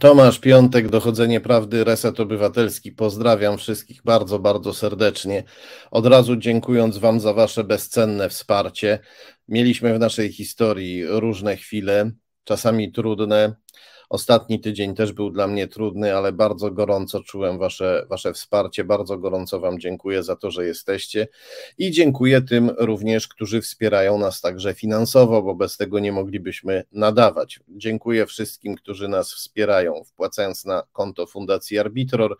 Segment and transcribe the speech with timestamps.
[0.00, 2.92] Tomasz Piątek, Dochodzenie Prawdy, Reset Obywatelski.
[2.92, 5.44] Pozdrawiam wszystkich bardzo, bardzo serdecznie.
[5.90, 8.98] Od razu dziękując Wam za Wasze bezcenne wsparcie.
[9.48, 12.10] Mieliśmy w naszej historii różne chwile,
[12.44, 13.54] czasami trudne,
[14.10, 18.84] Ostatni tydzień też był dla mnie trudny, ale bardzo gorąco czułem wasze, wasze wsparcie.
[18.84, 21.28] Bardzo gorąco Wam dziękuję za to, że jesteście
[21.78, 27.60] i dziękuję tym również, którzy wspierają nas także finansowo, bo bez tego nie moglibyśmy nadawać.
[27.68, 32.36] Dziękuję wszystkim, którzy nas wspierają, wpłacając na konto Fundacji Arbitror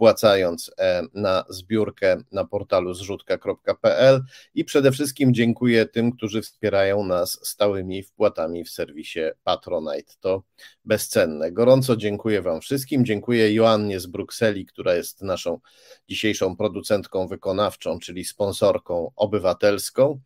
[0.00, 4.22] wpłacając e, na zbiórkę na portalu zrzutka.pl
[4.54, 10.12] i przede wszystkim dziękuję tym, którzy wspierają nas stałymi wpłatami w serwisie Patronite.
[10.20, 10.42] To
[10.84, 11.52] bezcenne.
[11.52, 13.04] Gorąco dziękuję Wam wszystkim.
[13.04, 15.60] Dziękuję Joannie z Brukseli, która jest naszą
[16.08, 20.20] dzisiejszą producentką wykonawczą, czyli sponsorką obywatelską.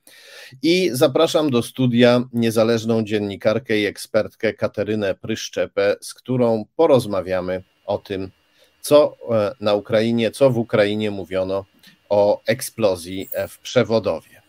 [0.63, 8.31] I zapraszam do studia niezależną dziennikarkę i ekspertkę Katerynę Pryszczepę, z którą porozmawiamy o tym,
[8.85, 11.65] co e, na Ukrainie, co w Ukrainie mówiono
[12.09, 14.43] o eksplozji e, w przewodowie.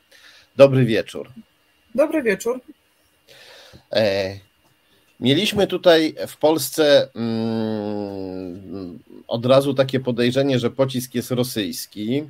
[0.56, 1.30] Dobry wieczór.
[1.96, 2.62] Dobry wieczór.
[3.92, 4.36] E,
[5.20, 12.24] mieliśmy tutaj w Polsce mm, od razu takie podejrzenie, że pocisk jest rosyjski.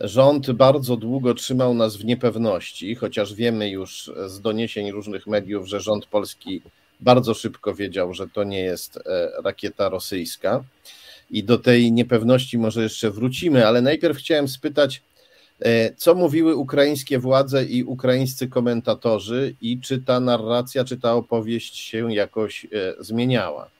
[0.00, 5.80] Rząd bardzo długo trzymał nas w niepewności, chociaż wiemy już z doniesień różnych mediów, że
[5.80, 6.62] rząd polski
[7.00, 8.98] bardzo szybko wiedział, że to nie jest
[9.44, 10.64] rakieta rosyjska
[11.34, 15.02] i do tej niepewności może jeszcze wrócimy, ale najpierw chciałem spytać,
[15.60, 21.76] e, co mówiły ukraińskie władze i ukraińscy komentatorzy, i czy ta narracja, czy ta opowieść
[21.76, 22.68] się jakoś e,
[22.98, 23.70] zmieniała?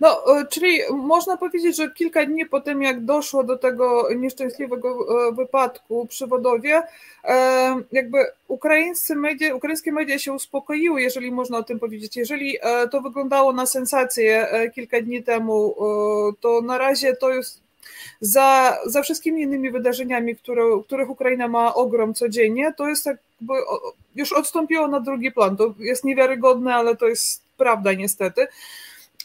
[0.00, 4.88] No, e, czyli można powiedzieć, że kilka dni po tym, jak doszło do tego nieszczęśliwego
[5.28, 6.82] e, wypadku przy Wodowie,
[7.24, 8.18] e, jakby
[8.48, 12.16] ukraińscy media, ukraińskie media się uspokoiły, jeżeli można o tym powiedzieć.
[12.16, 12.58] Jeżeli
[12.90, 15.74] to wyglądało na sensację kilka dni temu,
[16.40, 17.60] to na razie to jest
[18.20, 23.54] za, za wszystkimi innymi wydarzeniami, które, których Ukraina ma ogrom codziennie, to jest jakby
[24.16, 25.56] już odstąpiło na drugi plan.
[25.56, 28.46] To jest niewiarygodne, ale to jest prawda niestety.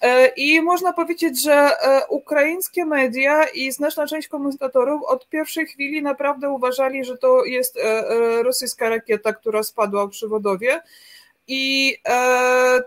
[0.03, 6.02] E, I można powiedzieć, że e, ukraińskie media i znaczna część komentatorów od pierwszej chwili
[6.02, 10.81] naprawdę uważali, że to jest e, rosyjska rakieta, która spadła przy Wodowie.
[11.47, 11.96] I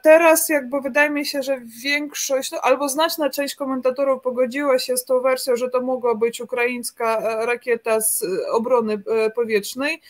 [0.03, 5.05] teraz jakby wydaje mi się, że większość, no, albo znaczna część komentatorów pogodziła się z
[5.05, 9.03] tą wersją, że to mogła być ukraińska rakieta z obrony
[9.35, 10.01] powietrznej.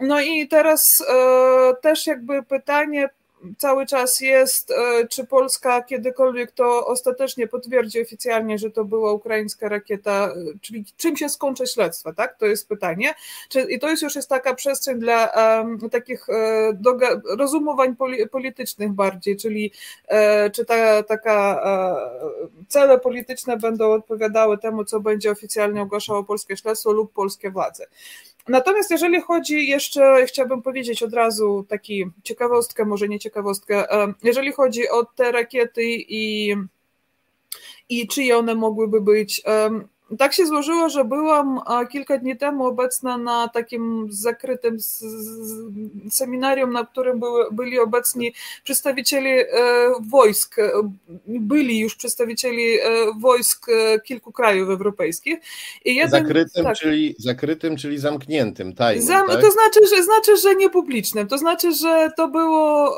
[0.00, 1.04] No i teraz
[1.82, 3.08] też jakby pytanie,
[3.58, 9.68] cały czas jest, e, czy Polska kiedykolwiek to ostatecznie potwierdzi oficjalnie, że to była ukraińska
[9.68, 12.38] rakieta, e, czyli czym się skończy śledztwo, tak?
[12.38, 13.14] To jest pytanie.
[13.48, 16.26] Czy, I to jest już jest taka przestrzeń dla um, takich
[16.74, 19.72] doga, rozumowań poli, politycznych bardziej, czyli
[20.08, 21.38] um, czy ta, taka
[22.68, 27.86] cele polityczne będą odpowiadały temu, co będzie oficjalnie ogłaszało polskie śledztwo lub polskie władze.
[28.48, 33.84] Natomiast jeżeli chodzi jeszcze, chciałabym powiedzieć od razu taki ciekawostkę, może nie ciekawostkę,
[34.22, 36.54] jeżeli chodzi o te rakiety i,
[37.88, 39.42] i czyje one mogłyby być,
[40.18, 41.60] tak się złożyło, że byłam
[41.92, 44.76] kilka dni temu obecna na takim zakrytym
[46.10, 49.46] seminarium, na którym były, byli obecni przedstawiciele
[50.00, 50.56] wojsk,
[51.26, 52.78] byli już przedstawicieli
[53.20, 53.66] wojsk
[54.04, 55.38] kilku krajów europejskich.
[55.84, 59.40] I jeden, zakrytym, tak, czyli, zakrytym, czyli zamkniętym, tajnym, zam, tak?
[59.40, 61.28] To znaczy, że znaczy, że nie publicznym.
[61.28, 62.90] To znaczy, że to było,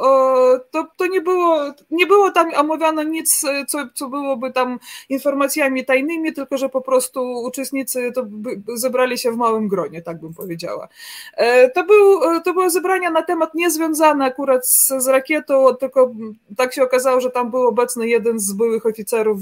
[0.71, 1.61] to, to nie było,
[1.91, 4.79] nie było tam omawiane nic, co, co byłoby tam
[5.09, 8.27] informacjami tajnymi, tylko że po prostu prostu uczestnicy to
[8.75, 10.89] zebrali się w małym gronie, tak bym powiedziała.
[11.37, 16.15] E, to, był, e, to były zebrania na temat niezwiązane akurat z, z rakietą, tylko
[16.57, 19.41] tak się okazało, że tam był obecny jeden z byłych oficerów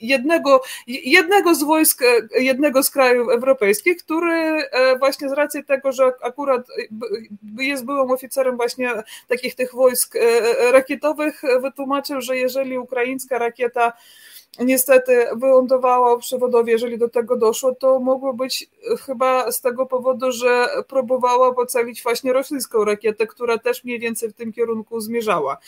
[0.00, 4.62] jednego, jednego z wojsk, e, jednego z krajów europejskich, który
[4.98, 6.66] właśnie z racji tego, że akurat
[7.58, 8.90] jest byłym oficerem właśnie
[9.28, 10.14] takich tych wojsk
[10.72, 13.92] rakietowych, wytłumaczył, że jeżeli ukraińska rakieta
[14.60, 18.70] niestety wylądowała przy Wodowie, jeżeli do tego doszło, to mogło być
[19.06, 24.34] chyba z tego powodu, że próbowała ocalić właśnie rosyjską rakietę, która też mniej więcej w
[24.34, 25.58] tym kierunku zmierzała.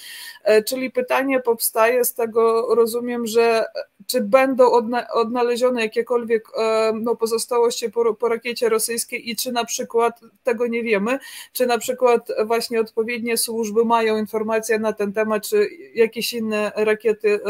[0.44, 3.64] E, czyli pytanie powstaje z tego, rozumiem, że
[4.06, 4.70] czy będą
[5.12, 10.82] odnalezione jakiekolwiek e, no, pozostałości po, po rakiecie rosyjskiej i czy na przykład, tego nie
[10.82, 11.18] wiemy,
[11.52, 17.40] czy na przykład właśnie odpowiednie służby mają informacje na ten temat, czy jakieś inne rakiety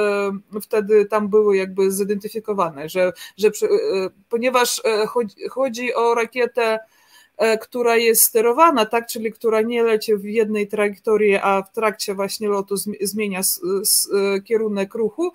[0.55, 3.71] e, wtedy tam były jakby zidentyfikowane, że, że przy, e,
[4.29, 6.79] ponieważ chodzi, chodzi o rakietę
[7.61, 12.49] która jest sterowana, tak, czyli która nie leci w jednej trajektorii, a w trakcie właśnie
[12.49, 13.41] lotu zmienia
[14.45, 15.33] kierunek ruchu,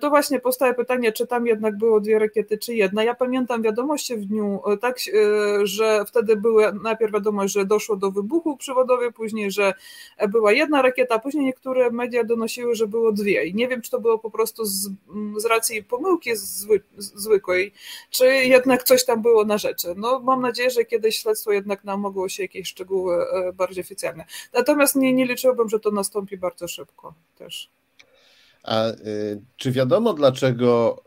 [0.00, 3.04] to właśnie powstaje pytanie, czy tam jednak było dwie rakiety, czy jedna.
[3.04, 7.96] Ja pamiętam wiadomości w dniu, e, tak, e, że wtedy były najpierw wiadomość, że doszło
[7.96, 9.74] do wybuchu przywodowy, później, że
[10.28, 13.44] była jedna rakieta, później niektóre media donosiły, że było dwie.
[13.44, 14.90] I nie wiem, czy to było po prostu z,
[15.36, 17.72] z racji pomyłki zwy, zwykłej,
[18.10, 19.94] czy jednak coś tam było na rzeczy.
[19.96, 24.24] No, mam nadzieję, że kiedyś śledztwo jednak nam mogło się jakieś szczegóły e, bardziej oficjalne.
[24.52, 27.79] Natomiast nie, nie liczyłbym, że to nastąpi bardzo szybko też.
[28.62, 31.02] A y, czy wiadomo, dlaczego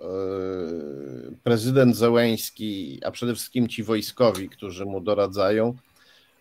[1.31, 5.75] y, prezydent Zełęński, a przede wszystkim ci wojskowi, którzy mu doradzają,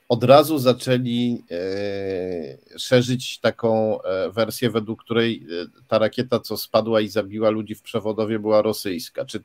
[0.08, 5.46] od razu zaczęli y, szerzyć taką e, wersję, według której
[5.88, 9.24] ta rakieta, co spadła i zabiła ludzi w przewodowie, była rosyjska?
[9.24, 9.42] Czy,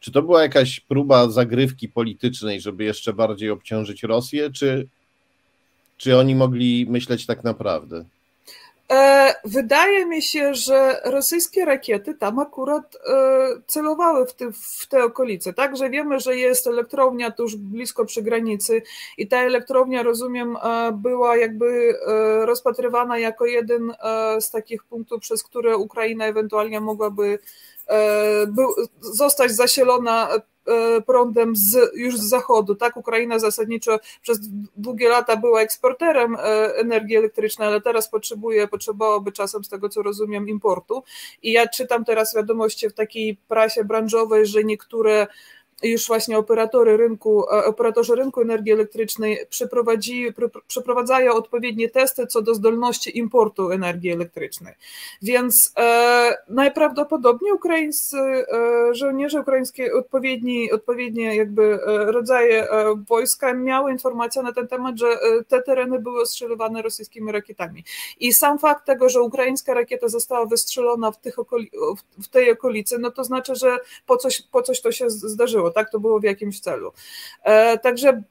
[0.00, 4.88] czy to była jakaś próba zagrywki politycznej, żeby jeszcze bardziej obciążyć Rosję, czy,
[5.96, 8.04] czy oni mogli myśleć tak naprawdę?
[8.92, 13.18] E, wydaje mi się, że rosyjskie rakiety tam akurat e,
[13.66, 15.52] celowały w te, w te okolice.
[15.52, 18.82] Także wiemy, że jest elektrownia tuż blisko przy granicy
[19.18, 21.98] i ta elektrownia, rozumiem, e, była jakby
[22.44, 23.92] rozpatrywana jako jeden
[24.40, 27.38] z takich punktów, przez które Ukraina ewentualnie mogłaby
[29.00, 30.28] zostać zasielona
[31.06, 32.74] prądem z, już z zachodu.
[32.74, 34.38] Tak, Ukraina zasadniczo przez
[34.76, 36.38] długie lata była eksporterem e,
[36.76, 41.02] energii elektrycznej, ale teraz potrzebuje, potrzebowałoby czasem, z tego co rozumiem, importu.
[41.42, 45.26] I ja czytam teraz wiadomości w takiej prasie branżowej, że niektóre
[45.82, 49.38] już właśnie operatory rynku, e, operatorzy rynku energii elektrycznej
[50.68, 54.74] przeprowadzają odpowiednie testy co do zdolności importu energii elektrycznej.
[55.22, 58.44] Więc e, najprawdopodobniej ukraińscy e,
[58.94, 65.06] żołnierze ukraińskie, odpowiedni, odpowiednie jakby e, rodzaje e, wojska miały informacje na ten temat, że
[65.48, 67.84] te tereny były ostrzeliwane rosyjskimi rakietami.
[68.20, 71.70] I sam fakt tego, że ukraińska rakieta została wystrzelona w, tych okoli-
[72.22, 75.90] w tej okolicy, no to znaczy, że po coś, po coś to się zdarzyło tak?
[75.90, 76.92] To było w jakimś celu.
[77.42, 78.22] E, także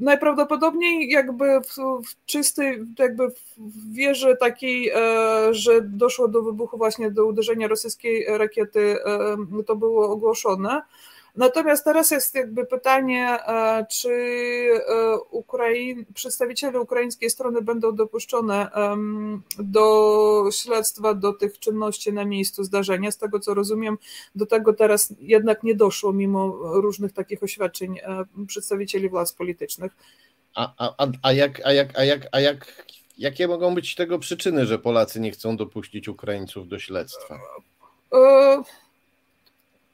[0.00, 1.76] najprawdopodobniej jakby w,
[2.08, 4.94] w czystej, jakby w wierze takiej, e,
[5.54, 9.36] że doszło do wybuchu właśnie do uderzenia rosyjskiej rakiety, e,
[9.66, 10.82] to było ogłoszone.
[11.36, 14.10] Natomiast teraz jest jakby pytanie, e, czy
[14.88, 18.70] e, Ukrain, przedstawiciele ukraińskiej strony będą dopuszczone
[19.58, 23.10] do śledztwa, do tych czynności na miejscu zdarzenia.
[23.10, 23.98] Z tego co rozumiem,
[24.34, 29.92] do tego teraz jednak nie doszło, mimo różnych takich oświadczeń e, przedstawicieli władz politycznych.
[30.54, 32.86] A, a, a, jak, a, jak, a, jak, a jak,
[33.18, 37.38] jakie mogą być tego przyczyny, że Polacy nie chcą dopuścić Ukraińców do śledztwa?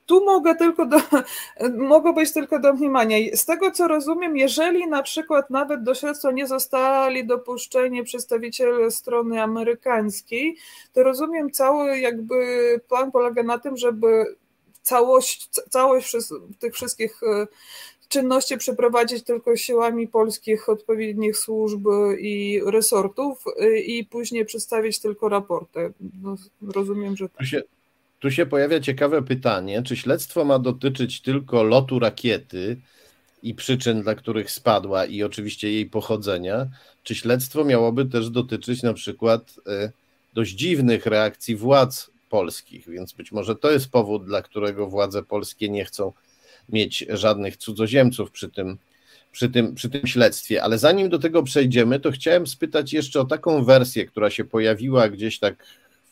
[0.09, 0.97] Tu mogę tylko do,
[1.95, 3.17] mogą być tylko domniemania.
[3.35, 9.43] Z tego co rozumiem, jeżeli na przykład nawet do śledztwa nie zostali dopuszczeni przedstawiciele strony
[9.43, 10.57] amerykańskiej,
[10.93, 12.35] to rozumiem cały jakby
[12.89, 14.37] plan polega na tym, żeby
[14.83, 16.13] całość, całość
[16.59, 17.47] tych wszystkich e,
[18.09, 21.87] czynności przeprowadzić tylko siłami polskich odpowiednich służb
[22.19, 25.93] i resortów e, i później przedstawić tylko raporty.
[26.23, 27.47] No, rozumiem, że tak.
[28.21, 32.77] Tu się pojawia ciekawe pytanie, czy śledztwo ma dotyczyć tylko lotu rakiety
[33.43, 36.67] i przyczyn, dla których spadła i oczywiście jej pochodzenia,
[37.03, 39.91] czy śledztwo miałoby też dotyczyć na przykład e,
[40.35, 45.69] dość dziwnych reakcji władz polskich, więc być może to jest powód, dla którego władze polskie
[45.69, 46.13] nie chcą
[46.69, 48.79] mieć żadnych cudzoziemców przy tym,
[49.33, 50.63] przy tym, przy tym śledztwie.
[50.63, 55.09] Ale zanim do tego przejdziemy, to chciałem spytać jeszcze o taką wersję, która się pojawiła
[55.09, 55.57] gdzieś tak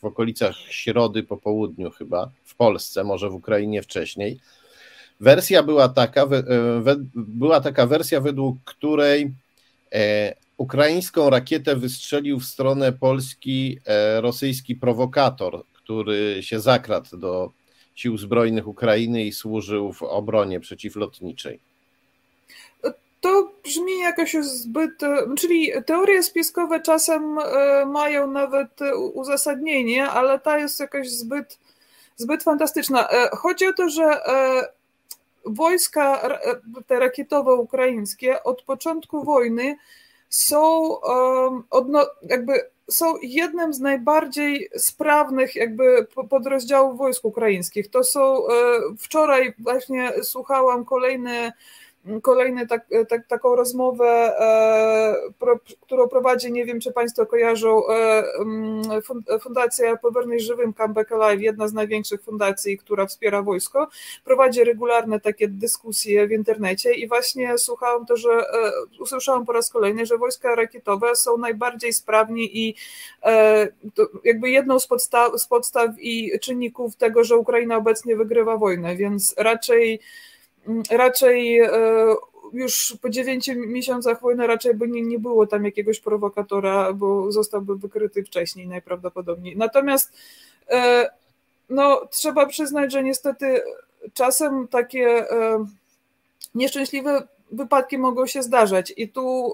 [0.01, 4.39] w okolicach środy po południu chyba, w Polsce, może w Ukrainie wcześniej.
[5.19, 9.33] Wersja była taka, e, była taka wersja, według której
[9.93, 17.51] e, ukraińską rakietę wystrzelił w stronę Polski e, rosyjski prowokator, który się zakradł do
[17.95, 21.59] sił zbrojnych Ukrainy i służył w obronie przeciwlotniczej
[23.21, 25.01] to brzmi jakoś zbyt.
[25.37, 28.79] Czyli teorie spiskowe czasem e, mają nawet
[29.13, 31.59] uzasadnienie, ale ta jest jakoś zbyt,
[32.15, 33.09] zbyt fantastyczna.
[33.09, 34.67] E, chodzi o to, że e,
[35.45, 36.29] wojska
[36.87, 39.77] te rakietowe ukraińskie od początku wojny
[40.29, 40.95] są
[42.23, 47.89] jakby są jednym z najbardziej sprawnych jakby podrozdziałów wojsk ukraińskich.
[47.89, 48.43] To są
[48.97, 51.53] wczoraj właśnie słuchałam kolejne
[52.21, 58.23] kolejny tak, tak, taką rozmowę, e, pro, którą prowadzi, nie wiem czy Państwo kojarzą, e,
[59.39, 63.87] Fundacja Powernej Żywym Comeback Alive, jedna z największych fundacji, która wspiera wojsko,
[64.25, 69.69] prowadzi regularne takie dyskusje w internecie i właśnie słuchałam to, że e, usłyszałam po raz
[69.69, 72.75] kolejny, że wojska rakietowe są najbardziej sprawni i
[73.23, 73.67] e,
[74.23, 74.87] jakby jedną z
[75.37, 79.99] z podstaw i czynników tego, że Ukraina obecnie wygrywa wojnę, więc raczej
[80.91, 81.69] raczej e,
[82.53, 87.75] już po dziewięciu miesiącach wojny raczej by nie, nie było tam jakiegoś prowokatora, bo zostałby
[87.75, 89.57] wykryty wcześniej najprawdopodobniej.
[89.57, 90.13] Natomiast
[90.69, 91.09] e,
[91.69, 93.61] no, trzeba przyznać, że niestety
[94.13, 95.65] czasem takie e,
[96.55, 99.53] nieszczęśliwe wypadki mogą się zdarzać i tu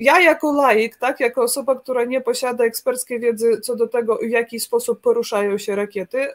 [0.00, 4.30] ja jako laik, tak, jako osoba, która nie posiada eksperckiej wiedzy co do tego, w
[4.30, 6.28] jaki sposób poruszają się rakiety,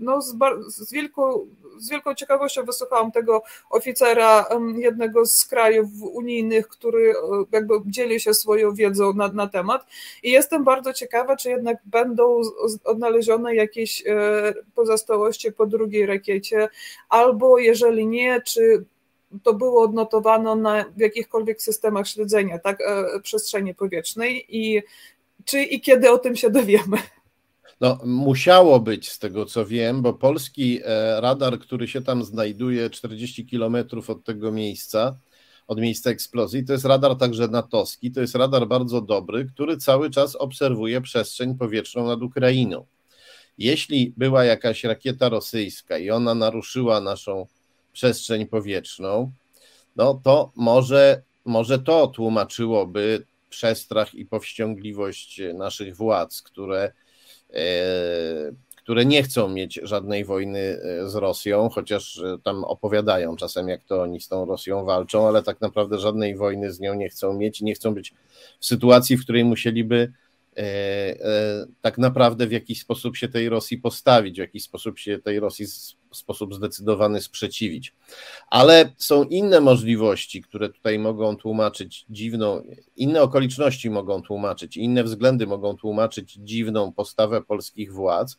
[0.00, 0.36] no z,
[0.68, 1.46] z, wielką,
[1.82, 4.46] z wielką ciekawością wysłuchałam tego oficera
[4.76, 7.14] jednego z krajów unijnych, który e,
[7.52, 9.86] jakby dzieli się swoją wiedzą na, na temat
[10.22, 12.40] i jestem bardzo ciekawa, czy jednak będą
[12.84, 16.68] odnalezione jakieś e, pozostałości po drugiej rakiecie,
[17.08, 18.84] albo jeżeli nie, czy
[19.42, 24.82] to było odnotowane na w jakichkolwiek systemach śledzenia tak, e, przestrzeni powietrznej i
[25.44, 26.98] czy i kiedy o tym się dowiemy.
[27.82, 32.90] No, musiało być z tego co wiem, bo polski e, radar, który się tam znajduje
[32.90, 35.16] 40 kilometrów od tego miejsca,
[35.66, 40.10] od miejsca eksplozji, to jest radar także natowski, to jest radar bardzo dobry, który cały
[40.10, 42.86] czas obserwuje przestrzeń powietrzną nad Ukrainą.
[43.58, 47.46] Jeśli była jakaś rakieta rosyjska i ona naruszyła naszą
[47.92, 49.32] przestrzeń powietrzną,
[49.96, 56.92] no to może, może to tłumaczyłoby przestrach i powściągliwość naszych władz, które,
[58.82, 63.84] które nie chcą mieć żadnej wojny e, z Rosją, chociaż e, tam opowiadają czasem, jak
[63.84, 67.34] to oni z tą Rosją walczą, ale tak naprawdę żadnej wojny z nią nie chcą
[67.34, 68.14] mieć nie chcą być
[68.60, 70.12] w sytuacji, w której musieliby
[71.80, 75.66] tak naprawdę w jakiś sposób się tej Rosji postawić, w jakiś sposób się tej Rosji
[76.10, 77.94] w sposób zdecydowany sprzeciwić.
[78.50, 82.62] Ale są inne możliwości, które tutaj mogą tłumaczyć dziwną,
[82.96, 88.38] inne okoliczności mogą tłumaczyć, inne względy mogą tłumaczyć dziwną postawę polskich władz.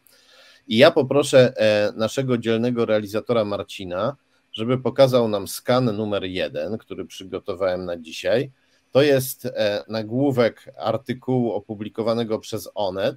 [0.67, 4.15] I ja poproszę e, naszego dzielnego realizatora Marcina,
[4.51, 8.51] żeby pokazał nam skan numer jeden, który przygotowałem na dzisiaj.
[8.94, 13.16] To jest e, nagłówek artykułu opublikowanego przez Onet.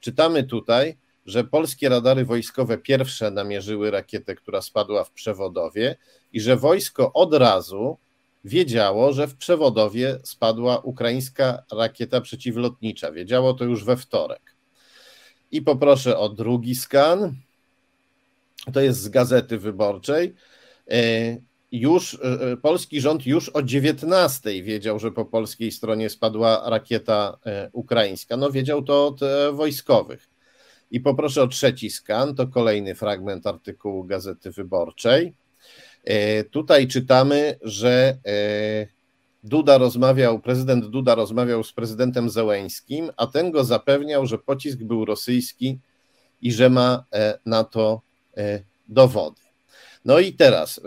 [0.00, 0.96] Czytamy tutaj,
[1.26, 5.96] że polskie radary wojskowe pierwsze namierzyły rakietę, która spadła w przewodowie,
[6.32, 7.98] i że wojsko od razu
[8.44, 13.12] wiedziało, że w przewodowie spadła ukraińska rakieta przeciwlotnicza.
[13.12, 14.54] Wiedziało to już we wtorek.
[15.52, 17.36] I poproszę o drugi skan.
[18.72, 20.34] To jest z gazety wyborczej.
[21.72, 26.70] E, już e, e, polski rząd już o 19 wiedział, że po polskiej stronie spadła
[26.70, 27.38] rakieta
[27.72, 28.36] ukraińska.
[28.36, 29.20] No wiedział to od
[29.52, 30.28] wojskowych.
[30.90, 35.34] I poproszę o trzeci skan, to kolejny fragment artykułu Gazety Wyborczej.
[36.06, 38.86] E, tutaj czytamy, że e,
[39.44, 45.04] Duda rozmawiał, prezydent Duda rozmawiał z prezydentem Zełęńskim, a ten go zapewniał, że pocisk był
[45.04, 45.78] rosyjski
[46.42, 48.02] i że ma e, na to
[48.88, 49.45] dowody.
[50.06, 50.80] No i teraz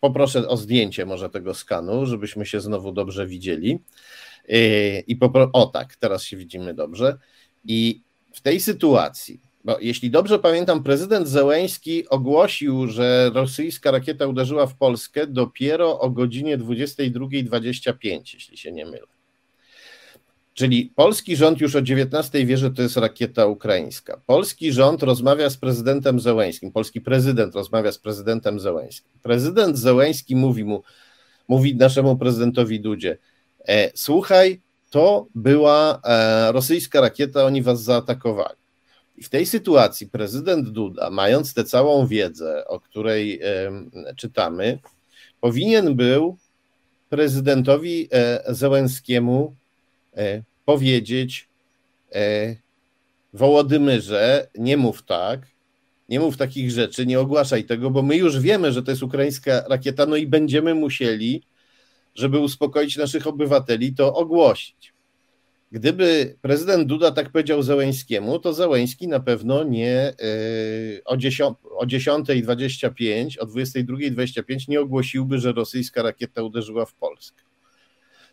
[0.00, 3.78] poproszę o zdjęcie może tego skanu, żebyśmy się znowu dobrze widzieli.
[5.06, 5.50] I popro...
[5.52, 7.18] O tak, teraz się widzimy dobrze.
[7.64, 8.00] I
[8.32, 14.76] w tej sytuacji, bo jeśli dobrze pamiętam, prezydent Zełęński ogłosił, że rosyjska rakieta uderzyła w
[14.76, 19.11] Polskę dopiero o godzinie 22.25, jeśli się nie mylę.
[20.54, 24.20] Czyli polski rząd już o 19 wie, że to jest rakieta ukraińska.
[24.26, 29.12] Polski rząd rozmawia z prezydentem Zełęńskim, polski prezydent rozmawia z prezydentem Zełęńskim.
[29.22, 30.82] Prezydent Zełęński mówi mu,
[31.48, 33.18] mówi naszemu prezydentowi Dudzie,
[33.68, 38.56] e, słuchaj, to była e, rosyjska rakieta, oni was zaatakowali.
[39.16, 43.72] I w tej sytuacji prezydent Duda, mając tę całą wiedzę, o której e,
[44.16, 44.78] czytamy,
[45.40, 46.36] powinien był
[47.08, 49.54] prezydentowi e, Zełenskiemu
[50.64, 51.48] powiedzieć
[52.14, 52.56] e,
[53.32, 55.46] Wołodymyrze, nie mów tak,
[56.08, 59.64] nie mów takich rzeczy, nie ogłaszaj tego, bo my już wiemy, że to jest ukraińska
[59.68, 61.42] rakieta, no i będziemy musieli
[62.14, 64.92] żeby uspokoić naszych obywateli, to ogłosić.
[65.72, 70.14] Gdyby prezydent Duda tak powiedział Zełęńskiemu, to Zełęński na pewno nie
[70.94, 77.42] yy, o, 10, o 10.25, o 22.25 nie ogłosiłby, że rosyjska rakieta uderzyła w Polskę.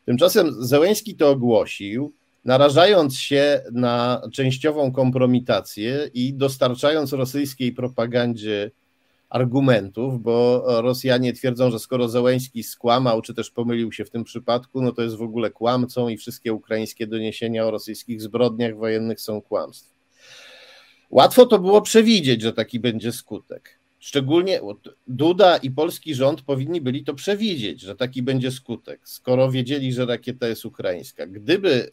[0.10, 2.14] Tymczasem Zełęński to ogłosił,
[2.46, 8.72] narażając się na częściową kompromitację i dostarczając rosyjskiej propagandzie
[9.30, 14.82] argumentów, bo Rosjanie twierdzą, że skoro Zełęński skłamał, czy też pomylił się w tym przypadku,
[14.82, 19.42] no to jest w ogóle kłamcą i wszystkie ukraińskie doniesienia o rosyjskich zbrodniach wojennych są
[19.42, 19.98] kłamstwem.
[21.10, 23.79] Łatwo to było przewidzieć, że taki będzie skutek.
[24.00, 24.62] Szczególnie
[25.08, 30.06] Duda i polski rząd powinni byli to przewidzieć, że taki będzie skutek, skoro wiedzieli, że
[30.06, 31.28] rakieta jest ukraińska.
[31.28, 31.92] Gdyby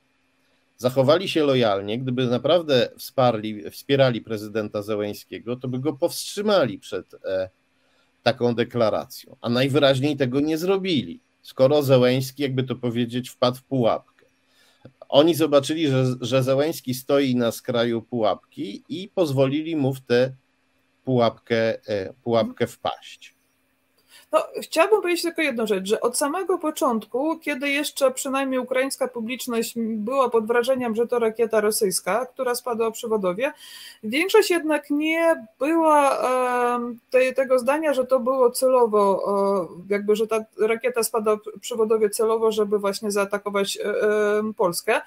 [0.79, 7.49] zachowali się lojalnie, gdyby naprawdę wsparli, wspierali prezydenta Zełęńskiego, to by go powstrzymali przed e,
[8.23, 9.37] taką deklaracją.
[9.41, 14.27] A najwyraźniej tego nie zrobili, skoro Zełęński, jakby to powiedzieć, wpadł w pułapkę.
[15.09, 20.33] Oni zobaczyli, że, że Zełęński stoi na skraju pułapki i pozwolili mu w tę
[21.07, 23.36] pułapkę, e, pułapkę wpaść.
[24.37, 29.75] No, chciałabym powiedzieć tylko jedną rzecz, że od samego początku, kiedy jeszcze przynajmniej ukraińska publiczność
[29.77, 33.53] była pod wrażeniem, że to rakieta rosyjska, która spadła przy Wodowie,
[34.05, 36.19] większość jednak nie była
[37.37, 39.23] tego zdania, że to było celowo,
[39.89, 43.93] jakby, że ta rakieta spadła przy Wodowie celowo, żeby właśnie zaatakować e,
[44.57, 45.01] Polskę.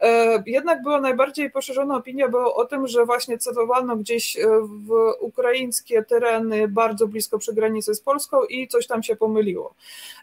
[0.00, 5.12] E, jednak była najbardziej poszerzona opinia była o tym, że właśnie celowano gdzieś e, w
[5.20, 9.74] ukraińskie tereny bardzo blisko przy granicy z Polską i coś tam się pomyliło.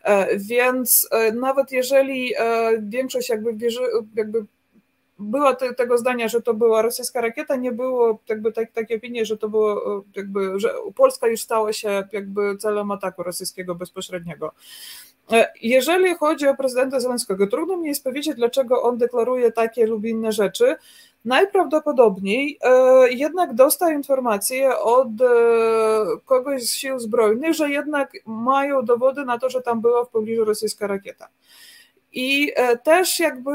[0.03, 3.81] E, więc e, nawet jeżeli e, większość jakby wierzy,
[4.15, 4.45] jakby
[5.19, 9.25] była te, tego zdania, że to była rosyjska rakieta, nie było jakby tak, takiej opinii,
[9.25, 14.51] że to było jakby, że Polska już stała się jakby celem ataku rosyjskiego bezpośredniego.
[15.61, 20.31] Jeżeli chodzi o prezydenta Zelenskiego, trudno mi jest powiedzieć, dlaczego on deklaruje takie lub inne
[20.31, 20.75] rzeczy,
[21.25, 25.25] Najprawdopodobniej e, jednak dostał informację od e,
[26.25, 30.45] kogoś z sił zbrojnych, że jednak mają dowody na to, że tam była w pobliżu
[30.45, 31.27] rosyjska rakieta.
[32.13, 33.51] I e, też jakby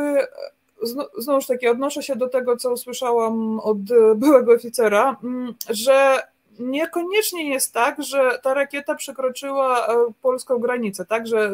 [1.19, 3.79] znowuż takie odnoszę się do tego, co usłyszałam od
[4.17, 6.23] byłego oficera, mm, że
[6.59, 9.87] niekoniecznie jest tak, że ta rakieta przekroczyła
[10.23, 11.53] polską granicę, tak, że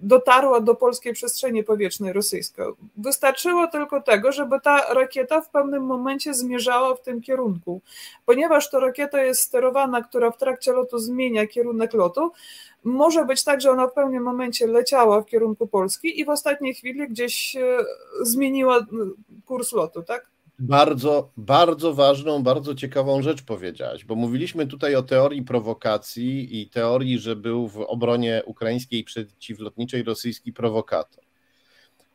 [0.00, 2.64] dotarła do polskiej przestrzeni powietrznej rosyjskiej.
[2.96, 7.80] Wystarczyło tylko tego, żeby ta rakieta w pewnym momencie zmierzała w tym kierunku.
[8.26, 12.32] Ponieważ to rakieta jest sterowana, która w trakcie lotu zmienia kierunek lotu,
[12.84, 16.74] może być tak, że ona w pewnym momencie leciała w kierunku Polski i w ostatniej
[16.74, 17.78] chwili gdzieś e,
[18.22, 18.86] zmieniła
[19.46, 20.29] kurs lotu, tak?
[20.62, 27.18] Bardzo, bardzo ważną, bardzo ciekawą rzecz powiedziałaś, bo mówiliśmy tutaj o teorii prowokacji i teorii,
[27.18, 31.24] że był w obronie ukraińskiej przeciwlotniczej rosyjski prowokator.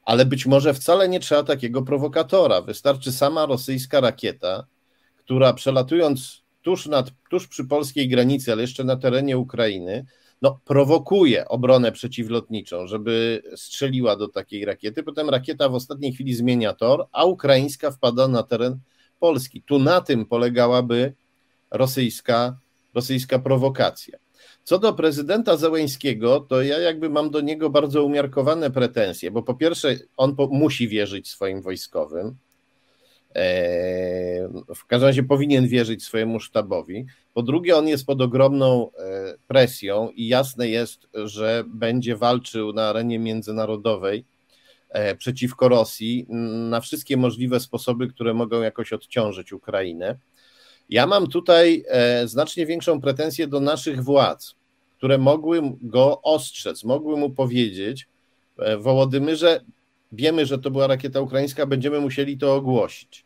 [0.04, 2.62] Ale być może wcale nie trzeba takiego prowokatora.
[2.62, 4.66] Wystarczy sama rosyjska rakieta,
[5.18, 10.06] która przelatując tuż, nad, tuż przy polskiej granicy, ale jeszcze na terenie Ukrainy,
[10.46, 15.04] no, prowokuje obronę przeciwlotniczą, żeby strzeliła do takiej rakiety.
[15.04, 18.80] Potem rakieta w ostatniej chwili zmienia tor, a ukraińska wpada na teren
[19.20, 19.62] Polski.
[19.62, 21.14] Tu na tym polegałaby
[21.72, 22.58] rosyjska,
[22.94, 24.18] rosyjska prowokacja.
[24.64, 29.54] Co do prezydenta Zełęńskiego, to ja jakby mam do niego bardzo umiarkowane pretensje, bo po
[29.54, 32.38] pierwsze on po, musi wierzyć swoim wojskowym,
[34.76, 37.06] w każdym razie powinien wierzyć swojemu sztabowi.
[37.34, 42.90] Po drugie, on jest pod ogromną e, presją i jasne jest, że będzie walczył na
[42.90, 44.26] arenie międzynarodowej
[44.90, 46.26] e, przeciwko Rosji
[46.70, 50.18] na wszystkie możliwe sposoby, które mogą jakoś odciążyć Ukrainę.
[50.90, 54.56] Ja mam tutaj e, znacznie większą pretensję do naszych władz,
[54.98, 58.08] które mogły go ostrzec, mogły mu powiedzieć,
[58.80, 59.62] Wołodymyrze,
[60.12, 63.25] wiemy, że to była rakieta ukraińska, będziemy musieli to ogłosić.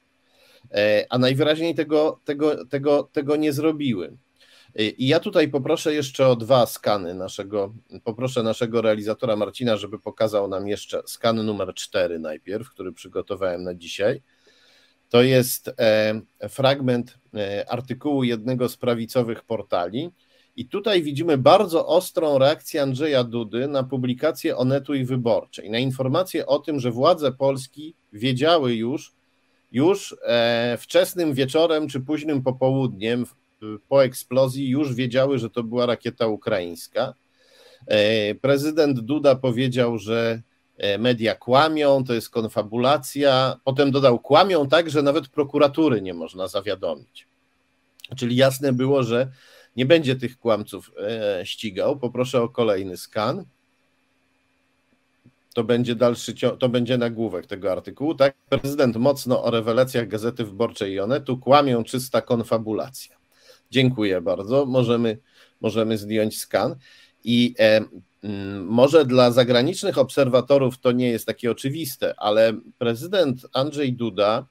[0.71, 4.17] E, a najwyraźniej tego, tego, tego, tego nie zrobiły.
[4.75, 9.99] E, I ja tutaj poproszę jeszcze o dwa skany naszego, poproszę naszego realizatora Marcina, żeby
[9.99, 14.21] pokazał nam jeszcze skan numer 4 najpierw, który przygotowałem na dzisiaj.
[15.10, 17.19] To jest e, fragment
[17.67, 20.10] artykułu jednego z prawicowych portali.
[20.55, 26.45] I tutaj widzimy bardzo ostrą reakcję Andrzeja Dudy na publikację Onetu i Wyborczej, na informację
[26.45, 29.13] o tym, że władze Polski wiedziały już,
[29.71, 33.25] już e, wczesnym wieczorem czy późnym popołudniem
[33.89, 37.13] po eksplozji już wiedziały, że to była rakieta ukraińska.
[37.88, 40.41] E, prezydent Duda powiedział, że
[40.77, 43.55] e, media kłamią, to jest konfabulacja.
[43.63, 47.27] Potem dodał, kłamią tak, że nawet prokuratury nie można zawiadomić.
[48.17, 49.32] Czyli jasne było, że
[49.75, 50.91] nie będzie tych kłamców
[51.43, 51.99] ścigał.
[51.99, 53.45] Poproszę o kolejny skan
[55.53, 58.35] to będzie dalszy to będzie nagłówek tego artykułu, tak?
[58.49, 63.17] Prezydent mocno o rewelacjach Gazety Wyborczej i Onetu kłamią czysta konfabulacja.
[63.71, 64.65] Dziękuję bardzo.
[64.65, 65.17] Możemy,
[65.62, 66.75] możemy zdjąć skan.
[67.23, 67.81] I e,
[68.65, 74.47] może dla zagranicznych obserwatorów to nie jest takie oczywiste, ale prezydent Andrzej Duda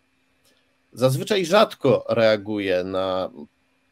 [0.92, 3.30] zazwyczaj rzadko reaguje na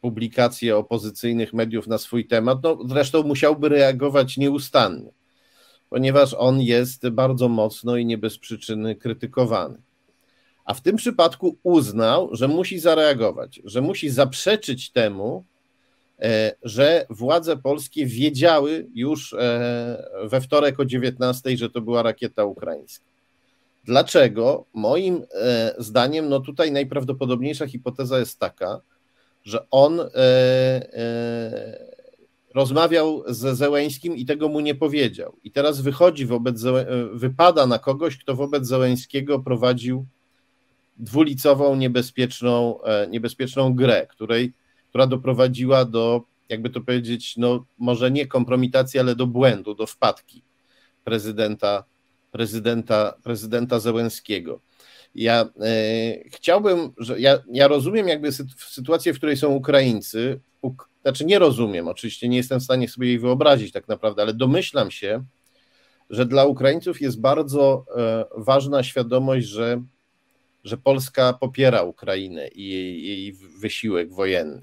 [0.01, 5.11] publikacje opozycyjnych mediów na swój temat, no zresztą musiałby reagować nieustannie,
[5.89, 9.77] ponieważ on jest bardzo mocno i nie bez przyczyny krytykowany.
[10.65, 15.43] A w tym przypadku uznał, że musi zareagować, że musi zaprzeczyć temu,
[16.19, 22.45] e, że władze polskie wiedziały już e, we wtorek o 19, że to była rakieta
[22.45, 23.05] ukraińska.
[23.85, 24.65] Dlaczego?
[24.73, 28.81] Moim e, zdaniem, no tutaj najprawdopodobniejsza hipoteza jest taka,
[29.45, 29.99] że on
[32.57, 35.37] rozmawiał ze Zełęńskim i tego mu nie powiedział.
[35.43, 36.63] I teraz wychodzi wobec,
[37.13, 40.05] wypada na kogoś, kto wobec Zełęńskiego prowadził
[40.97, 44.53] dwulicową, niebezpieczną, e, niebezpieczną grę, której,
[44.89, 50.41] która doprowadziła do, jakby to powiedzieć, no może nie kompromitacji, ale do błędu, do wpadki
[51.03, 51.83] prezydenta,
[52.31, 54.59] prezydenta, prezydenta Zełenskiego.
[55.15, 61.25] Ja e, chciałbym, że ja, ja rozumiem jakby sytuację, w której są Ukraińcy, uk, znaczy
[61.25, 65.23] nie rozumiem, oczywiście nie jestem w stanie sobie jej wyobrazić tak naprawdę, ale domyślam się,
[66.09, 69.81] że dla Ukraińców jest bardzo e, ważna świadomość, że
[70.67, 74.61] że Polska popiera Ukrainę i jej, jej wysiłek wojenny.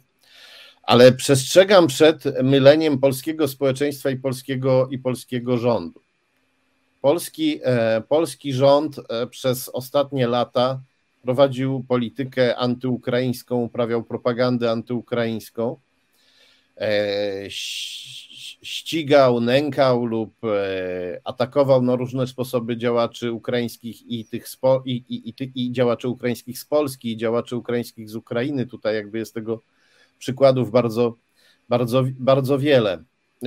[0.83, 6.01] Ale przestrzegam przed myleniem polskiego społeczeństwa i polskiego, i polskiego rządu.
[7.01, 10.81] Polski, e, polski rząd e, przez ostatnie lata
[11.23, 15.77] prowadził politykę antyukraińską, uprawiał propagandę antyukraińską.
[16.81, 17.45] E,
[18.63, 25.29] ścigał, nękał lub e, atakował na różne sposoby działaczy ukraińskich i tych spo, i, i,
[25.29, 28.67] i, i działaczy ukraińskich z Polski, i działaczy ukraińskich z Ukrainy.
[28.67, 29.61] Tutaj jakby jest tego
[30.19, 31.17] przykładów bardzo,
[31.69, 33.05] bardzo, bardzo wiele.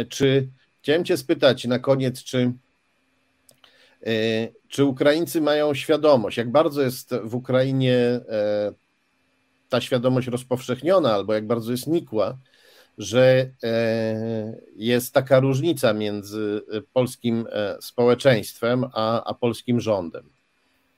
[0.09, 0.47] Czy
[0.81, 2.53] chciałem Cię spytać na koniec, czy,
[4.05, 8.19] e, czy Ukraińcy mają świadomość, jak bardzo jest w Ukrainie
[9.69, 12.37] ta świadomość rozpowszechniona, albo jak bardzo jest nikła,
[12.97, 16.61] że e, jest taka różnica między
[16.93, 20.29] polskim e, społeczeństwem a, a polskim rządem?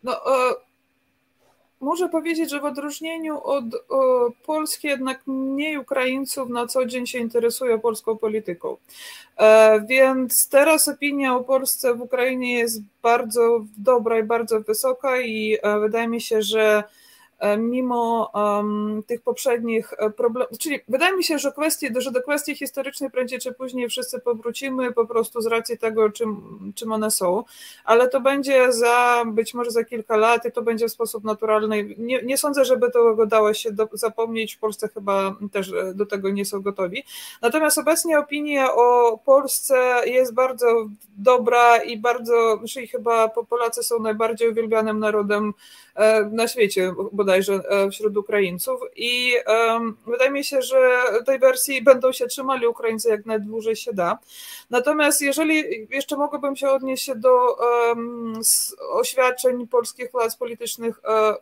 [0.03, 0.53] No, e,
[1.79, 7.19] muszę powiedzieć, że w odróżnieniu od o, Polski jednak mniej Ukraińców na co dzień się
[7.19, 8.77] interesuje polską polityką.
[9.37, 15.57] E, więc teraz opinia o Polsce w Ukrainie jest bardzo dobra i bardzo wysoka i
[15.61, 16.98] e, wydaje mi się, że E,
[17.57, 22.55] mimo um, tych poprzednich e, problemów, czyli wydaje mi się, że, kwestie, że do kwestii
[22.55, 26.41] historycznej prędzej czy później wszyscy powrócimy po prostu z racji tego, czym,
[26.75, 27.43] czym one są,
[27.85, 31.95] ale to będzie za, być może za kilka lat i to będzie w sposób naturalny.
[31.97, 36.05] Nie, nie sądzę, żeby to dało się do, zapomnieć, w Polsce chyba też e, do
[36.05, 37.03] tego nie są gotowi.
[37.41, 40.67] Natomiast obecnie opinia o Polsce jest bardzo
[41.17, 45.53] dobra i bardzo, czyli chyba Polacy są najbardziej uwielbianym narodem
[46.31, 49.33] na świecie, bo bodajże e, wśród Ukraińców i
[50.07, 54.19] wydaje mi się, że tej wersji będą się trzymali Ukraińcy jak najdłużej się da.
[54.69, 57.57] Natomiast jeżeli jeszcze mogłabym się odnieść do
[58.91, 61.35] oświadczeń polskich władz politycznych, um,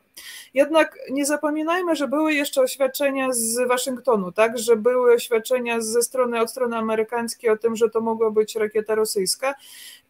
[0.57, 6.41] jednak nie zapominajmy, że były jeszcze oświadczenia z Waszyngtonu, tak, że były oświadczenia ze strony,
[6.41, 9.55] od strony amerykańskiej o tym, że to mogła być rakieta rosyjska.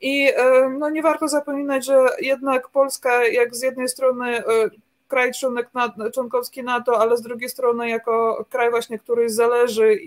[0.02, 0.32] I
[0.80, 4.44] no, nie warto zapominać, że jednak Polska, jak z jednej strony
[5.08, 5.70] kraj członek,
[6.14, 9.98] członkowski NATO, ale z drugiej strony jako kraj właśnie, który zależy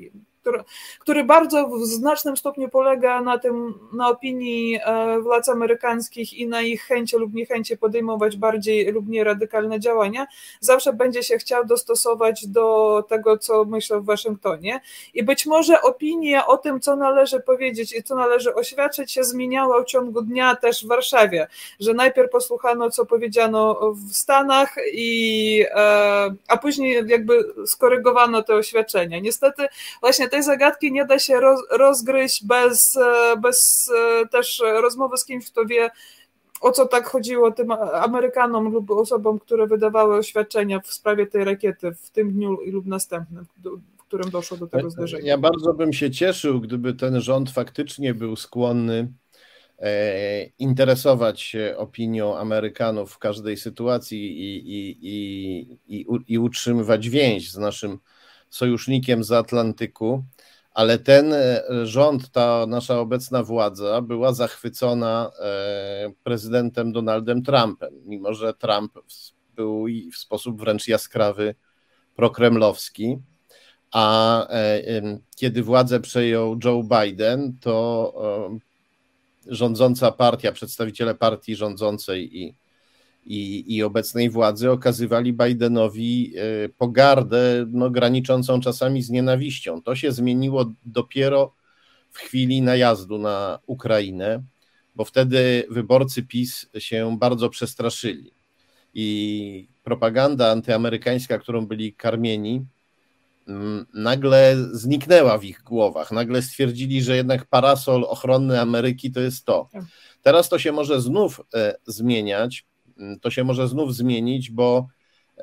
[0.40, 0.64] który,
[0.98, 6.62] który bardzo w znacznym stopniu polega na tym, na opinii e, władz amerykańskich i na
[6.62, 10.26] ich chęci lub niechęci podejmować bardziej lub nie radykalne działania,
[10.60, 14.80] zawsze będzie się chciał dostosować do tego, co myślą w Waszyngtonie.
[15.14, 19.82] I być może opinia o tym, co należy powiedzieć i co należy oświadczyć, się zmieniała
[19.82, 21.46] w ciągu dnia też w Warszawie,
[21.80, 29.18] że najpierw posłuchano, co powiedziano w Stanach, i, e, a później jakby skorygowano te oświadczenia.
[29.18, 29.66] Niestety,
[30.00, 35.24] właśnie tej zagadki nie da się roz, rozgryźć bez, e, bez e, też rozmowy z
[35.24, 35.90] kimś, kto wie,
[36.60, 41.94] o co tak chodziło tym Amerykanom lub osobom, które wydawały oświadczenia w sprawie tej rakiety
[41.94, 43.46] w tym dniu lub następnym,
[43.98, 45.26] w którym doszło do tego zdarzenia.
[45.26, 49.12] Ja bardzo bym się cieszył, gdyby ten rząd faktycznie był skłonny
[49.78, 57.52] e, interesować się opinią Amerykanów w każdej sytuacji i, i, i, i, i utrzymywać więź
[57.52, 57.98] z naszym
[58.50, 60.24] sojusznikiem z Atlantyku,
[60.74, 68.34] ale ten e, rząd, ta nasza obecna władza była zachwycona e, prezydentem Donaldem Trumpem, mimo
[68.34, 68.92] że Trump
[69.56, 71.54] był w sposób wręcz jaskrawy
[72.16, 73.18] prokremlowski.
[73.92, 74.82] A e,
[75.36, 78.14] kiedy władzę przejął Joe Biden, to
[79.46, 82.54] rządząca partia, przedstawiciele partii rządzącej i,
[83.24, 86.34] i, i obecnej władzy okazywali Bidenowi
[86.78, 89.82] pogardę, no, graniczącą czasami z nienawiścią.
[89.82, 91.52] To się zmieniło dopiero
[92.10, 94.42] w chwili najazdu na Ukrainę,
[94.96, 98.32] bo wtedy wyborcy PiS się bardzo przestraszyli.
[98.94, 102.64] I propaganda antyamerykańska, którą byli karmieni,
[103.48, 106.12] mm, nagle zniknęła w ich głowach.
[106.12, 109.68] Nagle stwierdzili, że jednak parasol ochronny Ameryki to jest to.
[109.72, 109.84] Tak.
[110.22, 112.64] Teraz to się może znów e, zmieniać.
[113.20, 114.88] To się może znów zmienić, bo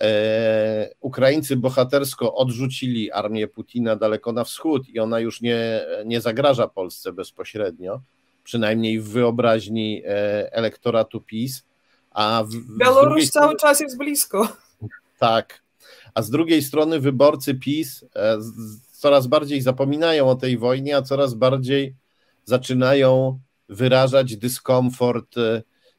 [0.02, 6.67] e, Ukraińcy bohatersko odrzucili armię Putina daleko na wschód i ona już nie, nie zagraża
[6.67, 8.02] Polsce bezpośrednio,
[8.43, 11.63] przynajmniej w wyobraźni e, elektoratu PiS.
[12.12, 14.48] A w, Białoruś cały czas jest blisko.
[15.20, 15.62] Tak.
[16.13, 18.38] A z drugiej strony wyborcy PiS e,
[18.91, 21.96] coraz bardziej zapominają o tej wojnie, a coraz bardziej
[22.46, 23.39] zaczynają
[23.70, 25.36] wyrażać dyskomfort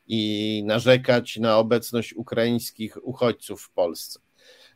[0.09, 4.21] i narzekać na obecność ukraińskich uchodźców w Polsce.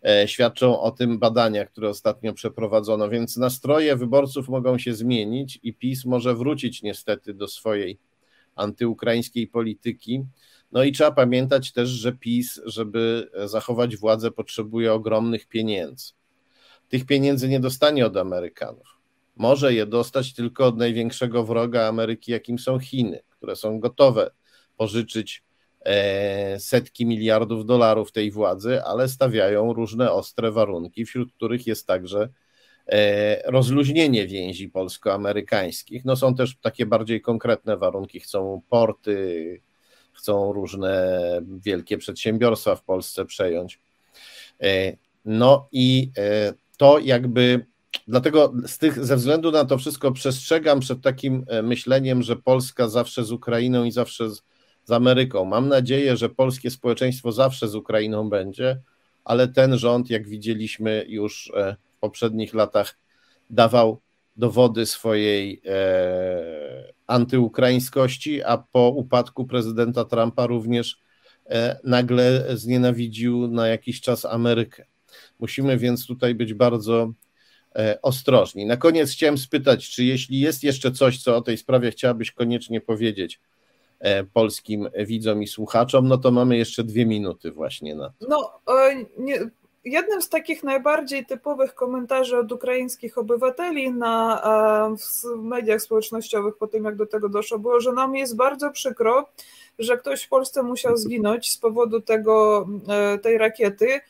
[0.04, 5.74] E, świadczą o tym badania, które ostatnio przeprowadzono, więc nastroje wyborców mogą się zmienić i
[5.74, 7.98] PiS może wrócić niestety do swojej
[8.56, 10.24] antyukraińskiej polityki
[10.72, 16.12] no i trzeba pamiętać też, że PiS, żeby zachować władzę, potrzebuje ogromnych pieniędzy.
[16.88, 18.98] Tych pieniędzy nie dostanie od Amerykanów.
[19.36, 24.30] Może je dostać tylko od największego wroga Ameryki, jakim są Chiny, które są gotowe
[24.82, 25.42] pożyczyć
[25.84, 32.28] e, setki miliardów dolarów tej władzy, ale stawiają różne ostre warunki, wśród których jest także
[32.86, 36.04] e, rozluźnienie więzi polsko-amerykańskich.
[36.04, 39.60] No są też takie bardziej konkretne warunki, chcą porty,
[40.12, 41.20] chcą różne
[41.64, 43.80] wielkie przedsiębiorstwa w Polsce przejąć.
[44.62, 46.10] E, no i
[46.76, 47.66] to jakby
[48.08, 53.24] dlatego z tych, ze względu na to wszystko przestrzegam przed takim myśleniem, że Polska zawsze
[53.24, 54.42] z Ukrainą i zawsze z,
[54.84, 55.44] z Ameryką.
[55.44, 58.80] Mam nadzieję, że polskie społeczeństwo zawsze z Ukrainą będzie,
[59.24, 61.52] ale ten rząd, jak widzieliśmy już
[61.96, 62.98] w poprzednich latach,
[63.50, 64.00] dawał
[64.36, 70.98] dowody swojej e, antyukraińskości, a po upadku prezydenta Trumpa również
[71.46, 74.84] e, nagle znienawidził na jakiś czas Amerykę.
[75.40, 77.12] Musimy więc tutaj być bardzo
[77.76, 78.66] e, ostrożni.
[78.66, 82.80] Na koniec chciałem spytać, czy jeśli jest jeszcze coś, co o tej sprawie chciałabyś koniecznie
[82.80, 83.61] powiedzieć e,
[84.32, 88.26] polskim widzom i słuchaczom, no to mamy jeszcze dwie minuty właśnie na to.
[88.28, 89.38] No, e, nie,
[89.84, 94.42] jednym z takich najbardziej typowych komentarzy od ukraińskich obywateli na,
[94.92, 98.70] e, w mediach społecznościowych po tym, jak do tego doszło, było, że nam jest bardzo
[98.70, 99.28] przykro,
[99.78, 104.00] że ktoś w Polsce musiał zginąć z powodu tego, e, tej rakiety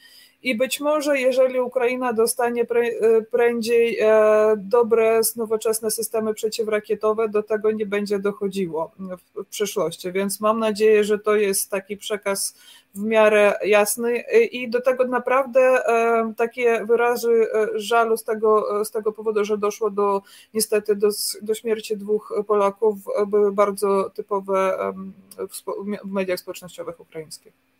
[0.43, 7.71] i być może, jeżeli Ukraina dostanie e, prędzej e, dobre, nowoczesne systemy przeciwrakietowe, do tego
[7.71, 8.93] nie będzie dochodziło
[9.37, 10.13] w przyszłości.
[10.13, 12.55] Więc mam nadzieję, że to jest taki przekaz
[12.95, 14.19] w miarę jasny
[14.53, 19.91] i do tego naprawdę e, takie wyrazy żalu z tego, z tego powodu, że doszło
[19.91, 20.23] do
[20.55, 21.09] niestety do,
[21.43, 24.93] do śmierci dwóch Polaków, były bardzo typowe
[26.05, 27.72] w mediach społecznościowych ukraińskich.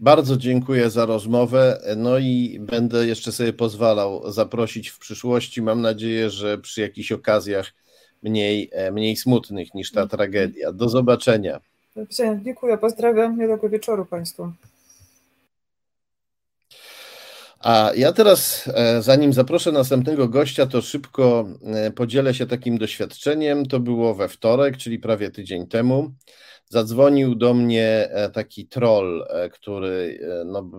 [0.00, 1.80] Bardzo dziękuję za rozmowę.
[1.96, 5.62] No i będę jeszcze sobie pozwalał zaprosić w przyszłości.
[5.62, 7.72] Mam nadzieję, że przy jakichś okazjach
[8.22, 10.72] mniej, e, mniej smutnych niż ta tragedia.
[10.72, 11.60] Do zobaczenia.
[12.44, 13.38] Dziękuję, pozdrawiam.
[13.38, 14.52] Miłego wieczoru Państwu.
[17.60, 23.66] A ja teraz, e, zanim zaproszę następnego gościa, to szybko e, podzielę się takim doświadczeniem.
[23.66, 26.12] To było we wtorek, czyli prawie tydzień temu.
[26.74, 30.70] Zadzwonił do mnie e, taki troll, e, który e, no,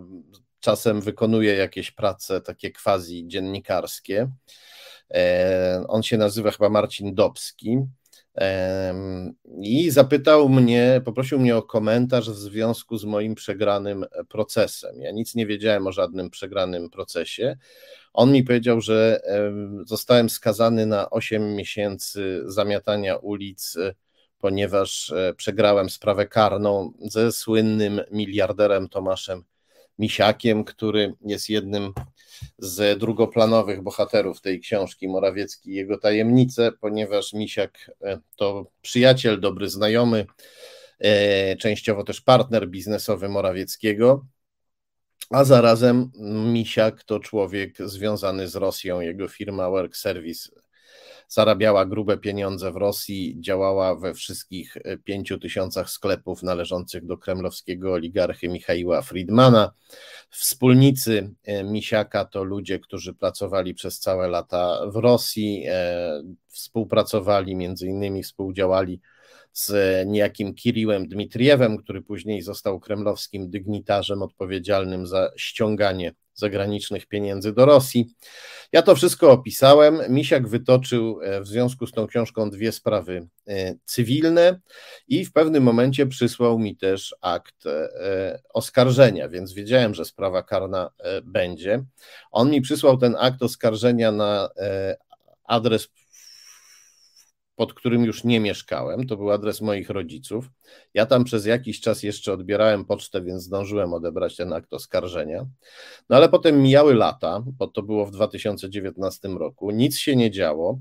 [0.59, 4.31] czasem wykonuje jakieś prace takie quasi dziennikarskie.
[5.87, 7.79] On się nazywa chyba Marcin Dobski.
[9.61, 15.01] I zapytał mnie, poprosił mnie o komentarz w związku z moim przegranym procesem.
[15.01, 17.57] Ja nic nie wiedziałem o żadnym przegranym procesie.
[18.13, 19.21] On mi powiedział, że
[19.85, 23.77] zostałem skazany na 8 miesięcy zamiatania ulic
[24.45, 29.43] ponieważ e, przegrałem sprawę karną ze słynnym miliarderem Tomaszem
[29.99, 31.93] Misiakiem, który jest jednym
[32.57, 39.69] z drugoplanowych bohaterów tej książki Morawiecki i jego tajemnice, ponieważ Misiak e, to przyjaciel, dobry
[39.69, 40.25] znajomy,
[40.99, 44.25] e, częściowo też partner biznesowy Morawieckiego,
[45.29, 46.11] a zarazem
[46.53, 50.64] Misiak to człowiek związany z Rosją, jego firma Work Service
[51.27, 57.93] zarabiała grube pieniądze w Rosji, działała we wszystkich e, pięciu tysiącach sklepów należących do kremlowskiego
[57.93, 59.71] oligarchy Michaiła Friedmana.
[60.29, 67.87] Wspólnicy e, Misiaka to ludzie, którzy pracowali przez całe lata w Rosji, e, współpracowali, między
[67.87, 69.01] innymi współdziałali
[69.55, 69.71] z
[70.07, 78.15] niejakim Kiriłem Dmitriewem, który później został kremlowskim dygnitarzem odpowiedzialnym za ściąganie zagranicznych pieniędzy do Rosji.
[78.71, 79.99] Ja to wszystko opisałem.
[80.09, 84.59] Misiak wytoczył e, w związku z tą książką dwie sprawy e, cywilne
[85.07, 90.89] i w pewnym momencie przysłał mi też akt e, oskarżenia, więc wiedziałem, że sprawa karna
[91.23, 91.83] będzie.
[92.31, 94.49] On mi przysłał ten akt oskarżenia na
[95.43, 95.87] adres
[97.55, 99.07] pod którym już nie mieszkałem.
[99.07, 100.49] To był adres moich rodziców.
[100.93, 105.45] Ja tam przez jakiś czas jeszcze odbierałem pocztę, więc zdążyłem odebrać ten akt oskarżenia.
[106.09, 109.71] No ale potem mijały lata, bo to było w 2019 roku.
[109.71, 110.79] Nic się nie działo.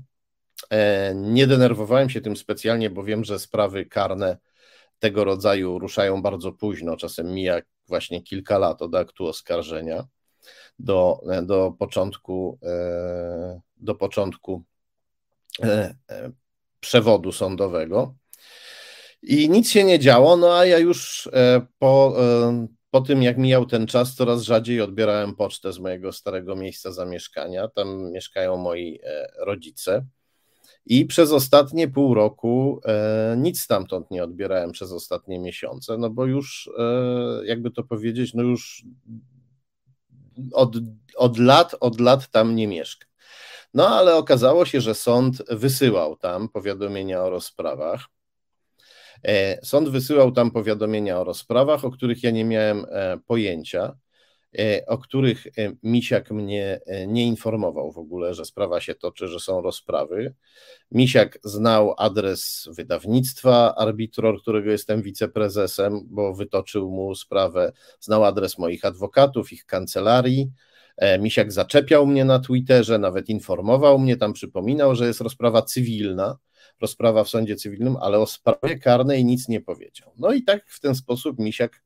[0.69, 4.37] E, nie denerwowałem się tym specjalnie, bo wiem, że sprawy karne
[4.99, 6.97] tego rodzaju ruszają bardzo późno.
[6.97, 10.07] Czasem mija właśnie kilka lat od aktu oskarżenia
[10.79, 14.63] do, do początku, e, do początku
[15.63, 15.95] e,
[16.85, 18.15] przewodu sądowego.
[19.21, 23.37] I nic się nie działo, no a ja już e, po, e, po tym, jak
[23.37, 27.67] mijał ten czas, coraz rzadziej odbierałem pocztę z mojego starego miejsca zamieszkania.
[27.67, 30.05] Tam mieszkają moi e, rodzice.
[30.85, 32.81] I przez ostatnie pół roku
[33.37, 36.69] nic stamtąd nie odbierałem przez ostatnie miesiące, no bo już,
[37.45, 38.85] jakby to powiedzieć, no już
[40.53, 40.75] od,
[41.15, 43.09] od lat, od lat tam nie mieszkam.
[43.75, 48.05] No ale okazało się, że sąd wysyłał tam powiadomienia o rozprawach.
[49.23, 53.97] E, sąd wysyłał tam powiadomienia o rozprawach, o których ja nie miałem e, pojęcia,
[54.59, 55.47] e, o których
[55.83, 60.33] Misiak mnie nie informował w ogóle, że sprawa się toczy, że są rozprawy.
[60.91, 68.85] Misiak znał adres wydawnictwa Arbitror, którego jestem wiceprezesem, bo wytoczył mu sprawę, znał adres moich
[68.85, 70.51] adwokatów, ich kancelarii
[71.19, 76.37] Misiak zaczepiał mnie na Twitterze, nawet informował mnie, tam przypominał, że jest rozprawa cywilna,
[76.81, 80.11] rozprawa w sądzie cywilnym, ale o sprawie karnej nic nie powiedział.
[80.17, 81.85] No i tak w ten sposób Misiak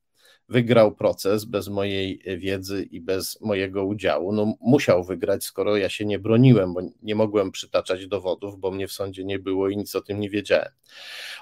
[0.49, 4.31] wygrał proces bez mojej wiedzy i bez mojego udziału.
[4.31, 8.87] No, musiał wygrać, skoro ja się nie broniłem, bo nie mogłem przytaczać dowodów, bo mnie
[8.87, 10.71] w sądzie nie było i nic o tym nie wiedziałem.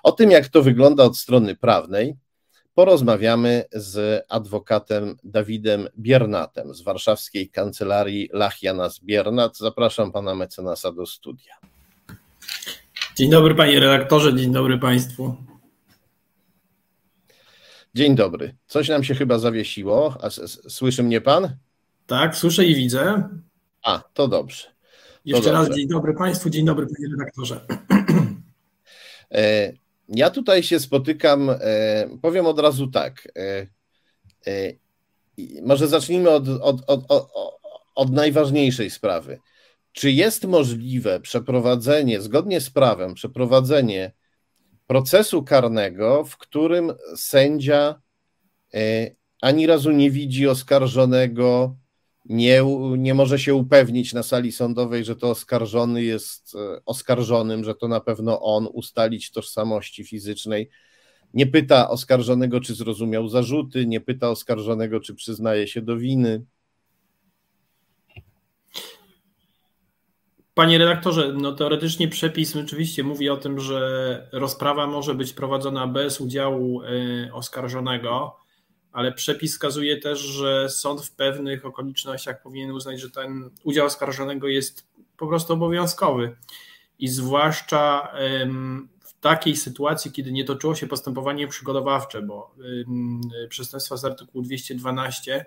[0.04, 2.16] O tym, jak to wygląda od strony prawnej,
[2.78, 9.58] porozmawiamy z adwokatem Dawidem Biernatem z warszawskiej kancelarii Lachianas Biernat.
[9.58, 11.54] Zapraszam pana mecenasa do studia.
[13.16, 15.36] Dzień dobry panie redaktorze, dzień dobry państwu.
[17.96, 18.56] Dzień dobry.
[18.68, 20.18] Coś nam się chyba zawiesiło.
[20.22, 20.30] A
[20.70, 21.56] słyszy mnie pan?
[22.08, 23.30] Tak, słyszę i widzę.
[23.84, 24.64] A, to dobrze.
[24.64, 24.72] To
[25.26, 25.68] Jeszcze dobrze.
[25.68, 27.66] raz dzień dobry państwu, dzień dobry panie redaktorze.
[30.08, 31.58] Ja tutaj się spotykam, e,
[32.22, 33.28] powiem od razu tak.
[33.38, 33.68] E,
[34.48, 34.74] e,
[35.64, 37.30] może zacznijmy od, od, od,
[37.96, 39.40] od, najważniejszej sprawy.
[39.92, 44.12] Czy jest możliwe przeprowadzenie, zgodnie z prawem, przeprowadzenie
[44.88, 48.02] procesu karnego, w którym sędzia
[49.42, 51.76] ani razu nie widzi oskarżonego,
[52.30, 52.64] nie,
[52.98, 57.88] nie może się upewnić na sali sądowej, że to oskarżony jest e, oskarżonym, że to
[57.88, 60.70] na pewno on, ustalić tożsamości fizycznej.
[61.34, 66.46] Nie pyta oskarżonego, czy zrozumiał zarzuty, nie pyta oskarżonego, czy przyznaje się do winy.
[70.54, 76.22] Panie redaktorze, no teoretycznie przepis oczywiście mówi o tym, że rozprawa może być prowadzona bez
[76.22, 76.88] udziału e,
[77.34, 78.47] oskarżonego
[78.98, 84.48] ale przepis wskazuje też, że sąd w pewnych okolicznościach powinien uznać, że ten udział oskarżonego
[84.48, 86.36] jest po prostu obowiązkowy.
[87.00, 88.12] I zwłaszcza
[89.00, 92.56] w takiej sytuacji, kiedy nie toczyło się postępowanie przygotowawcze, bo
[93.50, 95.46] przestępstwa z artykułu 212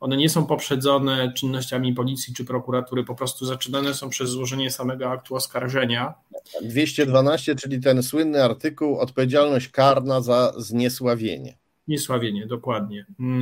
[0.00, 5.10] one nie są poprzedzone czynnościami policji czy prokuratury, po prostu zaczynane są przez złożenie samego
[5.10, 6.14] aktu oskarżenia.
[6.62, 11.56] 212, czyli ten słynny artykuł odpowiedzialność karna za zniesławienie.
[11.88, 13.06] Niesławienie, dokładnie.
[13.20, 13.40] Mm,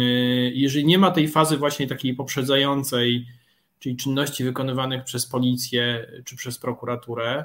[0.55, 3.27] jeżeli nie ma tej fazy właśnie takiej poprzedzającej,
[3.79, 7.45] czyli czynności wykonywanych przez policję czy przez prokuraturę,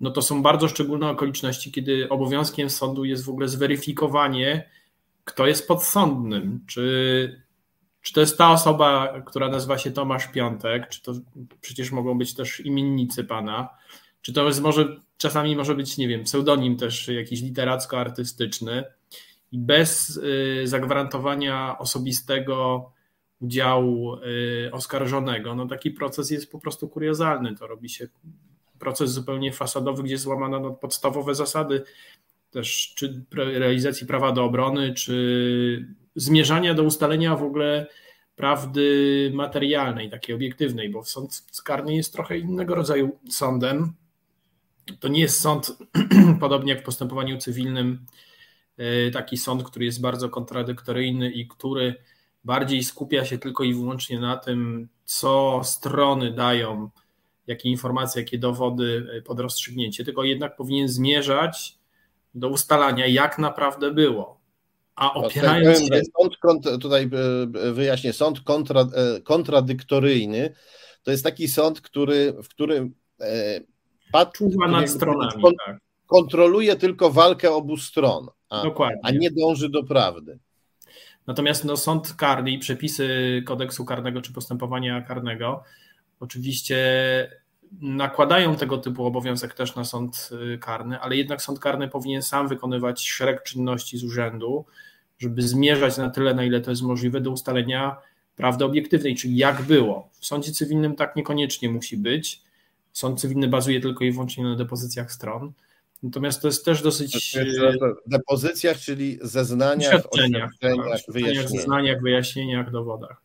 [0.00, 4.68] no to są bardzo szczególne okoliczności, kiedy obowiązkiem sądu jest w ogóle zweryfikowanie,
[5.24, 6.64] kto jest podsądnym.
[6.66, 7.42] Czy,
[8.02, 11.12] czy to jest ta osoba, która nazywa się Tomasz Piątek, czy to
[11.60, 13.68] przecież mogą być też imiennicy pana,
[14.22, 18.84] czy to jest może, czasami może być, nie wiem, pseudonim też jakiś literacko-artystyczny
[19.52, 22.90] i bez y, zagwarantowania osobistego
[23.40, 27.56] udziału y, oskarżonego, no taki proces jest po prostu kuriozalny.
[27.56, 28.08] To robi się
[28.78, 31.82] proces zupełnie fasadowy, gdzie złamano no, podstawowe zasady
[32.50, 37.86] też czy realizacji prawa do obrony, czy zmierzania do ustalenia w ogóle
[38.36, 43.92] prawdy materialnej, takiej obiektywnej, bo sąd karny jest trochę innego rodzaju sądem
[45.00, 45.78] to nie jest sąd,
[46.40, 48.06] podobnie jak w postępowaniu cywilnym,
[49.12, 51.94] taki sąd, który jest bardzo kontradyktoryjny i który
[52.44, 56.90] bardziej skupia się tylko i wyłącznie na tym, co strony dają,
[57.46, 61.78] jakie informacje, jakie dowody e, pod rozstrzygnięcie, tylko jednak powinien zmierzać
[62.34, 64.40] do ustalania, jak naprawdę było.
[64.94, 66.00] A opierając się...
[66.42, 67.10] Sąd, tutaj
[67.64, 68.86] e, wyjaśnię, sąd kontra,
[69.24, 70.54] kontradyktoryjny
[71.02, 72.94] to jest taki sąd, który, w którym
[74.12, 75.42] patrzy nad stronami.
[75.66, 75.91] tak.
[76.12, 78.62] Kontroluje tylko walkę obu stron, a,
[79.02, 80.38] a nie dąży do prawdy.
[81.26, 85.62] Natomiast no, sąd karny i przepisy kodeksu karnego czy postępowania karnego
[86.20, 86.78] oczywiście
[87.80, 92.48] nakładają tego typu obowiązek też na sąd y, karny, ale jednak sąd karny powinien sam
[92.48, 94.64] wykonywać szereg czynności z urzędu,
[95.18, 97.96] żeby zmierzać na tyle, na ile to jest możliwe, do ustalenia
[98.36, 100.08] prawdy obiektywnej, czyli jak było.
[100.12, 102.42] W sądzie cywilnym tak niekoniecznie musi być.
[102.92, 105.52] Sąd cywilny bazuje tylko i wyłącznie na depozycjach stron.
[106.02, 107.36] Natomiast to jest też dosyć.
[108.06, 110.50] Depozycjach, czyli zeznaniach, oświadczeniach,
[111.08, 111.48] wyjaśnieniach.
[111.48, 113.22] zeznaniach, wyjaśnieniach, dowodach.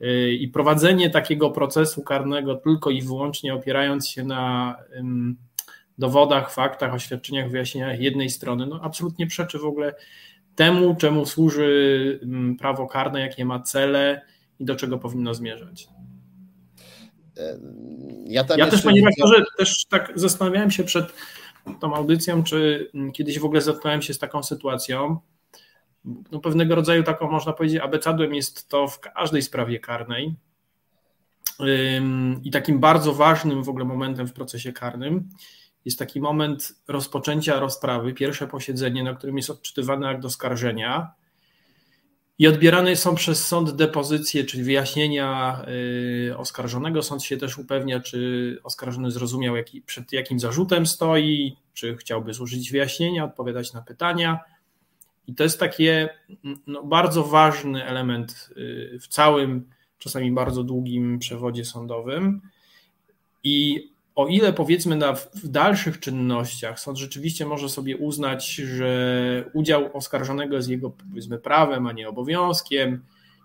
[0.00, 4.76] Y, I prowadzenie takiego procesu karnego tylko i wyłącznie opierając się na
[5.98, 9.94] dowodach, faktach, oświadczeniach, wyjaśnieniach jednej strony, no absolutnie przeczy w ogóle
[10.54, 12.20] temu, czemu służy
[12.58, 14.22] prawo karne, jakie ma cele
[14.58, 15.88] i do czego powinno zmierzać.
[18.26, 21.12] Ja, ja też, panie rektorze, też tak zastanawiałem się przed
[21.80, 25.18] tą audycją, czy kiedyś w ogóle zetknąłem się z taką sytuacją.
[26.04, 30.34] No, pewnego rodzaju taką, można powiedzieć, abecadłem jest to w każdej sprawie karnej.
[32.42, 35.28] I takim bardzo ważnym w ogóle momentem w procesie karnym
[35.84, 41.12] jest taki moment rozpoczęcia rozprawy, pierwsze posiedzenie, na którym jest odczytywany akt oskarżenia
[42.40, 45.62] i odbierane są przez sąd depozycje, czyli wyjaśnienia
[46.28, 47.02] y, oskarżonego.
[47.02, 52.70] Sąd się też upewnia, czy oskarżony zrozumiał, jaki, przed jakim zarzutem stoi, czy chciałby złożyć
[52.70, 54.40] wyjaśnienia, odpowiadać na pytania.
[55.26, 55.84] I to jest taki
[56.66, 62.40] no, bardzo ważny element y, w całym, czasami bardzo długim przewodzie sądowym.
[63.44, 69.96] I o ile powiedzmy na, w dalszych czynnościach sąd rzeczywiście może sobie uznać, że udział
[69.96, 73.04] oskarżonego jest jego powiedzmy prawem, a nie obowiązkiem,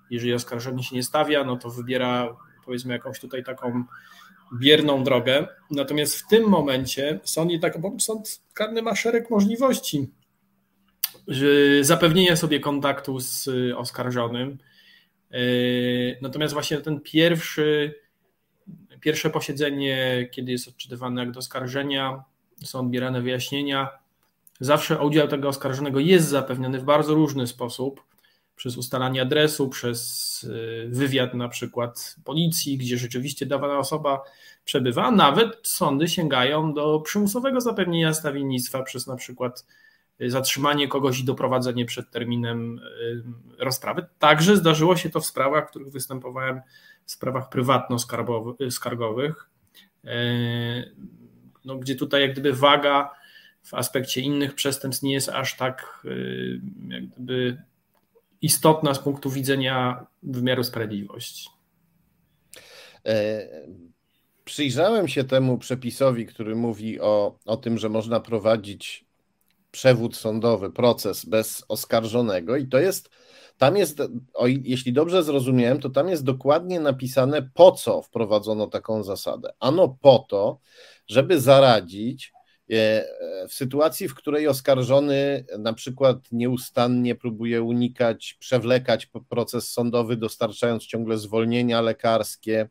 [0.10, 2.36] jeżeli oskarżony się nie stawia, no to wybiera
[2.66, 3.84] powiedzmy jakąś tutaj taką
[4.60, 5.48] bierną drogę.
[5.72, 10.12] Natomiast w tym momencie sąd, tak, sąd karny ma szereg możliwości
[11.82, 14.58] zapewnienia sobie kontaktu z oskarżonym.
[15.32, 17.96] Yy, natomiast właśnie ten pierwszy
[19.02, 22.24] Pierwsze posiedzenie, kiedy jest odczytywany akt oskarżenia,
[22.64, 23.90] są odbierane wyjaśnienia.
[24.60, 28.02] Zawsze udział tego oskarżonego jest zapewniony w bardzo różny sposób,
[28.56, 34.24] przez ustalanie adresu, przez y, wywiad na przykład policji, gdzie rzeczywiście dawana osoba
[34.66, 39.66] przebywa, nawet sądy sięgają do przymusowego zapewnienia stawiennictwa przez na przykład
[40.22, 43.24] y, zatrzymanie kogoś i doprowadzenie przed terminem y,
[43.60, 44.06] rozprawy.
[44.20, 46.62] Także zdarzyło się to w sprawach, w których występowałem
[47.06, 49.50] w sprawach prywatno-skargowych,
[50.06, 50.16] e,
[51.66, 53.10] no, gdzie tutaj jak gdyby waga
[53.64, 56.10] w aspekcie innych przestępstw nie jest aż tak e,
[56.94, 57.62] jak gdyby
[58.42, 61.50] istotna z punktu widzenia wymiaru sprawiedliwości.
[63.06, 63.48] E,
[64.46, 69.06] przyjrzałem się temu przepisowi, który mówi o, o tym, że można prowadzić
[69.72, 73.10] przewód sądowy, proces bez oskarżonego, i to jest
[73.58, 74.02] tam jest,
[74.34, 79.54] o, jeśli dobrze zrozumiałem, to tam jest dokładnie napisane, po co wprowadzono taką zasadę.
[79.60, 80.60] Ano po to,
[81.08, 82.34] żeby zaradzić
[82.72, 83.06] e,
[83.48, 91.18] w sytuacji, w której oskarżony na przykład nieustannie próbuje unikać, przewlekać proces sądowy, dostarczając ciągle
[91.18, 92.70] zwolnienia lekarskie,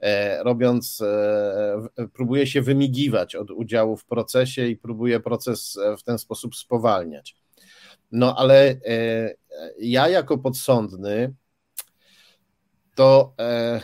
[0.00, 6.18] e, robiąc, e, próbuje się wymigiwać od udziału w procesie i próbuje proces w ten
[6.18, 7.36] sposób spowalniać.
[8.12, 9.34] No ale e,
[9.78, 11.34] ja jako podsądny
[12.94, 13.80] to e,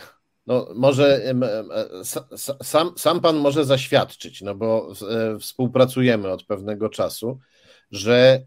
[0.47, 1.33] no, może
[2.61, 7.39] sam, sam pan może zaświadczyć, no bo e, współpracujemy od pewnego czasu,
[7.91, 8.45] że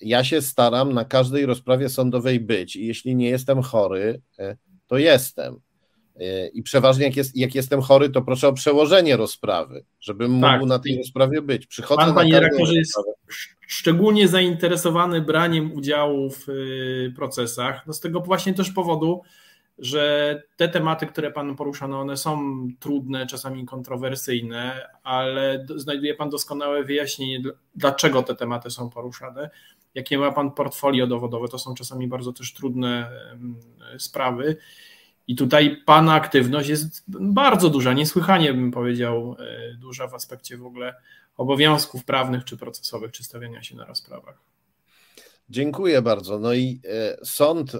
[0.00, 4.20] ja się staram na każdej rozprawie sądowej być i jeśli nie jestem chory,
[4.86, 5.60] to jestem.
[6.52, 10.52] I przeważnie jak, jest, jak jestem chory, to proszę o przełożenie rozprawy, żebym tak.
[10.52, 11.66] mógł na tej rozprawie być.
[11.66, 12.98] Przychodzę Pan, panie rektorze, jest
[13.66, 17.86] szczególnie zainteresowany braniem udziału w y, procesach.
[17.86, 19.22] No z tego właśnie też powodu,
[19.78, 26.30] że te tematy, które Pan porusza, no one są trudne, czasami kontrowersyjne, ale znajduje Pan
[26.30, 27.42] doskonałe wyjaśnienie,
[27.74, 29.50] dlaczego te tematy są poruszane.
[29.94, 33.10] Jakie ma Pan portfolio dowodowe, to są czasami bardzo też trudne
[33.98, 34.56] sprawy.
[35.26, 40.66] I tutaj Pana aktywność jest bardzo duża, niesłychanie bym powiedział, e, duża w aspekcie w
[40.66, 40.94] ogóle
[41.36, 44.38] obowiązków prawnych czy procesowych, czy stawiania się na rozprawach.
[45.48, 46.38] Dziękuję bardzo.
[46.38, 47.72] No i e, sąd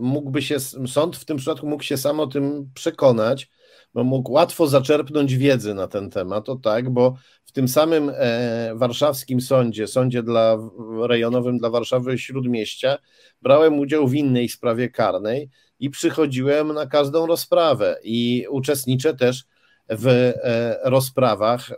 [0.00, 3.48] mógłby się, sąd w tym przypadku mógł się sam o tym przekonać,
[3.94, 8.72] bo mógł łatwo zaczerpnąć wiedzy na ten temat, to tak, bo w tym samym e,
[8.74, 10.58] warszawskim sądzie, sądzie dla,
[11.02, 12.98] rejonowym dla Warszawy Śródmieścia,
[13.42, 15.50] brałem udział w innej sprawie karnej
[15.82, 19.44] i przychodziłem na każdą rozprawę i uczestniczę też
[19.88, 21.70] w e, rozprawach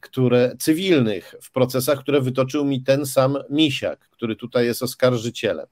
[0.00, 5.66] które, cywilnych, w procesach, które wytoczył mi ten sam Misiak, który tutaj jest oskarżycielem.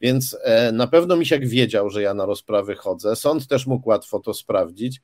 [0.00, 3.16] Więc e, na pewno Misiak wiedział, że ja na rozprawy chodzę.
[3.16, 5.00] Sąd też mógł łatwo to sprawdzić.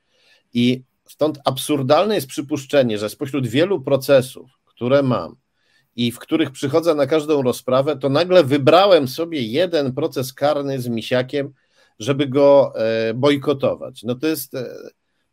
[0.54, 5.36] I stąd absurdalne jest przypuszczenie, że spośród wielu procesów, które mam
[5.96, 10.88] i w których przychodzę na każdą rozprawę, to nagle wybrałem sobie jeden proces karny z
[10.88, 11.52] misiakiem,
[11.99, 14.03] żeby go e, bojkotować.
[14.03, 14.76] No to jest, e,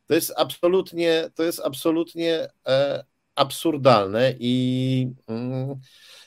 [0.05, 3.03] to jest absolutnie, to jest absolutnie e,
[3.35, 5.75] absurdalne i, mm,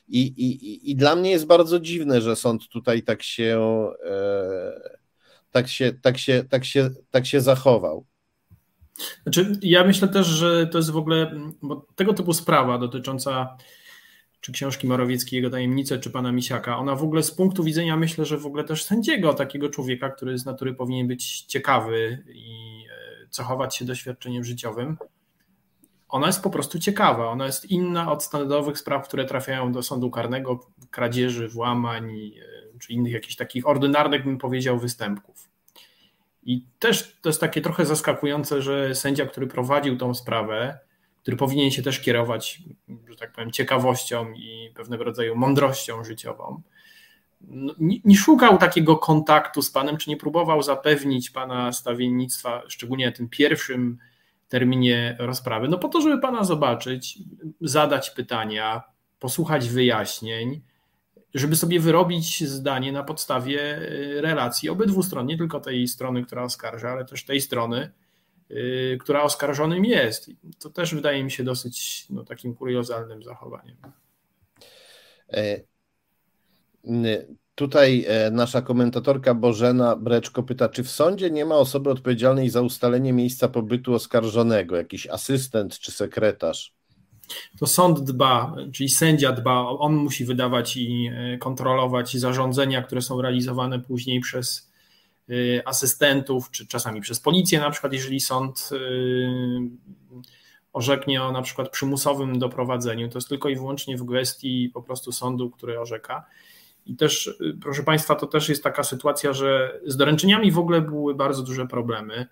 [0.09, 3.63] i, i, i dla mnie jest bardzo dziwne, że sąd tutaj tak się,
[5.51, 8.07] tak się, tak się, tak się, tak się zachował.
[9.23, 11.33] Znaczy, ja myślę też, że to jest w ogóle,
[11.63, 13.57] bo tego typu sprawa dotycząca
[14.47, 18.25] czy książki Morawieckiej, jego tajemnice, czy pana Misiaka, ona w ogóle z punktu widzenia, myślę,
[18.25, 22.85] że w ogóle też sędziego, takiego człowieka, który z natury powinien być ciekawy i
[23.25, 24.97] e, cechować się doświadczeniem życiowym,
[26.09, 27.29] ona jest po prostu ciekawa.
[27.29, 32.93] Ona jest inna od standardowych spraw, które trafiają do sądu karnego, kradzieży, włamań, e, czy
[32.93, 35.49] innych jakichś takich ordynarnych, bym powiedział, występków.
[36.43, 40.79] I też to jest takie trochę zaskakujące, że sędzia, który prowadził tą sprawę,
[41.27, 42.63] który powinien się też kierować,
[43.09, 46.63] że tak powiem, ciekawością i pewnego rodzaju mądrością życiową,
[47.41, 53.13] no, nie, nie, szukał takiego kontaktu z panem, czy nie próbował zapewnić pana stawiennictwa, szczególnie
[53.13, 53.99] tym pierwszym
[54.49, 57.19] terminie rozprawy, no po to, żeby pana zobaczyć,
[57.61, 58.83] zadać pytania,
[59.19, 60.61] posłuchać wyjaśnień,
[61.35, 64.69] żeby sobie wyrobić zdanie na podstawie y, relacji.
[64.69, 67.93] Obydwu stron, nie tylko tej strony, która oskarża, ale też tej strony,
[69.01, 70.31] która oskarżonym jest.
[70.59, 73.77] To też wydaje mi się dosyć no, takim kuriozalnym zachowaniem.
[75.33, 75.61] E,
[77.55, 82.61] tutaj e, nasza komentatorka Bożena Breczko pyta, czy w sądzie nie ma osoby odpowiedzialnej za
[82.61, 86.77] ustalenie miejsca pobytu oskarżonego, jakiś asystent czy sekretarz?
[87.59, 93.23] to sąd dba, czyli sędzia dba, on musi wydawać i e, kontrolować zarządzenia, które są
[93.23, 94.66] realizowane później przez
[95.65, 98.77] asystentów, czy czasami przez policję, na przykład, jeżeli sąd e,
[100.73, 105.13] orzeknie o na przykład przymusowym doprowadzeniu, to jest tylko i wyłącznie w gestii po prostu
[105.13, 106.25] sądu, który orzeka.
[106.87, 111.15] I też, proszę Państwa, to też jest taka sytuacja, że z doręczeniami w ogóle były
[111.15, 112.27] bardzo duże problemy.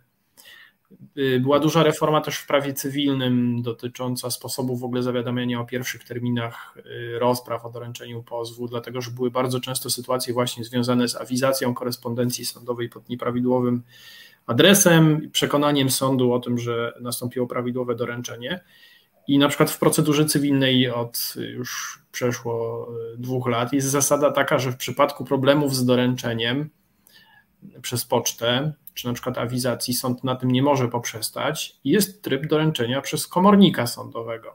[1.19, 6.05] Y, była duża reforma też w prawie cywilnym dotycząca sposobu w ogóle zawiadamiania o pierwszych
[6.05, 11.17] terminach y, rozpraw o doręczeniu pozwu, dlatego że były bardzo często sytuacje właśnie związane z
[11.17, 13.83] awizacją korespondencji sądowej pod nieprawidłowym
[14.47, 18.61] adresem, przekonaniem sądu o tym, że nastąpiło prawidłowe doręczenie.
[19.29, 24.59] I na przykład w procedurze cywilnej od już przeszło y, dwóch lat jest zasada taka,
[24.59, 26.71] że w przypadku problemów z doręczeniem
[27.83, 31.77] przez pocztę czy na przykład awizacji, sąd na tym nie może poprzestać.
[31.85, 34.55] Jest tryb doręczenia przez komornika sądowego,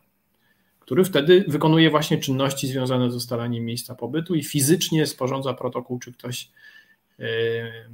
[0.79, 6.13] który wtedy wykonuje właśnie czynności związane z ustalaniem miejsca pobytu i fizycznie sporządza protokół, czy
[6.13, 6.49] ktoś
[7.19, 7.23] e,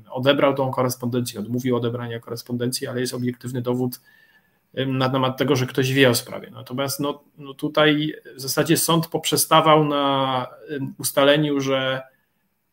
[0.10, 4.00] odebrał tą korespondencję, odmówił odebrania korespondencji, ale jest obiektywny dowód
[4.88, 6.50] na temat tego, że ktoś wie o sprawie.
[6.52, 10.48] Natomiast no, no tutaj w zasadzie sąd poprzestawał na
[10.98, 12.02] ustaleniu, że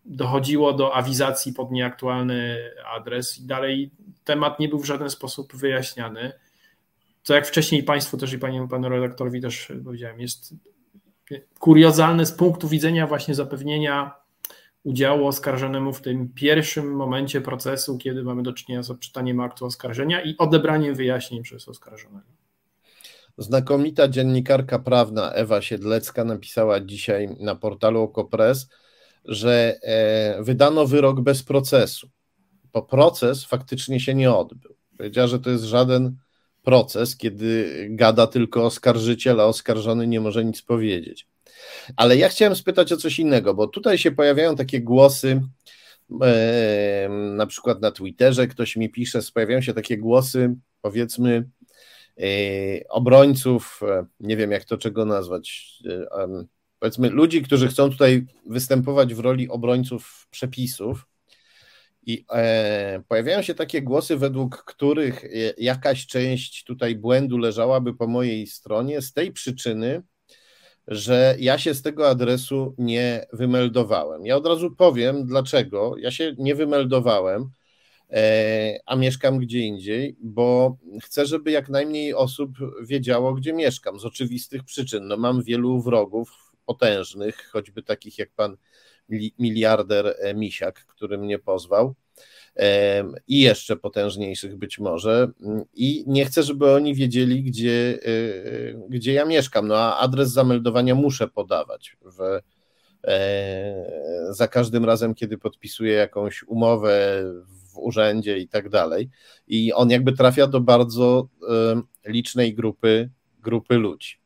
[0.05, 2.59] dochodziło do awizacji pod nieaktualny
[2.95, 3.91] adres i dalej
[4.25, 6.33] temat nie był w żaden sposób wyjaśniany.
[7.23, 10.55] Co jak wcześniej Państwu też i panu, panu redaktorowi też powiedziałem, jest
[11.59, 14.15] kuriozalne z punktu widzenia właśnie zapewnienia
[14.83, 20.23] udziału oskarżonemu w tym pierwszym momencie procesu, kiedy mamy do czynienia z odczytaniem aktu oskarżenia
[20.23, 22.27] i odebraniem wyjaśnień przez oskarżonego.
[23.39, 28.69] Znakomita dziennikarka prawna Ewa Siedlecka napisała dzisiaj na portalu Okopres,
[29.25, 32.09] że e, wydano wyrok bez procesu,
[32.73, 34.75] bo proces faktycznie się nie odbył.
[34.97, 36.17] Powiedziała, że to jest żaden
[36.63, 41.29] proces, kiedy gada tylko oskarżyciel, a oskarżony nie może nic powiedzieć.
[41.97, 45.43] Ale ja chciałem spytać o coś innego, bo tutaj się pojawiają takie głosy,
[46.23, 51.49] e, na przykład na Twitterze ktoś mi pisze, pojawiają się takie głosy, powiedzmy,
[52.19, 52.25] e,
[52.89, 53.81] obrońców,
[54.21, 55.79] nie wiem jak to czego nazwać,
[56.83, 61.07] powiedzmy, ludzi, którzy chcą tutaj występować w roli obrońców przepisów
[62.07, 65.25] I e, pojawiają się takie głosy, według których
[65.59, 70.03] jakaś część tutaj błędu leżałaby po mojej stronie z tej przyczyny,
[70.89, 74.27] że ja się z tego adresu nie wymeldowałem.
[74.27, 77.51] Ja od razu powiem, dlaczego ja się nie wymeldowałem,
[78.11, 82.51] e, a mieszkam gdzie indziej, bo chcę, żeby jak najmniej osób
[82.83, 85.07] wiedziało, gdzie mieszkam, z oczywistych przyczyn.
[85.07, 88.57] No, mam wielu wrogów potężnych, choćby takich jak pan
[89.39, 91.95] miliarder e, Misiak, który mnie pozwał
[93.29, 95.29] i jeszcze potężniejszych być może.
[95.75, 99.69] I nie chcę, żeby oni wiedzieli, gdzie, e, gdzie ja mieszkam.
[99.69, 102.41] No a adres zameldowania muszę podawać w,
[103.05, 107.25] e, za każdym razem, kiedy podpisuję jakąś umowę
[107.73, 109.11] w urzędzie i tak dalej.
[109.47, 111.29] I on jakby trafia do bardzo
[112.05, 113.11] licznej grupy,
[113.41, 114.22] grupy ludzi.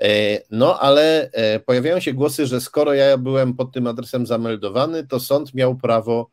[0.00, 1.30] E, no, ale
[1.66, 6.30] pojawiają się głosy, że skoro ja byłem pod tym adresem zameldowany, to sąd miał prawo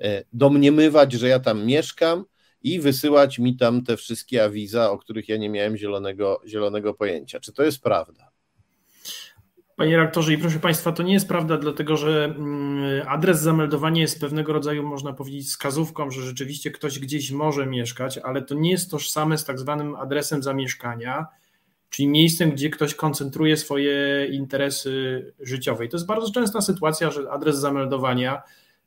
[0.00, 2.24] E, domniemywać, że ja tam mieszkam
[2.62, 7.40] i wysyłać mi tam te wszystkie awiza, o których ja nie miałem zielonego, zielonego pojęcia.
[7.40, 8.30] Czy to jest prawda?
[9.76, 14.20] Panie rektorze, i proszę Państwa, to nie jest prawda, dlatego że mm, adres zameldowania jest
[14.20, 18.90] pewnego rodzaju, można powiedzieć, wskazówką, że rzeczywiście ktoś gdzieś może mieszkać, ale to nie jest
[18.90, 21.26] tożsame z tak zwanym adresem zamieszkania,
[21.94, 25.84] czyli miejscem, gdzie ktoś koncentruje swoje interesy życiowe.
[25.84, 28.42] I to jest bardzo częsta sytuacja, że adres zameldowania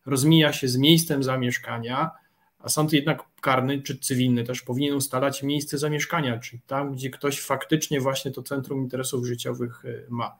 [0.05, 2.11] rozmija się z miejscem zamieszkania,
[2.59, 7.41] a sąd jednak karny czy cywilny też powinien ustalać miejsce zamieszkania, czyli tam, gdzie ktoś
[7.41, 10.35] faktycznie właśnie to centrum interesów życiowych y, ma.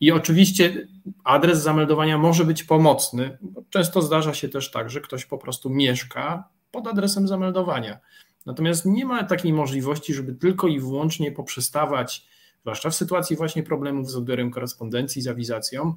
[0.00, 0.88] I oczywiście
[1.24, 3.38] adres zameldowania może być pomocny.
[3.70, 7.98] Często zdarza się też tak, że ktoś po prostu mieszka pod adresem zameldowania.
[8.46, 12.26] Natomiast nie ma takiej możliwości, żeby tylko i wyłącznie poprzestawać,
[12.60, 15.94] zwłaszcza w sytuacji właśnie problemów z odbiorem korespondencji, z awizacją,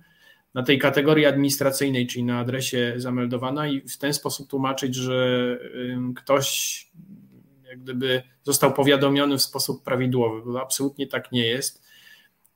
[0.53, 5.57] na tej kategorii administracyjnej, czyli na adresie zameldowana i w ten sposób tłumaczyć, że
[6.15, 6.89] ktoś
[7.69, 11.83] jak gdyby został powiadomiony w sposób prawidłowy, bo absolutnie tak nie jest.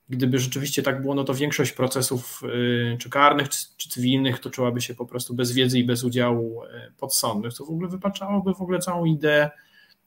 [0.08, 4.94] Gdyby rzeczywiście tak było, no to większość procesów y, czy karnych, czy cywilnych toczyłaby się
[4.94, 6.68] po prostu bez wiedzy i bez udziału y,
[6.98, 9.50] podsądnych, co w ogóle wypaczałoby w ogóle całą ideę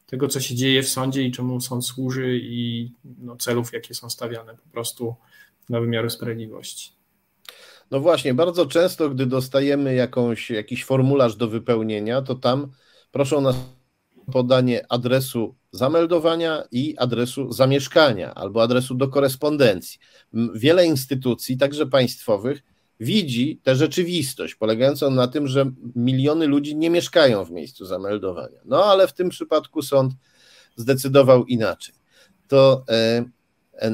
[0.07, 4.09] tego, co się dzieje w sądzie i czemu sąd służy i no, celów, jakie są
[4.09, 5.15] stawiane po prostu
[5.69, 6.91] na wymiaru sprawiedliwości.
[7.91, 12.71] No właśnie, bardzo często, gdy dostajemy jakąś, jakiś formularz do wypełnienia, to tam
[13.11, 13.55] proszą nas
[14.27, 19.99] o podanie adresu zameldowania i adresu zamieszkania albo adresu do korespondencji.
[20.55, 22.63] Wiele instytucji, także państwowych,
[22.99, 28.59] widzi tę rzeczywistość polegającą na tym, że miliony ludzi nie mieszkają w miejscu zameldowania.
[28.65, 30.13] No ale w tym przypadku sąd
[30.75, 31.95] zdecydował inaczej.
[32.47, 33.25] To e,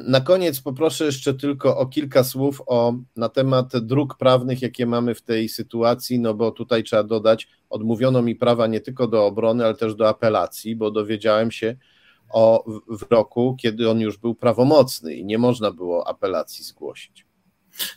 [0.06, 5.16] na koniec poproszę jeszcze tylko o kilka słów o, na temat dróg prawnych, jakie mamy
[5.16, 9.66] w tej sytuacji, no bo tutaj trzeba dodać, odmówiono mi prawa nie tylko do obrony,
[9.66, 11.76] ale też do apelacji, bo dowiedziałem się
[12.30, 17.26] o wyroku, kiedy on już był prawomocny i nie można było apelacji zgłosić.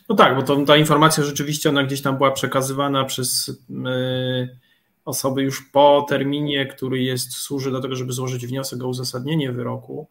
[0.09, 4.57] No tak, bo to, ta informacja rzeczywiście ona gdzieś tam była przekazywana przez yy,
[5.05, 10.07] osoby już po terminie, który jest, służy do tego, żeby złożyć wniosek o uzasadnienie wyroku.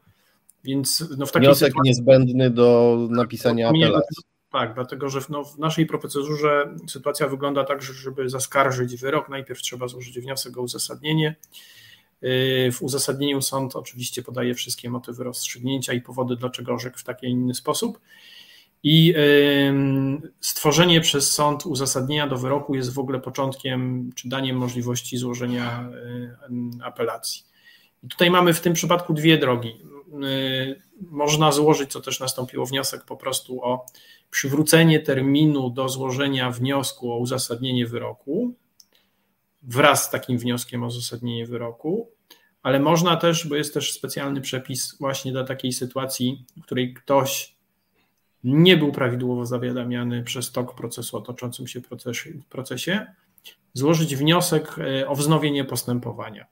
[0.65, 4.17] Więc no w takiej Wniosek sytuacji, niezbędny do napisania apelacji.
[4.53, 9.29] Tak, dlatego że w, no, w, naszej procedurze sytuacja wygląda tak, że żeby zaskarżyć wyrok,
[9.29, 11.37] najpierw trzeba złożyć wniosek o uzasadnienie.
[12.23, 17.27] Yy, w uzasadnieniu sąd oczywiście podaje wszystkie motywy rozstrzygnięcia i powody, dlaczego orzekł w taki
[17.27, 17.99] inny sposób.
[18.89, 19.15] I
[20.41, 25.91] stworzenie przez sąd uzasadnienia do wyroku jest w ogóle początkiem czy daniem możliwości złożenia
[26.83, 27.43] apelacji.
[28.03, 29.77] I tutaj mamy w tym przypadku dwie drogi.
[30.25, 33.87] Y, można złożyć, co też nastąpiło, wniosek po prostu o
[34.31, 38.55] przywrócenie terminu do złożenia wniosku o uzasadnienie wyroku
[39.63, 42.11] wraz z takim wnioskiem o uzasadnienie wyroku,
[42.63, 47.56] ale można też, bo jest też specjalny przepis właśnie dla takiej sytuacji, w której ktoś
[48.47, 53.07] nie był prawidłowo zawiadamiany przez tok procesu o toczącym się procesie, procesie
[53.75, 56.47] złożyć wniosek y, o wznowienie postępowania.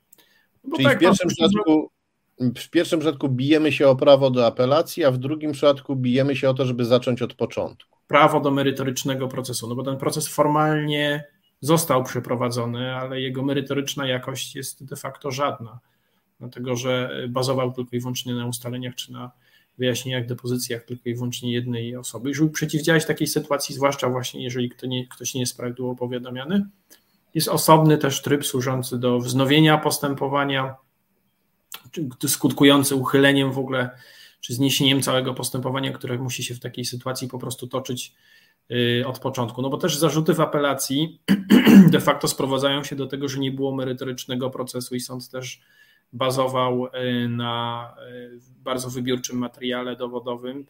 [0.65, 1.91] No Czyli tak, w pierwszym przypadku
[2.39, 6.51] w pierwszym przypadku bijemy się o prawo do apelacji, a w drugim przypadku bijemy się
[6.51, 7.99] o to, żeby zacząć od początku.
[8.07, 11.25] Prawo do merytorycznego procesu, no bo ten proces formalnie
[11.61, 15.79] został przeprowadzony, ale jego merytoryczna jakość jest de facto żadna,
[16.41, 19.31] dlatego że bazował tylko i wyłącznie na ustaleniach czy na
[19.79, 22.35] wyjaśnieniach, depozycjach tylko i wyłącznie jednej osoby.
[22.35, 26.67] Żeby przeciwdziałać takiej sytuacji, zwłaszcza właśnie jeżeli ktoś nie, ktoś nie jest prawidłowo powiadamiany,
[27.35, 30.75] jest osobny też tryb służący do wznowienia postępowania,
[32.27, 33.91] skutkujący uchyleniem w ogóle,
[34.41, 38.13] czy zniesieniem całego postępowania, które musi się w takiej sytuacji po prostu toczyć
[38.71, 39.63] y, od początku.
[39.63, 41.21] No bo też zarzuty w apelacji
[41.91, 45.61] de facto sprowadzają się do tego, że nie było merytorycznego procesu i sąd też
[46.15, 46.87] bazował
[47.29, 47.95] na
[48.65, 50.67] bardzo wybiórczym materiale dowodowym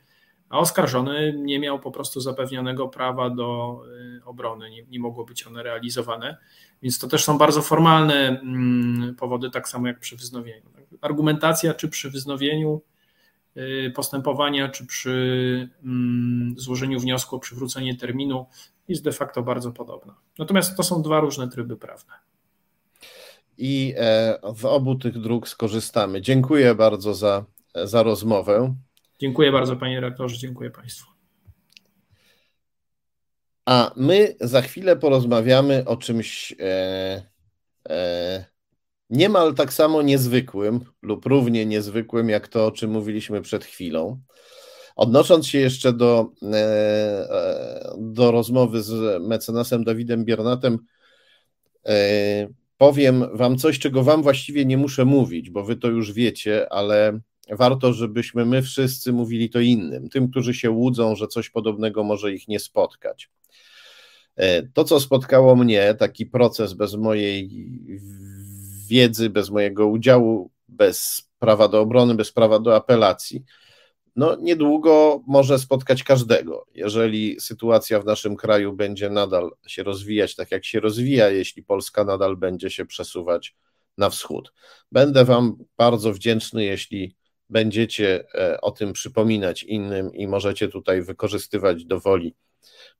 [0.49, 3.81] a oskarżony nie miał po prostu zapewnionego prawa do
[4.19, 6.37] y, obrony, nie, nie mogło być one realizowane.
[6.83, 10.71] Więc to też są bardzo formalne mm, powody, tak samo jak przy wznowieniu.
[11.01, 12.83] Argumentacja, czy przy wznowieniu
[13.57, 18.47] y, postępowania, czy przy mm, złożeniu wniosku o przywrócenie terminu,
[18.89, 20.15] jest de facto bardzo podobna.
[20.39, 22.15] Natomiast to są dwa różne tryby prawne.
[23.59, 26.21] I e, w obu tych dróg skorzystamy.
[26.21, 27.45] Dziękuję bardzo za,
[27.85, 28.75] za rozmowę.
[29.21, 31.15] Dziękuję bardzo, panie rektorze, dziękuję państwu.
[33.67, 37.23] A my za chwilę porozmawiamy o czymś e,
[37.89, 38.45] e,
[39.11, 44.21] niemal tak samo niezwykłym lub równie niezwykłym, jak to, o czym mówiliśmy przed chwilą.
[44.97, 50.79] Odnosząc się jeszcze do, e, e do rozmowy z mecenasem Dawidem Biernatem,
[51.87, 52.49] e,
[52.79, 57.21] powiem Wam coś, czego Wam właściwie nie muszę mówić, bo Wy to już wiecie, ale
[57.51, 62.33] warto, żebyśmy my wszyscy mówili to innym, tym, którzy się łudzą, że coś podobnego może
[62.33, 63.31] ich nie spotkać.
[64.37, 67.51] E, to, co spotkało mnie, taki proces bez mojej
[68.89, 73.45] wiedzy, bez mojego udziału, bez prawa do obrony, bez prawa do apelacji,
[74.17, 76.67] no niedługo może spotkać każdego.
[76.75, 82.05] Jeżeli sytuacja w naszym kraju będzie nadal się rozwijać tak, jak się rozwija, jeśli Polska
[82.05, 83.57] nadal będzie się przesuwać
[83.99, 84.53] na wschód.
[84.93, 87.17] Będę Wam bardzo wdzięczny, jeśli
[87.51, 92.35] będziecie e, o tym przypominać innym i możecie tutaj wykorzystywać do woli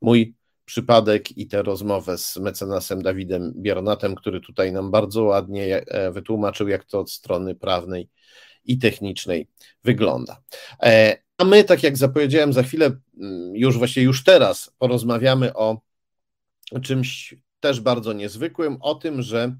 [0.01, 0.35] mój
[0.65, 6.69] przypadek i tę rozmowę z mecenasem Dawidem Biernatem, który tutaj nam bardzo ładnie e, wytłumaczył,
[6.69, 8.09] jak to od strony prawnej
[8.65, 9.49] i technicznej
[9.85, 10.43] wygląda.
[10.83, 12.87] E, a my, tak jak zapowiedziałem, za chwilę,
[13.21, 15.81] mm, już właściwie już teraz porozmawiamy o
[16.83, 19.57] czymś też bardzo niezwykłym, o tym, że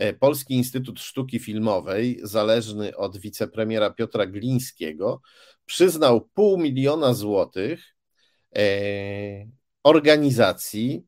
[0.00, 5.20] E, Polski Instytut Sztuki Filmowej, zależny od wicepremiera Piotra Glińskiego,
[5.66, 7.96] przyznał pół miliona złotych
[8.56, 8.62] e,
[9.82, 11.06] organizacji,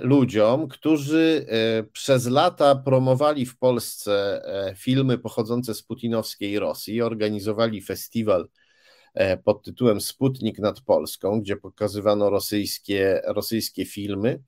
[0.00, 1.46] ludziom, którzy
[1.92, 4.42] przez lata promowali w Polsce
[4.76, 8.48] filmy pochodzące z putinowskiej Rosji, organizowali festiwal
[9.14, 14.42] E, pod tytułem Sputnik nad Polską, gdzie pokazywano rosyjskie, rosyjskie filmy.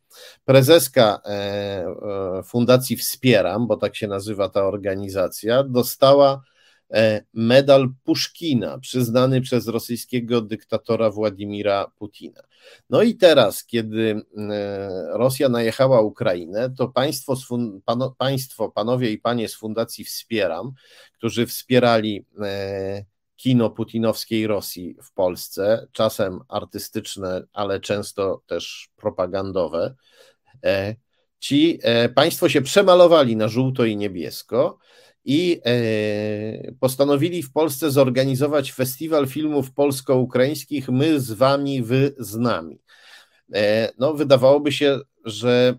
[0.45, 6.43] Prezeska e, e, Fundacji Wspieram, bo tak się nazywa ta organizacja, dostała
[7.33, 12.43] medal Puszkina, przyznany przez rosyjskiego dyktatora Władimira Putina.
[12.91, 14.23] No i teraz, kiedy
[15.11, 17.37] Rosja najechała Ukrainę, to państwo,
[18.19, 20.73] państwo, panowie i panie z Fundacji Wspieram,
[21.19, 22.25] którzy wspierali
[23.37, 29.95] kino putinowskiej Rosji w Polsce, czasem artystyczne, ale często też propagandowe.
[30.65, 30.97] E,
[31.39, 34.79] ci e, państwo się przemalowali na żółto i niebiesko
[35.25, 42.79] i e, postanowili w Polsce zorganizować festiwal filmów polsko-ukraińskich My z wami, wy z nami.
[43.99, 45.79] No, wydawałoby się, że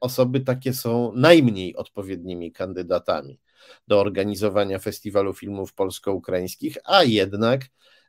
[0.00, 3.40] osoby takie są najmniej odpowiednimi kandydatami
[3.88, 7.66] do organizowania festiwalu filmów polsko-ukraińskich, a jednak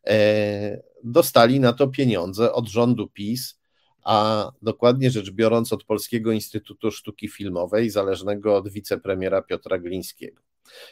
[0.07, 3.59] e, dostali na to pieniądze od rządu PiS,
[4.03, 10.41] a dokładnie rzecz biorąc od Polskiego Instytutu Sztuki Filmowej, zależnego od wicepremiera Piotra Glińskiego.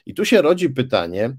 [0.06, 1.38] I tu się rodzi pytanie,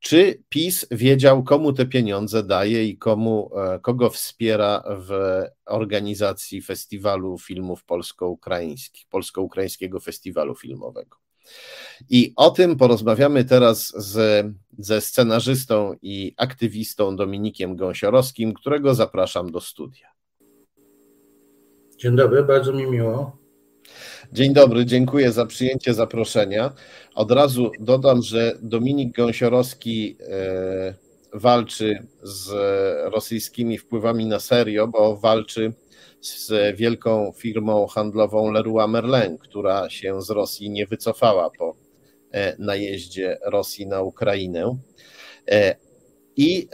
[0.00, 7.38] czy PiS wiedział, komu te pieniądze daje i komu, e, kogo wspiera w organizacji festiwalu
[7.38, 11.16] filmów polsko-ukraińskich, polsko-ukraińskiego festiwalu filmowego.
[12.10, 14.46] I o tym porozmawiamy teraz z,
[14.78, 20.08] ze scenarzystą i aktywistą Dominikiem Gąsiorowskim, którego zapraszam do studia.
[21.98, 23.38] Dzień dobry, bardzo mi miło.
[24.32, 26.72] Dzień dobry, dziękuję za przyjęcie zaproszenia.
[27.14, 30.94] Od razu dodam, że Dominik Gąsiorowski e,
[31.32, 32.50] walczy z
[33.12, 35.72] rosyjskimi wpływami na serio, bo walczy
[36.20, 41.76] z wielką firmą handlową Leroy Merlin, która się z Rosji nie wycofała po
[42.32, 44.78] e, najeździe Rosji na Ukrainę.
[45.50, 45.76] E,
[46.36, 46.68] I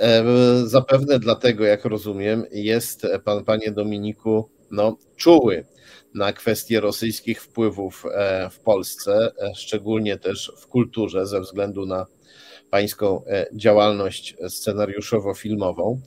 [0.64, 5.64] zapewne dlatego, jak rozumiem, jest pan, panie Dominiku, no, czuły
[6.14, 8.04] na kwestie rosyjskich wpływów
[8.50, 12.06] w Polsce, szczególnie też w kulturze, ze względu na
[12.70, 16.00] pańską działalność scenariuszowo-filmową.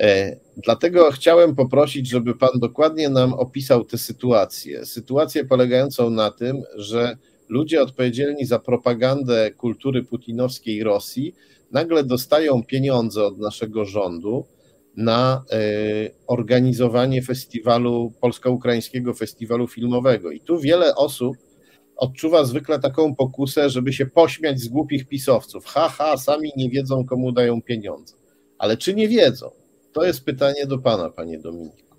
[0.00, 4.86] E, dlatego chciałem poprosić, żeby Pan dokładnie nam opisał tę sytuację.
[4.86, 7.16] Sytuację polegającą na tym, że
[7.48, 11.34] ludzie odpowiedzialni za propagandę kultury putinowskiej Rosji
[11.72, 14.46] nagle dostają pieniądze od naszego rządu
[14.96, 15.58] na e,
[16.26, 20.30] organizowanie festiwalu, polsko-ukraińskiego festiwalu filmowego.
[20.30, 21.36] I tu wiele osób
[21.96, 25.66] odczuwa zwykle taką pokusę, żeby się pośmiać z głupich pisowców.
[25.66, 28.16] Ha, ha, sami nie wiedzą, komu dają pieniądze.
[28.58, 29.50] Ale czy nie wiedzą?
[29.92, 31.96] To jest pytanie do pana, panie Dominiku.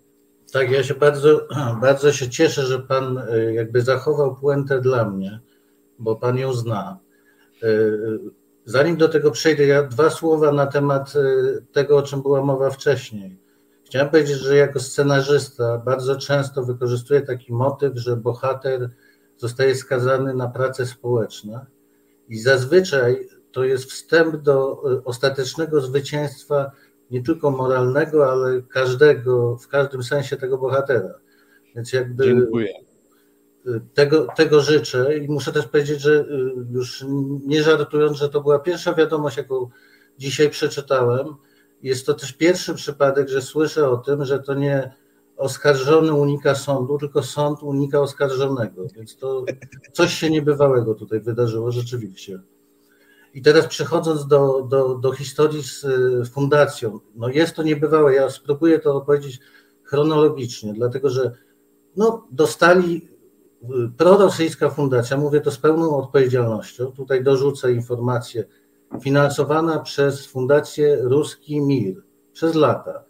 [0.52, 1.48] Tak, ja się bardzo,
[1.82, 5.40] bardzo się cieszę, że pan e, jakby zachował puentę dla mnie,
[6.00, 7.00] bo pan ją zna.
[8.66, 11.22] Zanim do tego przejdę, ja dwa słowa na temat e,
[11.72, 13.38] tego, o czym była mowa wcześniej.
[13.86, 18.90] Chciałem powiedzieć, że jako scenarzysta bardzo często wykorzystuję taki motyw, że bohater
[19.38, 21.66] zostaje skazany na prace społeczne
[22.30, 26.72] i zazwyczaj to jest wstęp do ostatecznego zwycięstwa
[27.12, 31.14] nie tylko moralnego, ale każdego, w każdym sensie tego bohatera.
[31.76, 32.74] Więc jakby Dziękuję.
[33.94, 36.26] Tego, tego życzę i muszę też powiedzieć, że y,
[36.72, 37.06] już
[37.46, 39.70] nie żartując, że to była pierwsza wiadomość, jaką
[40.18, 41.28] dzisiaj przeczytałem.
[41.82, 44.94] Jest to też pierwszy przypadek, że słyszę o tym, że to nie
[45.38, 48.88] oskarżony unika sądu, tylko sąd unika oskarżonego.
[48.96, 49.46] Więc to
[49.94, 52.40] coś się niebywałego tutaj wydarzyło rzeczywiście.
[53.34, 58.14] I teraz przechodząc do, do, do historii z y, fundacją, no jest to niebywałe.
[58.14, 59.40] Ja spróbuję to opowiedzieć
[59.84, 61.32] chronologicznie, dlatego że
[61.96, 63.15] no, dostali
[63.98, 68.44] prorosyjska fundacja, mówię to z pełną odpowiedzialnością, tutaj dorzucę informację,
[69.02, 72.04] finansowana przez Fundację Ruski Mir
[72.34, 73.04] przez lata.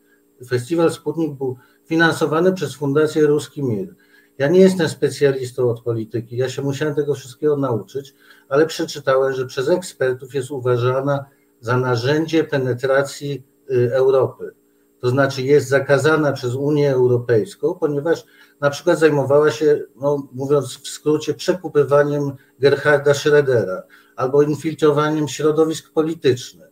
[0.48, 3.96] Festiwal Sputnik był finansowany przez Fundację Ruski Mir.
[4.38, 8.14] Ja nie jestem specjalistą od polityki, ja się musiałem tego wszystkiego nauczyć,
[8.50, 11.26] ale przeczytałem, że przez ekspertów jest uważana
[11.60, 14.52] za narzędzie penetracji y, Europy.
[15.00, 18.26] To znaczy jest zakazana przez Unię Europejską, ponieważ
[18.62, 23.82] na przykład zajmowała się, no, mówiąc w skrócie, przekupywaniem Gerharda Schrödera
[24.16, 26.70] albo infiltrowaniem środowisk politycznych.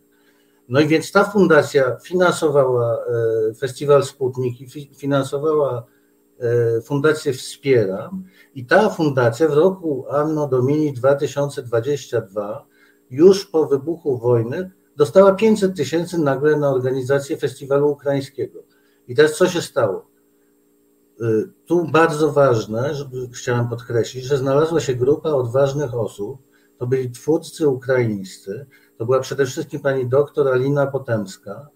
[0.68, 2.98] No i więc ta fundacja finansowała
[3.50, 5.86] e, festiwal Sputnik i finansowała
[6.40, 8.10] E, fundację wspiera
[8.54, 12.66] i ta fundacja w roku Anno Domini 2022
[13.10, 18.62] już po wybuchu wojny dostała 500 tysięcy nagle na organizację festiwalu ukraińskiego.
[19.08, 20.06] I teraz co się stało?
[21.20, 21.24] E,
[21.66, 26.38] tu bardzo ważne, żeby, chciałem podkreślić, że znalazła się grupa odważnych osób,
[26.78, 28.66] to byli twórcy ukraińscy,
[28.98, 31.68] to była przede wszystkim pani doktor Alina Potemska,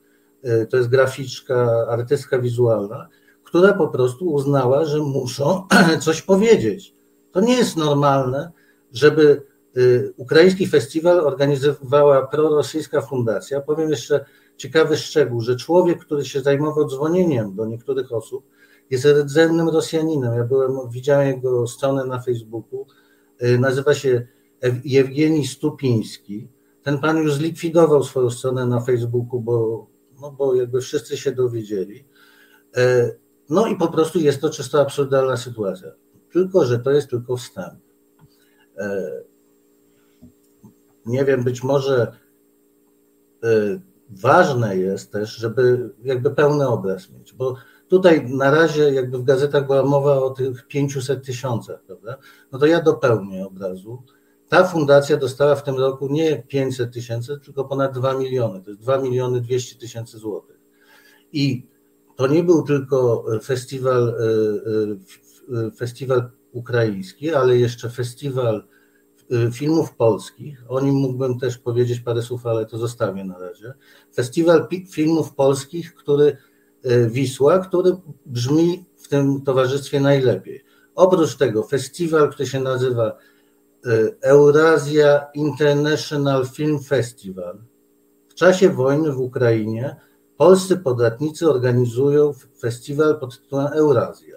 [0.43, 3.09] e, to jest graficzka, artystka wizualna,
[3.45, 5.67] która po prostu uznała, że muszą
[6.07, 6.95] coś powiedzieć.
[7.33, 8.53] To nie jest normalne,
[8.93, 9.43] żeby
[9.77, 13.61] y, ukraiński festiwal organizowała prorosyjska fundacja.
[13.61, 14.25] Powiem jeszcze
[14.57, 18.45] ciekawy szczegół, że człowiek, który się zajmował dzwonieniem do niektórych osób,
[18.91, 20.35] jest rdzennym Rosjaninem.
[20.35, 22.87] Ja byłem, widziałem jego stronę na Facebooku.
[23.43, 24.27] Y, nazywa się
[24.85, 26.49] Jewgeni Stupiński.
[26.83, 29.87] Ten pan już zlikwidował swoją stronę na Facebooku, bo,
[30.21, 32.05] no bo jakby wszyscy się dowiedzieli.
[32.79, 33.19] Y,
[33.49, 35.89] no i po prostu jest to czysto absurdalna sytuacja.
[36.33, 37.81] Tylko, że to jest tylko wstęp.
[38.79, 39.11] E,
[41.07, 42.13] nie wiem, być może
[43.45, 43.81] e,
[44.11, 47.57] ważne jest też, żeby jakby pełny obraz mieć, bo
[47.89, 52.17] tutaj na razie jakby w gazetach była mowa o tych 500 tysiącach, prawda?
[52.53, 54.03] No to ja dopełnię obrazu.
[54.49, 58.63] Ta fundacja dostała w tym roku nie 500 tysięcy, tylko ponad 2 miliony.
[58.63, 60.57] To jest 2 miliony 200 tysięcy złotych.
[61.33, 61.67] I
[62.17, 68.65] to nie był tylko festiwal, e, e, festiwal ukraiński, ale jeszcze festiwal
[69.31, 70.65] e, filmów polskich.
[70.69, 73.75] O nim mógłbym też powiedzieć parę słów, ale to zostawię na razie.
[74.15, 76.37] Festiwal filmów polskich, który
[77.09, 80.65] Wisła, który brzmi w tym towarzystwie najlepiej.
[80.95, 83.17] Oprócz tego festiwal, który się nazywa
[84.23, 87.59] Eurasia International Film Festival.
[88.29, 89.97] W czasie wojny w Ukrainie
[90.39, 94.37] polscy podatnicy organizują festiwal pod tytułem Eurazja.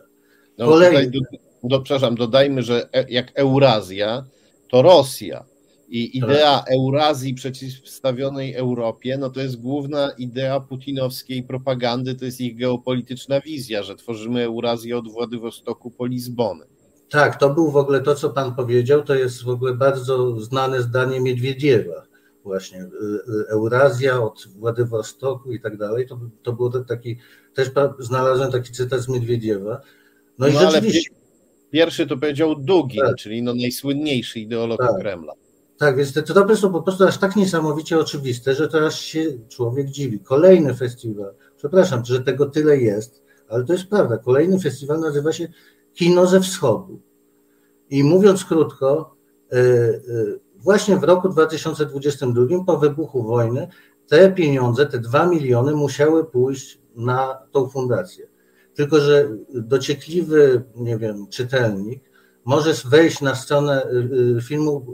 [0.57, 1.11] No, Kolejny...
[1.11, 1.19] do,
[1.63, 4.25] do, przepraszam, dodajmy, że e, jak Eurazja,
[4.69, 5.45] to Rosja.
[5.91, 6.71] I idea tak.
[6.71, 13.83] Eurazji przeciwstawionej Europie, no to jest główna idea putinowskiej propagandy, to jest ich geopolityczna wizja,
[13.83, 16.65] że tworzymy Eurazję od Władywostoku po Lizbonę.
[17.09, 20.81] Tak, to był w ogóle to, co pan powiedział, to jest w ogóle bardzo znane
[20.81, 22.11] zdanie Miedwiediewa
[22.43, 27.17] właśnie y, y, Eurazja od Władywostoku i tak dalej, to, to był taki,
[27.53, 29.81] też znalazłem taki cytat z Miedwiediewa.
[30.39, 31.09] No, i no, rzeczywiście...
[31.71, 33.15] Pierwszy to powiedział Dugin, tak.
[33.15, 34.99] czyli no najsłynniejszy ideolog tak.
[34.99, 35.33] Kremla.
[35.81, 39.87] Tak, więc te tropy są po prostu aż tak niesamowicie oczywiste, że aż się człowiek
[39.87, 40.19] dziwi.
[40.19, 44.17] Kolejny festiwal, przepraszam, że tego tyle jest, ale to jest prawda.
[44.17, 45.47] Kolejny festiwal nazywa się
[45.93, 47.01] Kino ze Wschodu.
[47.89, 49.15] I mówiąc krótko,
[49.51, 49.59] yy,
[50.07, 53.67] yy, właśnie w roku 2022, po wybuchu wojny,
[54.07, 58.27] te pieniądze, te dwa miliony musiały pójść na tą fundację.
[58.73, 62.10] Tylko, że dociekliwy, nie wiem, czytelnik
[62.45, 63.87] może wejść na stronę
[64.43, 64.85] filmu,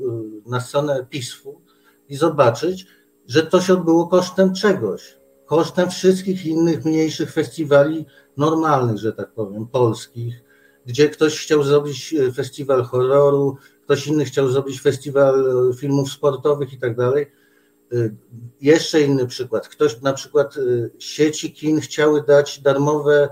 [0.46, 1.62] na stronę PISF-u
[2.10, 2.88] i zobaczyć,
[3.28, 5.18] że to się odbyło kosztem czegoś.
[5.46, 8.06] Kosztem wszystkich innych mniejszych festiwali
[8.38, 10.44] normalnych, że tak powiem, polskich,
[10.86, 15.46] gdzie ktoś chciał zrobić festiwal horroru, ktoś inny chciał zrobić festiwal
[15.78, 17.32] filmów sportowych i tak dalej.
[18.62, 19.68] Jeszcze inny przykład.
[19.68, 20.56] Ktoś na przykład
[21.00, 23.30] sieci kin chciały dać darmowe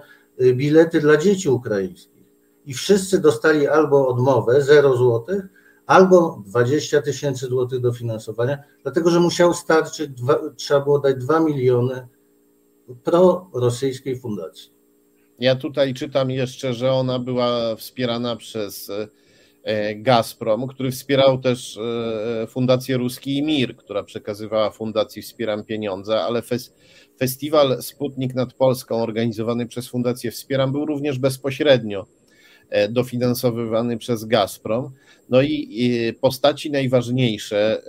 [0.53, 2.14] bilety dla dzieci ukraińskich
[2.65, 5.47] i wszyscy dostali albo odmowę 0 złotych,
[5.85, 12.07] albo 20 tysięcy złotych dofinansowania, dlatego że musiał starczyć, dwa, trzeba było dać 2 miliony
[13.03, 14.75] pro-rosyjskiej fundacji.
[15.39, 18.91] Ja tutaj czytam jeszcze, że ona była wspierana przez
[19.63, 26.21] e, Gazprom, który wspierał też e, Fundację Ruski i Mir, która przekazywała Fundacji Wspieram Pieniądze,
[26.21, 26.41] ale
[27.19, 32.05] festiwal Sputnik nad Polską organizowany przez Fundację Wspieram był również bezpośrednio
[32.89, 34.91] dofinansowywany przez Gazprom.
[35.29, 37.81] No i postaci najważniejsze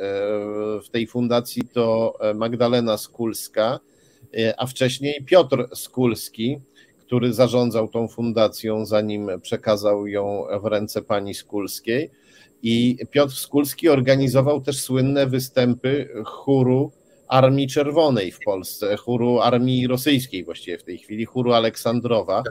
[0.84, 3.80] w tej fundacji to Magdalena Skulska,
[4.56, 6.58] a wcześniej Piotr Skulski,
[6.98, 12.10] który zarządzał tą fundacją, zanim przekazał ją w ręce pani Skulskiej.
[12.62, 16.92] I Piotr Skulski organizował też słynne występy chóru
[17.28, 22.42] Armii Czerwonej w Polsce, chóru Armii Rosyjskiej właściwie w tej chwili, chóru Aleksandrowa.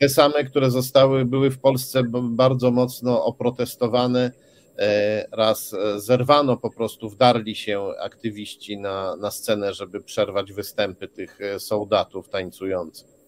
[0.00, 4.32] Te same, które zostały, były w Polsce bardzo mocno oprotestowane.
[4.78, 11.40] E, raz zerwano po prostu, wdarli się aktywiści na, na scenę, żeby przerwać występy tych
[11.40, 13.18] e, soldatów tańcujących.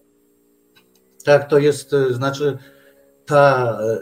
[1.23, 2.57] Tak, to jest, e, znaczy
[3.25, 3.99] ta, e,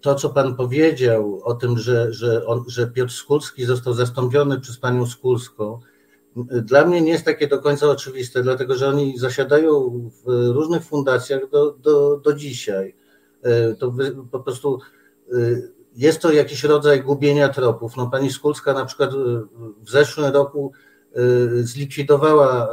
[0.00, 4.78] to, co Pan powiedział o tym, że, że, on, że Piotr Skulski został zastąpiony przez
[4.78, 5.80] Panią Skulską,
[6.36, 9.90] dla mnie nie jest takie do końca oczywiste, dlatego że oni zasiadają
[10.24, 12.94] w różnych fundacjach do, do, do dzisiaj.
[13.42, 13.94] E, to
[14.30, 14.78] po prostu
[15.96, 17.96] jest to jakiś rodzaj gubienia tropów.
[17.96, 19.10] No, pani Skulska na przykład
[19.82, 20.72] w zeszłym roku
[21.60, 22.68] zlikwidowała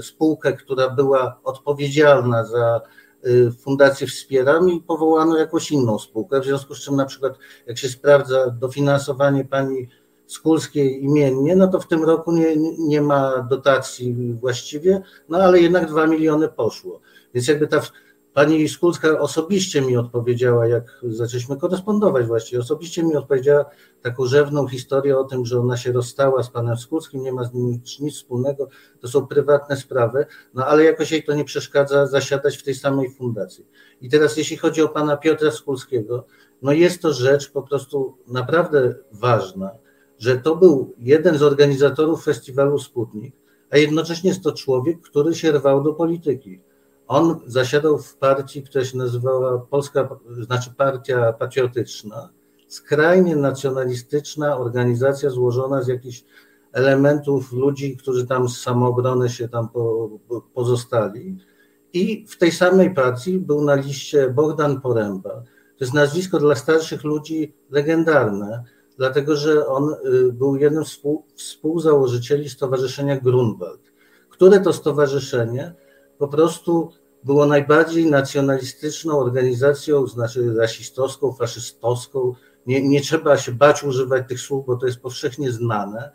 [0.00, 2.80] spółkę, która była odpowiedzialna za
[3.60, 7.88] fundację wspieram i powołano jakąś inną spółkę, w związku z czym na przykład jak się
[7.88, 9.88] sprawdza dofinansowanie pani
[10.28, 15.88] Skulskiej imiennie, no to w tym roku nie, nie ma dotacji właściwie, no ale jednak
[15.88, 17.00] dwa miliony poszło.
[17.34, 17.80] Więc jakby ta
[18.38, 23.64] Pani Skulska osobiście mi odpowiedziała, jak zaczęliśmy korespondować właściwie, osobiście mi odpowiedziała
[24.02, 27.54] taką rzewną historię o tym, że ona się rozstała z panem Skulskim, nie ma z
[27.54, 28.68] nim nic, wspólnego,
[29.00, 33.14] to są prywatne sprawy, no ale jakoś jej to nie przeszkadza zasiadać w tej samej
[33.14, 33.66] fundacji.
[34.00, 36.24] I teraz jeśli chodzi o pana Piotra Skulskiego,
[36.62, 39.70] no jest to rzecz po prostu naprawdę ważna,
[40.18, 43.36] że to był jeden z organizatorów festiwalu Sputnik,
[43.70, 46.60] a jednocześnie jest to człowiek, który się rwał do polityki
[47.08, 50.08] on zasiadał w partii, która się nazywała Polska,
[50.40, 52.28] znaczy Partia Patriotyczna,
[52.68, 56.24] skrajnie nacjonalistyczna organizacja złożona z jakichś
[56.72, 60.10] elementów ludzi, którzy tam z samoobrony się tam po,
[60.54, 61.36] pozostali.
[61.92, 65.30] I w tej samej partii był na liście Bogdan Poręba.
[65.78, 68.64] To jest nazwisko dla starszych ludzi legendarne,
[68.98, 71.00] dlatego że on y, był jednym z
[71.34, 73.80] współzałożycieli Stowarzyszenia Grunwald,
[74.30, 75.74] które to stowarzyszenie
[76.18, 76.90] po prostu
[77.24, 82.34] było najbardziej nacjonalistyczną organizacją, znaczy rasistowską, faszystowską.
[82.66, 86.10] Nie, nie trzeba się bać używać tych słów, bo to jest powszechnie znane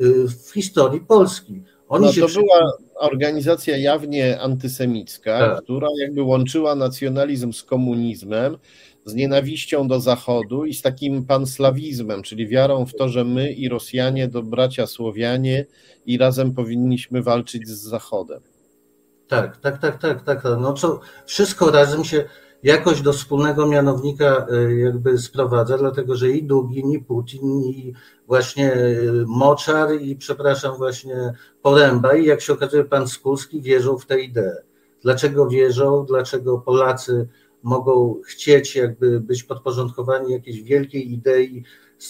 [0.00, 1.62] y, w historii Polski.
[1.88, 2.38] Oni no, to przy...
[2.40, 5.64] była organizacja jawnie antysemicka, tak.
[5.64, 8.58] która jakby łączyła nacjonalizm z komunizmem,
[9.04, 13.68] z nienawiścią do Zachodu i z takim panslawizmem, czyli wiarą w to, że my i
[13.68, 15.66] Rosjanie to bracia Słowianie
[16.06, 18.40] i razem powinniśmy walczyć z Zachodem.
[19.28, 20.42] Tak, tak, tak, tak, tak.
[20.60, 22.24] No co, wszystko razem się
[22.62, 27.92] jakoś do wspólnego mianownika e, jakby sprowadza, dlatego że i Dugin, i Putin, i
[28.26, 28.78] właśnie e,
[29.26, 31.32] Moczar, i przepraszam, właśnie
[31.62, 34.62] Poręba, i jak się okazuje, pan Skulski wierzą w tę ideę.
[35.02, 36.04] Dlaczego wierzą?
[36.08, 37.28] Dlaczego Polacy
[37.62, 41.64] mogą chcieć jakby być podporządkowani jakiejś wielkiej idei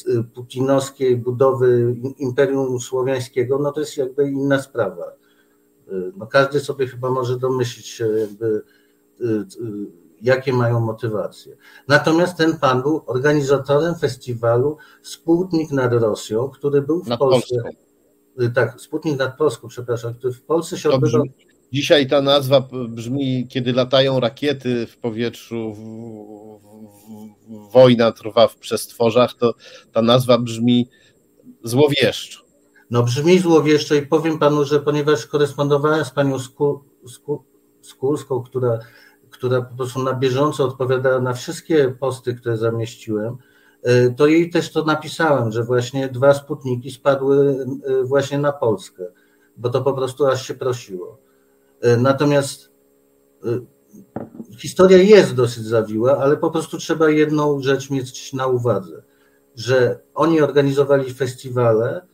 [0.08, 3.58] e, putinowskiej budowy Imperium Słowiańskiego?
[3.58, 5.22] No to jest jakby inna sprawa.
[5.92, 8.62] Y, no każdy sobie chyba może domyślić się, jakby,
[9.20, 9.46] y, y,
[10.22, 11.56] jakie mają motywacje.
[11.88, 17.56] Natomiast ten pan był organizatorem festiwalu Sputnik nad Rosją, który był w nad Polsce.
[17.62, 18.54] Polską.
[18.54, 21.24] Tak, Sputnik nad Polską, przepraszam, który w Polsce się odbywał.
[21.72, 29.34] Dzisiaj ta nazwa brzmi, kiedy latają rakiety w powietrzu, w, w, wojna trwa w przestworzach,
[29.34, 29.54] to
[29.92, 30.88] ta nazwa brzmi
[31.64, 32.42] złowieszczo.
[32.90, 37.44] No brzmi złowieszczo i powiem panu, że ponieważ korespondowałem z panią Sku, Sku,
[37.82, 38.78] Skórską, która,
[39.30, 43.36] która po prostu na bieżąco odpowiadała na wszystkie posty, które zamieściłem,
[44.16, 47.66] to jej też to napisałem, że właśnie dwa sputniki spadły
[48.04, 49.04] właśnie na Polskę,
[49.56, 51.31] bo to po prostu aż się prosiło.
[51.98, 52.70] Natomiast
[54.58, 59.02] historia jest dosyć zawiła, ale po prostu trzeba jedną rzecz mieć na uwadze,
[59.54, 62.06] że oni organizowali festiwale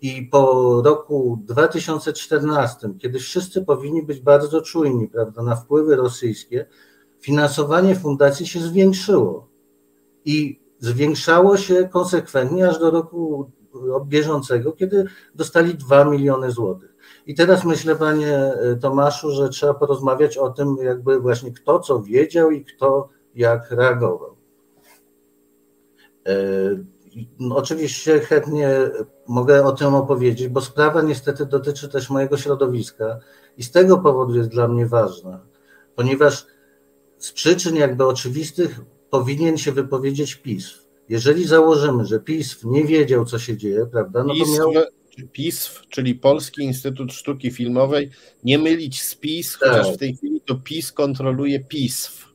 [0.00, 6.66] i po roku 2014, kiedy wszyscy powinni być bardzo czujni prawda, na wpływy rosyjskie,
[7.20, 9.48] finansowanie fundacji się zwiększyło.
[10.24, 13.50] I zwiększało się konsekwentnie aż do roku
[14.06, 15.04] bieżącego, kiedy
[15.34, 16.95] dostali 2 miliony złotych.
[17.26, 22.50] I teraz myślę, panie Tomaszu, że trzeba porozmawiać o tym, jakby właśnie kto co wiedział
[22.50, 24.36] i kto jak reagował.
[26.26, 26.32] E,
[27.38, 28.90] no, oczywiście chętnie
[29.28, 33.18] mogę o tym opowiedzieć, bo sprawa niestety dotyczy też mojego środowiska
[33.56, 35.40] i z tego powodu jest dla mnie ważna,
[35.94, 36.46] ponieważ
[37.18, 40.86] z przyczyn jakby oczywistych powinien się wypowiedzieć PiS.
[41.08, 44.84] Jeżeli założymy, że PiS nie wiedział, co się dzieje, prawda, no to miał...
[45.32, 48.10] PISF, czyli Polski Instytut Sztuki Filmowej,
[48.44, 49.70] nie mylić z PiS, tak.
[49.70, 52.26] chociaż w tej chwili to PiS kontroluje PISF.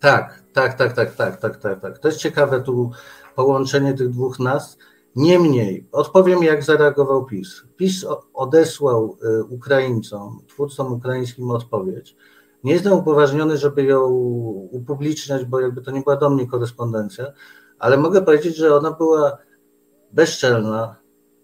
[0.00, 1.98] Tak, tak, tak, tak, tak, tak, tak, tak.
[1.98, 2.90] To jest ciekawe tu
[3.36, 4.76] połączenie tych dwóch nazw.
[5.16, 7.62] Niemniej, odpowiem jak zareagował PiS.
[7.76, 12.16] PiS odesłał y, Ukraińcom, twórcom ukraińskim odpowiedź.
[12.64, 14.04] Nie jestem upoważniony, żeby ją
[14.70, 17.26] upubliczniać, bo jakby to nie była do mnie korespondencja,
[17.78, 19.38] ale mogę powiedzieć, że ona była
[20.12, 20.96] bezczelna,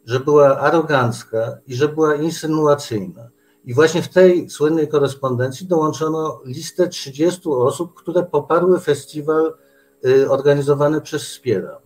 [0.05, 3.31] że była arogancka i że była insynuacyjna.
[3.65, 9.55] I właśnie w tej słynnej korespondencji dołączono listę 30 osób, które poparły festiwal
[10.07, 11.79] y, organizowany przez Spiera.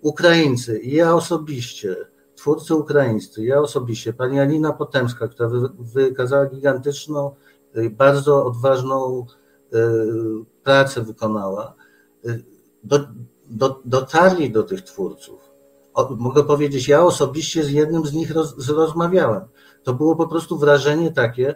[0.00, 1.96] Ukraińcy i ja osobiście,
[2.34, 7.34] twórcy ukraińscy, ja osobiście, pani Alina Potemska, która wykazała gigantyczną,
[7.76, 9.26] y, bardzo odważną
[9.74, 9.78] y,
[10.62, 11.74] pracę wykonała,
[12.84, 12.98] do,
[13.46, 15.51] do, dotarli do tych twórców
[16.18, 19.40] mogę powiedzieć, ja osobiście z jednym z nich roz, rozmawiałem.
[19.82, 21.54] To było po prostu wrażenie takie,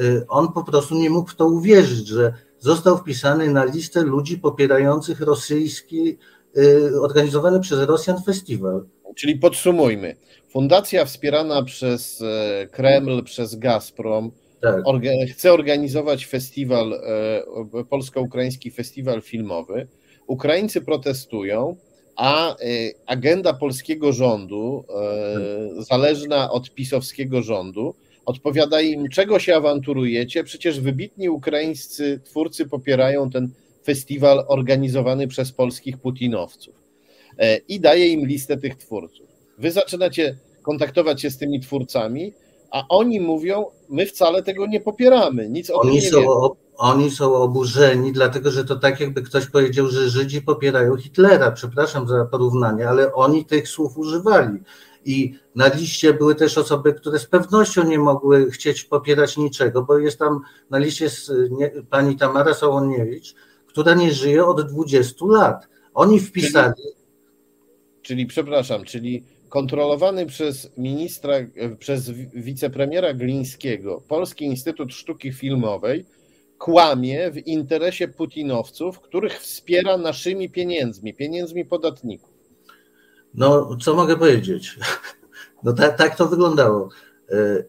[0.00, 4.38] y, on po prostu nie mógł w to uwierzyć, że został wpisany na listę ludzi
[4.38, 6.18] popierających rosyjski,
[6.56, 8.84] y, organizowany przez Rosjan festiwal.
[9.16, 10.16] Czyli podsumujmy.
[10.48, 14.30] Fundacja wspierana przez e, Kreml, przez Gazprom
[14.60, 14.84] tak.
[15.30, 19.88] chce organizować festiwal, e, polsko-ukraiński festiwal filmowy.
[20.26, 21.76] Ukraińcy protestują,
[22.16, 24.84] a y, agenda polskiego rządu,
[25.78, 27.94] y, zależna od pisowskiego rządu,
[28.26, 30.44] odpowiada im, czego się awanturujecie.
[30.44, 33.50] Przecież wybitni ukraińscy twórcy popierają ten
[33.84, 36.74] festiwal organizowany przez polskich putinowców
[37.38, 39.26] e, i daje im listę tych twórców.
[39.58, 42.32] Wy zaczynacie kontaktować się z tymi twórcami,
[42.76, 46.32] a oni mówią, my wcale tego nie popieramy, nic o oni tym nie są, wiemy.
[46.76, 52.08] Oni są oburzeni, dlatego że to tak jakby ktoś powiedział, że Żydzi popierają Hitlera, przepraszam
[52.08, 54.58] za porównanie, ale oni tych słów używali.
[55.04, 59.98] I na liście były też osoby, które z pewnością nie mogły chcieć popierać niczego, bo
[59.98, 61.08] jest tam na liście
[61.50, 63.34] nie, pani Tamara Sołoniewicz,
[63.66, 65.68] która nie żyje od 20 lat.
[65.94, 66.74] Oni wpisali.
[66.74, 66.94] Czyli,
[68.02, 71.34] czyli przepraszam, czyli kontrolowany przez ministra,
[71.78, 76.04] przez wicepremiera Glińskiego Polski Instytut Sztuki Filmowej
[76.58, 82.30] kłamie w interesie putinowców, których wspiera naszymi pieniędzmi, pieniędzmi podatników.
[83.34, 84.76] No, co mogę powiedzieć?
[85.62, 86.88] No tak, tak to wyglądało.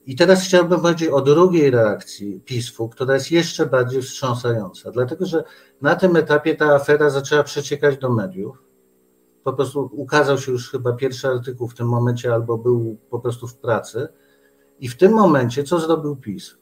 [0.05, 5.43] I teraz chciałbym powiedzieć o drugiej reakcji PiSu, która jest jeszcze bardziej wstrząsająca, dlatego że
[5.81, 8.66] na tym etapie ta afera zaczęła przeciekać do mediów
[9.47, 13.47] po prostu ukazał się już chyba pierwszy artykuł w tym momencie, albo był po prostu
[13.47, 14.07] w pracy.
[14.79, 16.57] I w tym momencie co zrobił PiS?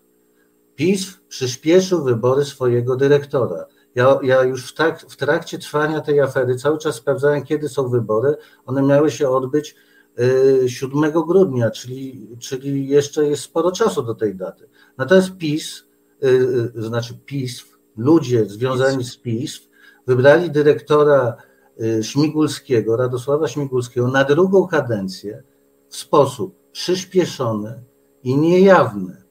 [0.75, 3.65] PiS przyspieszył wybory swojego dyrektora.
[3.95, 7.89] Ja, ja już w, tak, w trakcie trwania tej afery cały czas sprawdzałem, kiedy są
[7.89, 8.36] wybory.
[8.65, 9.75] One miały się odbyć
[10.67, 14.69] 7 y, grudnia, czyli, czyli jeszcze jest sporo czasu do tej daty.
[14.97, 15.83] Natomiast PiS,
[16.24, 16.28] y,
[16.78, 17.63] y, znaczy PiS,
[17.97, 19.62] ludzie związani z PiS,
[20.07, 21.37] wybrali dyrektora
[22.01, 25.43] Śmigulskiego, Radosława Śmigulskiego na drugą kadencję
[25.89, 27.83] w sposób przyspieszony
[28.23, 29.23] i niejawny.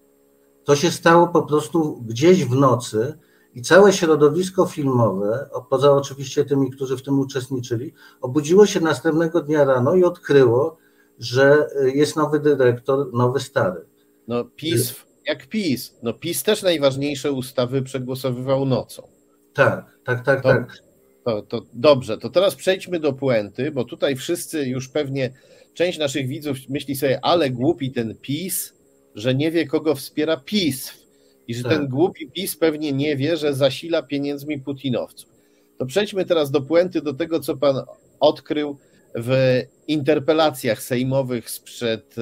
[0.65, 3.19] To się stało po prostu gdzieś w nocy
[3.55, 9.65] i całe środowisko filmowe, poza oczywiście tymi, którzy w tym uczestniczyli, obudziło się następnego dnia
[9.65, 10.77] rano i odkryło,
[11.19, 13.87] że jest nowy dyrektor, nowy stary.
[14.29, 14.95] No PiS,
[15.27, 15.95] jak PiS.
[16.03, 19.09] No PiS też najważniejsze ustawy przegłosowywał nocą.
[19.55, 20.79] Tak, tak, tak, to, tak.
[21.25, 25.31] To, to dobrze, to teraz przejdźmy do puenty, bo tutaj wszyscy już pewnie,
[25.75, 28.75] część naszych widzów myśli sobie, ale głupi ten PiS,
[29.15, 31.05] że nie wie, kogo wspiera PiS.
[31.49, 31.73] i że tak.
[31.73, 35.31] ten głupi PiS pewnie nie wie, że zasila pieniędzmi putinowców.
[35.79, 37.77] To przejdźmy teraz do puenty, do tego, co pan
[38.21, 38.79] odkrył
[39.15, 42.17] w interpelacjach sejmowych sprzed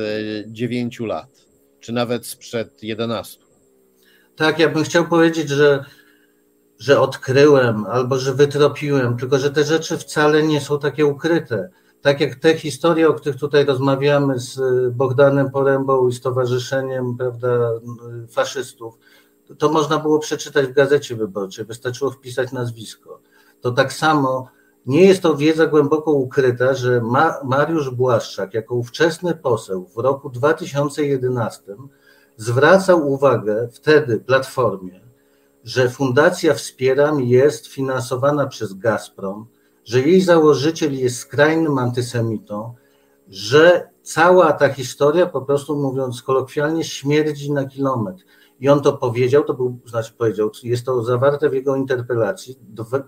[0.47, 1.47] 9 e, lat,
[1.81, 3.39] czy nawet sprzed 11.
[4.37, 5.85] Tak, ja bym chciał powiedzieć, że,
[6.83, 11.71] że odkryłem albo że wytropiłem, tylko że te rzeczy wcale nie są takie ukryte.
[12.01, 14.61] Tak jak te historie, o których tutaj rozmawiamy z
[14.95, 17.49] Bogdanem Porębą i Stowarzyszeniem prawda,
[18.31, 18.99] Faszystów,
[19.59, 23.21] to można było przeczytać w gazecie wyborczej, wystarczyło wpisać nazwisko.
[23.61, 24.49] To tak samo
[24.87, 27.03] nie jest to wiedza głęboko ukryta, że
[27.45, 31.63] Mariusz Błaszczak jako ówczesny poseł w roku 2011
[32.37, 35.02] zwracał uwagę wtedy Platformie,
[35.65, 39.47] że Fundacja Wspieram jest finansowana przez Gazprom,
[39.85, 42.75] że jej założyciel jest skrajnym antysemitą,
[43.29, 48.25] że cała ta historia, po prostu mówiąc kolokwialnie, śmierdzi na kilometr.
[48.61, 52.59] I on to powiedział, to był, znaczy powiedział, jest to zawarte w jego interpelacji,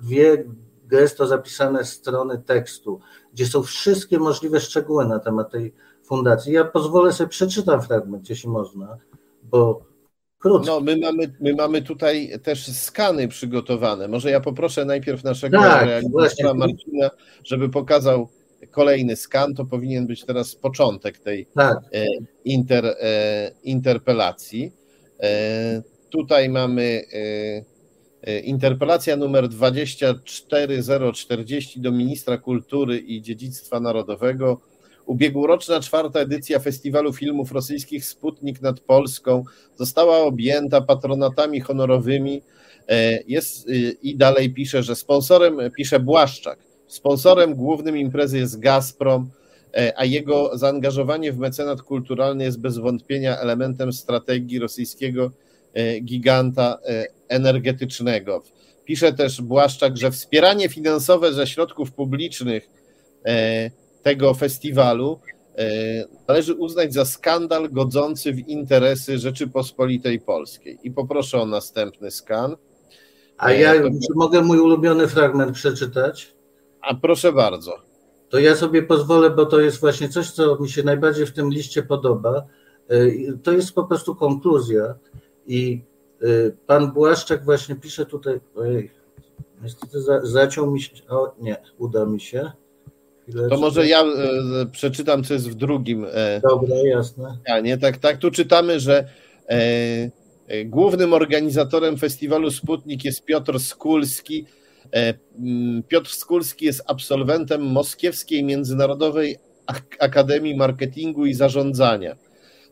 [0.02, 0.44] dwie
[0.85, 3.01] gesto zapisane strony tekstu,
[3.32, 5.74] gdzie są wszystkie możliwe szczegóły na temat tej
[6.05, 6.52] fundacji.
[6.52, 8.97] Ja pozwolę sobie przeczytam fragment, jeśli można,
[9.43, 9.81] bo
[10.44, 10.66] krótko.
[10.66, 14.08] No, my mamy, my mamy tutaj też skany przygotowane.
[14.08, 17.10] Może ja poproszę najpierw naszego tak, realizatora Marcina,
[17.44, 18.28] żeby pokazał
[18.70, 19.54] kolejny skan.
[19.54, 21.78] To powinien być teraz początek tej tak.
[21.92, 22.06] E,
[22.44, 24.72] inter, e, interpelacji.
[25.20, 27.04] E, tutaj mamy
[28.44, 34.60] interpelacja numer 24040 do ministra kultury i dziedzictwa narodowego
[35.06, 39.44] Ubiegłoroczna czwarta edycja Festiwalu Filmów Rosyjskich Sputnik nad Polską
[39.76, 42.43] została objęta patronatami honorowymi.
[42.89, 49.31] E, jest y, i dalej pisze, że sponsorem, pisze Błaszczak, sponsorem głównym imprezy jest Gazprom,
[49.74, 55.31] e, a jego zaangażowanie w mecenat kulturalny jest bez wątpienia elementem strategii rosyjskiego
[55.74, 56.78] e, giganta
[57.28, 58.43] energetycznego.
[58.85, 62.68] Pisze też Błaszczak, że wspieranie finansowe ze środków publicznych
[64.05, 65.20] tego festiwalu
[65.56, 70.78] e, należy uznać za skandal godzący w interesy Rzeczypospolitej Polskiej.
[70.82, 72.56] I poproszę o następny skan.
[73.39, 73.89] A ja to...
[74.14, 76.35] mogę mój ulubiony fragment przeczytać?
[76.81, 77.76] A proszę bardzo.
[78.28, 81.51] To ja sobie pozwolę, bo to jest właśnie coś, co mi się najbardziej w tym
[81.51, 82.47] liście podoba.
[82.89, 82.97] E,
[83.43, 84.94] to jest po prostu konkluzja
[85.47, 85.85] i
[86.22, 86.26] e,
[86.66, 88.90] pan Błaszczak właśnie pisze tutaj, ojej,
[89.62, 92.52] niestety zaciął mi się, o nie, uda mi się.
[93.51, 94.06] To może ja e,
[94.72, 96.06] przeczytam, co jest w drugim.
[96.12, 97.38] E, Dobra, jasne.
[97.62, 98.18] Nie, tak, tak.
[98.18, 99.09] Tu czytamy, że
[99.48, 100.10] e,
[100.48, 104.46] e, głównym organizatorem festiwalu Sputnik jest Piotr Skulski.
[104.94, 105.14] E,
[105.88, 109.36] Piotr Skulski jest absolwentem Moskiewskiej Międzynarodowej
[109.98, 112.16] Akademii Marketingu i Zarządzania.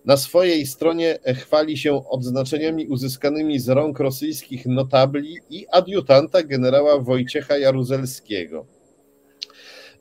[0.04, 7.58] Na swojej stronie chwali się odznaczeniami uzyskanymi z rąk rosyjskich notabli i adiutanta generała Wojciecha
[7.58, 8.66] Jaruzelskiego.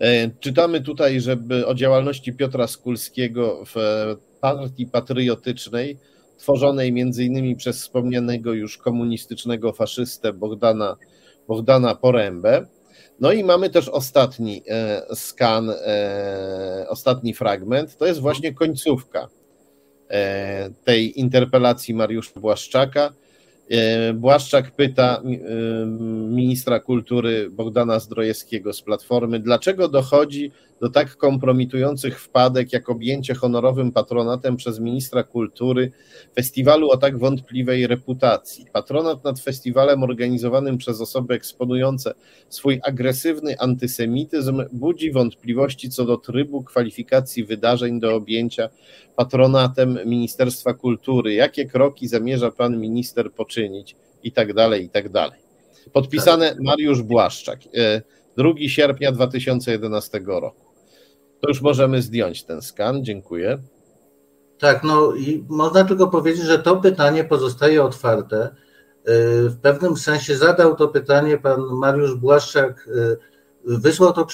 [0.01, 3.75] E, czytamy tutaj, żeby o działalności Piotra Skulskiego w
[4.41, 5.97] partii patriotycznej,
[6.37, 10.97] tworzonej między innymi przez wspomnianego już komunistycznego faszystę Bogdana,
[11.47, 12.65] Bogdana Porębę.
[13.19, 19.27] No i mamy też ostatni e, skan, e, ostatni fragment, to jest właśnie końcówka
[20.83, 23.20] tej interpelacji Mariusza Błaszczaka, E,
[24.13, 25.85] Błaszczak pyta e,
[26.29, 33.91] ministra kultury Bogdana Zdrojewskiego z Platformy, dlaczego dochodzi do tak kompromitujących wpadek, jak objęcie honorowym
[33.91, 35.91] patronatem przez ministra kultury
[36.35, 38.65] festiwalu o tak wątpliwej reputacji.
[38.73, 42.13] Patronat nad festiwalem organizowanym przez osoby eksponujące
[42.49, 48.69] swój agresywny antysemityzm budzi wątpliwości co do trybu kwalifikacji wydarzeń do objęcia
[49.15, 51.33] patronatem Ministerstwa Kultury.
[51.33, 53.60] Jakie kroki zamierza pan minister poczynić
[54.23, 55.39] i tak dalej, i tak dalej.
[55.93, 57.59] Podpisane Mariusz Błaszczak,
[58.37, 60.65] 2 e, sierpnia 2011 roku.
[61.41, 63.05] To już możemy zdjąć ten skan.
[63.05, 63.57] Dziękuję.
[64.59, 68.45] Tak, no i można tylko powiedzieć, że to pytanie pozostaje otwarte.
[68.45, 73.17] Y, w pewnym sensie zadał to pytanie pan Mariusz Błaszczak, y,
[73.65, 74.27] wysłał to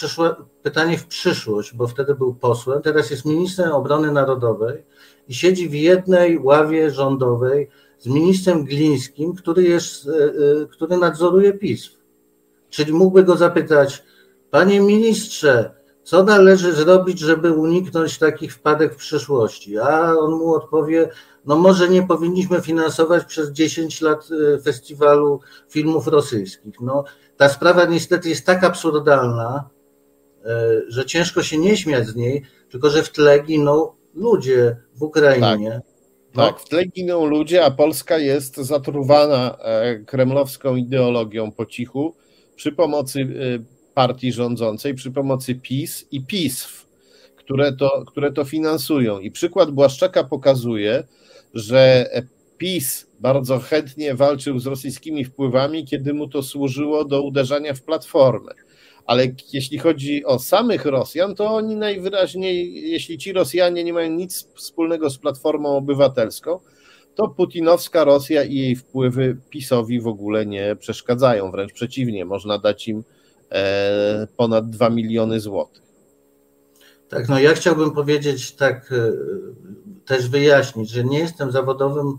[0.64, 4.84] pytanie w przyszłość, bo wtedy był posłem, teraz jest ministrem obrony narodowej
[5.28, 11.90] i siedzi w jednej ławie rządowej z ministrem Glińskim, który, jest, y, który nadzoruje PiS.
[12.70, 14.04] Czyli mógłby go zapytać,
[14.52, 15.72] panie ministrze,
[16.04, 19.78] co należy zrobić, żeby uniknąć takich wpadek w przyszłości?
[19.78, 21.10] A on mu odpowie,
[21.46, 26.82] no może nie powinniśmy finansować przez 10 lat y, festiwalu filmów rosyjskich.
[26.82, 27.04] No,
[27.38, 29.70] ta sprawa niestety jest tak absurdalna,
[30.88, 35.72] że ciężko się nie śmiać z niej, tylko że w tle giną ludzie w Ukrainie.
[35.72, 35.97] Tak.
[36.38, 42.16] Tak, w tle giną ludzie, a Polska jest zatruwana e, kremlowską ideologią po cichu
[42.56, 43.26] przy pomocy e,
[43.94, 46.88] partii rządzącej, przy pomocy PiS i PISW,
[47.36, 49.20] które to, które to finansują.
[49.20, 51.04] I przykład Błaszczaka pokazuje,
[51.54, 52.10] że
[52.58, 58.52] PiS bardzo chętnie walczył z rosyjskimi wpływami, kiedy mu to służyło do uderzania w platformę.
[59.08, 64.48] Ale jeśli chodzi o samych Rosjan, to oni najwyraźniej, jeśli ci Rosjanie nie mają nic
[64.56, 66.60] wspólnego z Platformą Obywatelską,
[67.16, 71.52] to putinowska Rosja i jej wpływy PiSowi w ogóle nie przeszkadzają.
[71.52, 73.04] Wręcz przeciwnie, można dać im
[73.52, 75.84] e, ponad 2 miliony złotych.
[77.10, 79.12] Tak, no ja chciałbym powiedzieć tak, e,
[80.06, 82.18] też wyjaśnić, że nie jestem zawodowym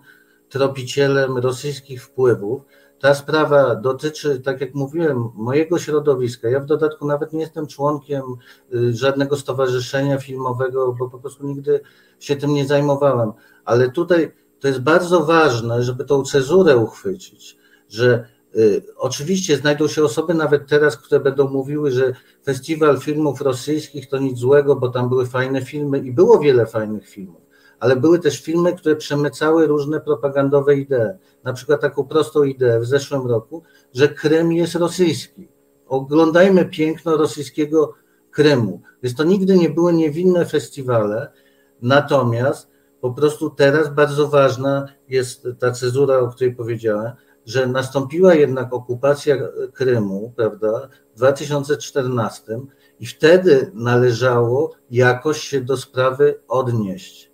[0.49, 2.63] tropicielem rosyjskich wpływów.
[3.01, 6.49] Ta sprawa dotyczy, tak jak mówiłem, mojego środowiska.
[6.49, 8.23] Ja w dodatku nawet nie jestem członkiem
[8.75, 11.81] y, żadnego stowarzyszenia filmowego, bo po prostu nigdy
[12.21, 13.33] się tym nie zajmowałem.
[13.65, 17.59] Ale tutaj to jest bardzo ważne, żeby tą cezurę uchwycić,
[17.89, 22.13] że y, oczywiście znajdą się osoby nawet teraz, które będą mówiły, że
[22.45, 27.09] festiwal filmów rosyjskich to nic złego, bo tam były fajne filmy i było wiele fajnych
[27.09, 27.48] filmów
[27.81, 31.19] ale były też filmy, które przemycały różne propagandowe idee.
[31.45, 33.63] Na przykład taką prostą ideę w zeszłym roku,
[33.95, 35.49] że Krym jest rosyjski.
[35.87, 37.95] Oglądajmy piękno rosyjskiego
[38.31, 38.81] Krymu.
[39.03, 41.33] Więc to nigdy nie były niewinne festiwale,
[41.83, 47.13] natomiast po prostu teraz bardzo ważna jest ta cezura, o której powiedziałem,
[47.47, 49.37] że nastąpiła jednak okupacja
[49.73, 52.61] Krymu, prawda, w 2014
[53.01, 57.28] i wtedy należało jakoś się do sprawy odnieść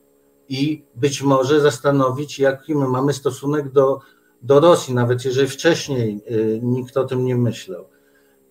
[0.55, 4.01] i być może zastanowić, jaki my mamy stosunek do,
[4.43, 7.85] do Rosji, nawet jeżeli wcześniej y, nikt o tym nie myślał.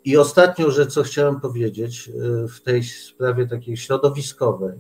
[0.05, 4.79] I ostatnią rzecz, co chciałem powiedzieć y, w tej sprawie takiej środowiskowej,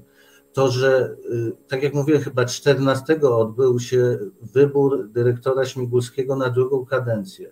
[0.53, 6.85] to, że y, tak jak mówiłem, chyba 14 odbył się wybór dyrektora Śmigulskiego na drugą
[6.85, 7.51] kadencję.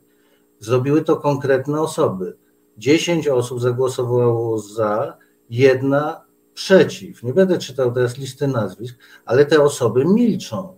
[0.60, 2.38] Zrobiły to konkretne osoby.
[2.78, 5.18] 10 osób zagłosowało za,
[5.50, 7.24] jedna przeciw.
[7.24, 8.96] Nie będę czytał teraz listy nazwisk,
[9.26, 10.78] ale te osoby milczą.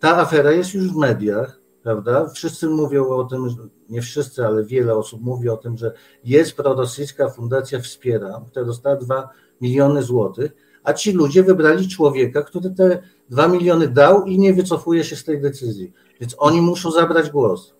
[0.00, 2.28] Ta afera jest już w mediach, prawda?
[2.28, 3.48] Wszyscy mówią o tym,
[3.88, 5.92] nie wszyscy, ale wiele osób mówi o tym, że
[6.24, 9.28] jest prorosyjska fundacja Wspiera, która dostała 2
[9.60, 10.52] miliony złotych,
[10.84, 15.24] a ci ludzie wybrali człowieka, który te 2 miliony dał i nie wycofuje się z
[15.24, 15.92] tej decyzji.
[16.20, 17.74] Więc oni muszą zabrać głos.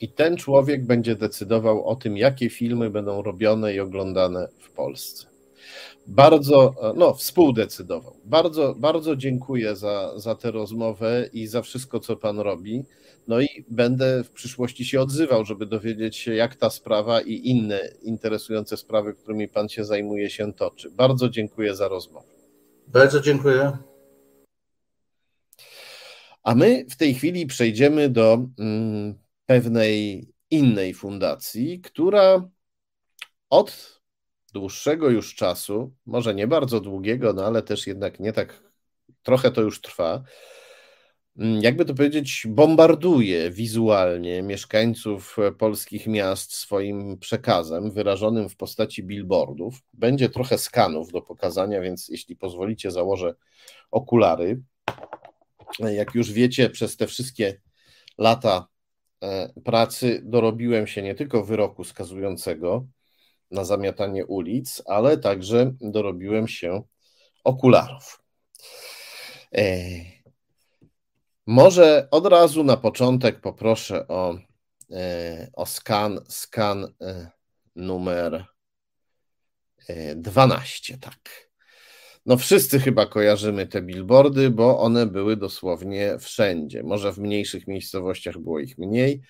[0.00, 5.33] I ten człowiek będzie decydował o tym, jakie filmy będą robione i oglądane w Polsce
[6.06, 8.16] bardzo, no, współdecydował.
[8.24, 12.84] Bardzo, bardzo dziękuję za, za tę rozmowę i za wszystko, co Pan robi.
[13.28, 17.80] No i będę w przyszłości się odzywał, żeby dowiedzieć się, jak ta sprawa i inne
[18.02, 20.90] interesujące sprawy, którymi Pan się zajmuje, się toczy.
[20.90, 22.26] Bardzo dziękuję za rozmowę.
[22.86, 23.78] Bardzo dziękuję.
[26.42, 29.14] A my w tej chwili przejdziemy do mm,
[29.46, 32.48] pewnej innej fundacji, która
[33.50, 33.93] od
[34.54, 38.62] dłuższego już czasu, może nie bardzo długiego, no ale też jednak nie tak,
[39.22, 40.22] trochę to już trwa,
[41.38, 49.74] mm, jakby to powiedzieć, bombarduje wizualnie mieszkańców polskich miast swoim przekazem wyrażonym w postaci billboardów.
[49.92, 53.34] Będzie trochę skanów do pokazania, więc jeśli pozwolicie, założę
[53.90, 54.60] okulary.
[55.78, 57.60] Jak już wiecie, przez te wszystkie
[58.18, 58.66] lata
[59.22, 62.86] e, pracy dorobiłem się nie tylko wyroku skazującego,
[63.50, 66.82] na zamiatanie ulic, ale także dorobiłem się
[67.44, 68.22] okularów.
[69.54, 69.78] E,
[71.46, 74.38] może od razu na początek poproszę o,
[74.92, 77.30] e, o skan, skan e,
[77.76, 78.46] numer
[80.16, 81.50] 12, tak.
[82.26, 86.82] No wszyscy chyba kojarzymy te billboardy, bo one były dosłownie wszędzie.
[86.82, 89.22] Może w mniejszych miejscowościach było ich mniej,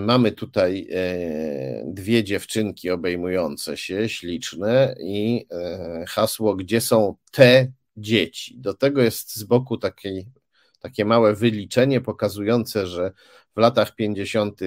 [0.00, 8.58] mamy tutaj e, dwie dziewczynki obejmujące się, śliczne, i e, hasło, gdzie są te dzieci.
[8.58, 10.24] Do tego jest z boku takie,
[10.80, 13.12] takie małe wyliczenie pokazujące, że
[13.56, 14.60] w latach 50.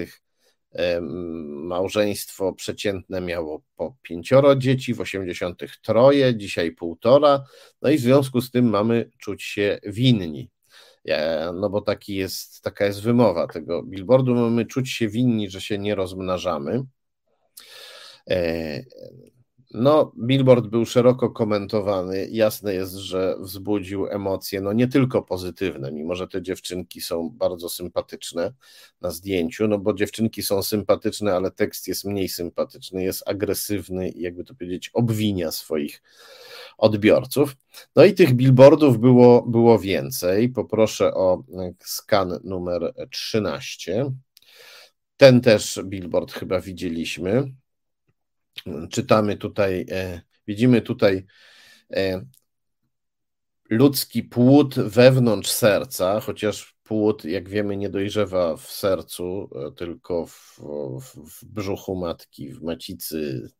[1.48, 5.62] małżeństwo przeciętne miało po pięcioro dzieci, w 80.
[5.82, 7.44] troje, dzisiaj półtora.
[7.82, 10.50] No i w związku z tym mamy czuć się winni
[11.54, 14.34] no bo taki jest, taka jest wymowa tego billboardu.
[14.34, 16.82] Mamy czuć się winni, że się nie rozmnażamy.
[19.76, 22.28] E, no, billboard był szeroko komentowany.
[22.30, 27.68] Jasne jest, że wzbudził emocje, no nie tylko pozytywne, mimo że te dziewczynki są bardzo
[27.68, 28.52] sympatyczne
[29.00, 34.22] na zdjęciu, no bo dziewczynki są sympatyczne, ale tekst jest mniej sympatyczny, jest agresywny i
[34.22, 36.02] jakby to powiedzieć, obwinia swoich
[36.78, 37.56] odbiorców.
[37.96, 40.48] No i tych billboardów było, było więcej.
[40.48, 41.42] Poproszę o
[41.80, 44.12] skan numer 13.
[45.16, 47.52] Ten też billboard chyba widzieliśmy
[48.90, 51.26] czytamy tutaj, e, widzimy tutaj
[51.92, 52.26] e,
[53.70, 60.60] ludzki płód wewnątrz serca, chociaż płód, jak wiemy, nie dojrzewa w sercu, e, tylko w,
[61.00, 63.50] w, w brzuchu matki, w macicy.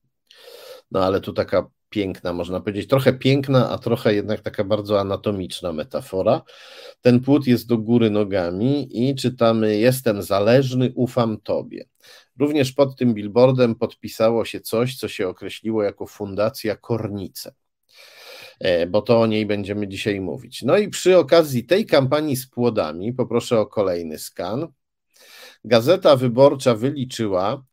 [0.90, 5.72] No ale tu taka piękna, można powiedzieć, trochę piękna, a trochę jednak taka bardzo anatomiczna
[5.72, 6.42] metafora.
[7.00, 11.84] Ten płód jest do góry nogami i czytamy: Jestem zależny, ufam Tobie.
[12.38, 17.54] Również pod tym billboardem podpisało się coś, co się określiło jako Fundacja Kornice,
[18.60, 20.62] e, bo to o niej będziemy dzisiaj mówić.
[20.62, 24.66] No i przy okazji tej kampanii z płodami, poproszę o kolejny skan.
[25.64, 27.64] Gazeta Wyborcza wyliczyła,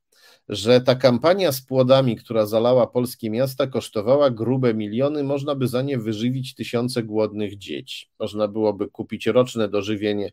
[0.50, 5.82] że ta kampania z płodami, która zalała polskie miasta, kosztowała grube miliony, można by za
[5.82, 8.10] nie wyżywić tysiące głodnych dzieci.
[8.20, 10.32] Można byłoby kupić roczne dożywienie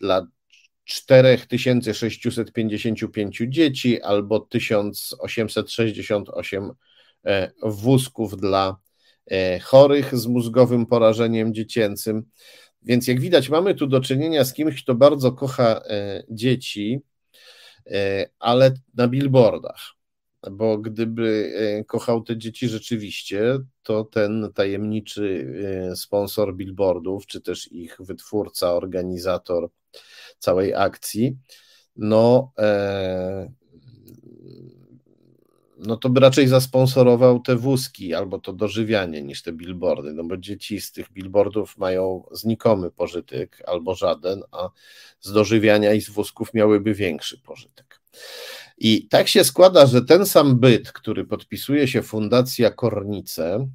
[0.00, 0.26] dla
[0.84, 6.70] 4655 dzieci albo 1868
[7.24, 8.76] e, wózków dla
[9.30, 12.24] e, chorych z mózgowym porażeniem dziecięcym.
[12.82, 17.00] Więc jak widać, mamy tu do czynienia z kimś, kto bardzo kocha e, dzieci,
[18.38, 19.94] ale na billboardach.
[20.50, 21.52] Bo gdyby
[21.86, 25.54] kochał te dzieci rzeczywiście, to ten tajemniczy
[25.96, 29.70] sponsor billboardów, czy też ich wytwórca, organizator,
[30.38, 31.38] całej akcji,
[31.96, 33.52] no, e,
[35.78, 40.36] no to by raczej zasponsorował te wózki albo to dożywianie niż te billboardy, no bo
[40.36, 44.68] dzieci z tych billboardów mają znikomy pożytek albo żaden, a
[45.20, 48.00] z dożywiania i z wózków miałyby większy pożytek.
[48.78, 53.68] I tak się składa, że ten sam byt, który podpisuje się Fundacja Kornice,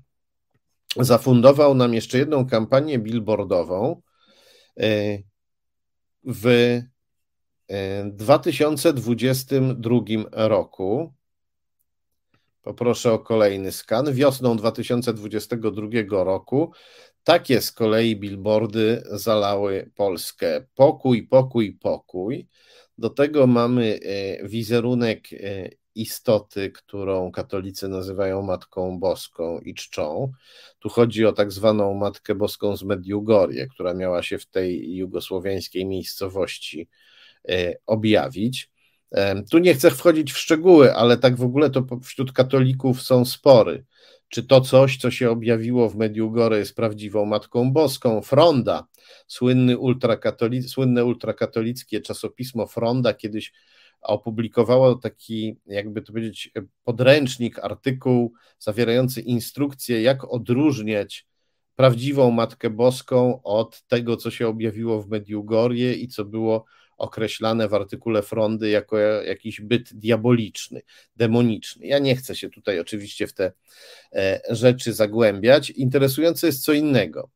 [0.98, 4.02] zafundował nam jeszcze jedną kampanię billboardową,
[4.80, 5.18] e,
[6.26, 6.82] w
[8.12, 10.00] 2022
[10.32, 11.14] e, roku.
[12.64, 14.14] Poproszę o kolejny skan.
[14.14, 16.72] Wiosną 2022 roku
[17.24, 20.66] takie z kolei billboardy zalały Polskę.
[20.76, 22.48] Pokój, pokój, pokój.
[22.98, 30.32] Do tego mamy e, wizerunek e, istoty, którą katolicy nazywają Matką Boską i czczą.
[30.80, 35.86] Tu chodzi o tak zwaną Matkę Boską z Mediugorje, która miała się w tej jugosłowiańskiej
[35.86, 36.90] miejscowości
[37.50, 38.73] e, objawić.
[39.52, 43.86] Tu nie chcę wchodzić w szczegóły, ale tak w ogóle to wśród katolików są spory.
[44.30, 48.22] Czy to coś, co się objawiło w Mediugorje, jest prawdziwą Matką Boską?
[48.22, 48.88] Fronda,
[49.28, 53.54] słynny ultrakatolic, słynne ultrakatolickie czasopismo Fronda kiedyś
[54.02, 56.52] opublikowało taki, jakby to powiedzieć,
[56.84, 61.28] podręcznik, artykuł zawierający instrukcję, jak odróżniać
[61.76, 66.66] prawdziwą Matkę Boską od tego, co się objawiło w Mediugorje i co było
[67.04, 70.82] określane w artykule Frondy jako jakiś byt diaboliczny,
[71.16, 71.88] demoniczny.
[71.88, 73.52] Ja nie chcę się tutaj oczywiście w te
[74.14, 75.70] e, rzeczy zagłębiać.
[75.70, 77.30] Interesujące jest co innego.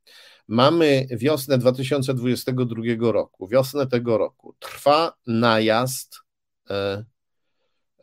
[0.48, 3.48] Mamy wiosnę 2022 roku.
[3.48, 6.27] Wiosnę tego roku trwa najazd
[6.69, 7.06] E,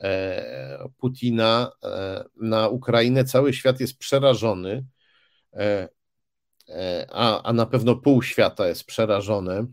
[0.01, 1.73] e, Putina
[2.36, 4.85] na Ukrainę, cały świat jest przerażony,
[7.12, 9.66] a, a na pewno pół świata jest przerażone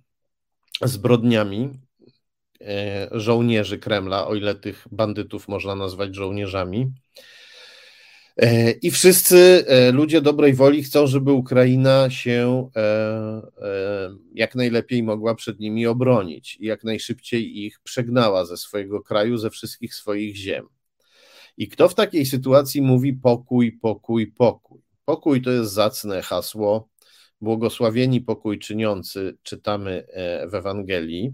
[0.84, 1.70] zbrodniami
[3.12, 6.92] żołnierzy Kremla, o ile tych bandytów można nazwać żołnierzami.
[8.38, 13.42] E, I wszyscy e, ludzie dobrej woli chcą, żeby Ukraina się e,
[14.34, 19.50] jak najlepiej mogła przed nimi obronić i jak najszybciej ich przegnała ze swojego kraju, ze
[19.50, 20.66] wszystkich swoich ziem.
[21.58, 24.82] I kto w takiej sytuacji mówi pokój, pokój, pokój?
[25.06, 26.91] Pokój to jest zacne hasło.
[27.42, 30.08] Błogosławieni pokój czyniący, czytamy
[30.52, 31.34] w Ewangelii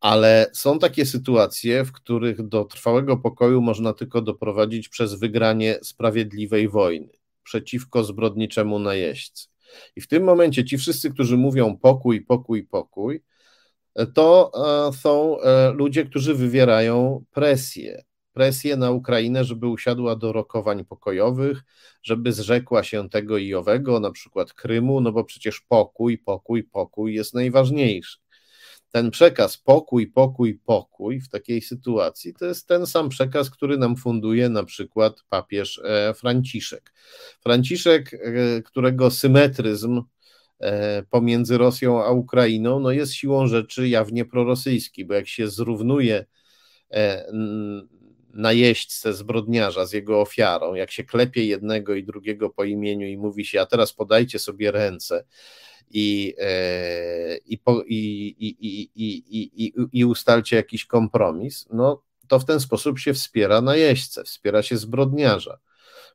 [0.00, 6.68] ale są takie sytuacje, w których do trwałego pokoju można tylko doprowadzić przez wygranie sprawiedliwej
[6.68, 7.08] wojny
[7.46, 9.48] przeciwko zbrodniczemu najeźdźcy.
[9.96, 13.22] I w tym momencie ci wszyscy, którzy mówią pokój, pokój, pokój,
[14.14, 14.50] to
[14.88, 18.04] e, są e, ludzie, którzy wywierają presję.
[18.36, 21.62] Presję na Ukrainę, żeby usiadła do rokowań pokojowych,
[22.02, 27.14] żeby zrzekła się tego i owego, na przykład Krymu, no bo przecież pokój, pokój, pokój
[27.14, 28.18] jest najważniejszy.
[28.92, 33.96] ten przekaz pokój, pokój, pokój w takiej sytuacji to jest ten sam przekaz, który nam
[33.96, 36.92] funduje na przykład papież e, Franciszek.
[37.40, 40.02] Franciszek, e, którego symetryzm
[40.60, 46.26] e, pomiędzy Rosją a Ukrainą no jest siłą rzeczy jawnie prorosyjski, bo jak się zrównuje
[48.36, 53.44] najeźdźcę, zbrodniarza z jego ofiarą, jak się klepie jednego i drugiego po imieniu i mówi
[53.44, 55.24] się, a teraz podajcie sobie ręce
[55.90, 56.34] i,
[57.46, 57.58] i,
[57.88, 64.24] i, i, i, i ustalcie jakiś kompromis, no to w ten sposób się wspiera najeźdźcę,
[64.24, 65.58] wspiera się zbrodniarza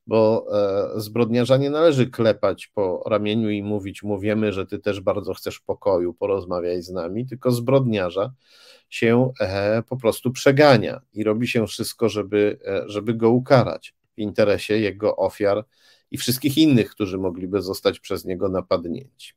[0.08, 0.48] bo
[0.96, 6.14] zbrodniarza nie należy klepać po ramieniu i mówić, mówimy, że ty też bardzo chcesz pokoju,
[6.14, 8.34] porozmawiaj z nami, tylko zbrodniarza
[8.90, 14.20] się e, po prostu przegania i robi się wszystko, żeby, e, żeby go ukarać w
[14.20, 15.66] interesie jego ofiar
[16.12, 19.34] i wszystkich innych, którzy mogliby zostać przez niego napadnięci.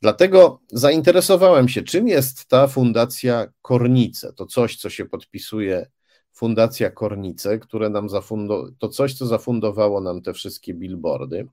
[0.00, 4.32] Dlatego zainteresowałem się, czym jest ta fundacja Kornice.
[4.32, 5.86] To coś, co się podpisuje
[6.32, 11.48] Fundacja Kornice, które nam zafundo, to coś, co zafundowało nam te wszystkie billboardy.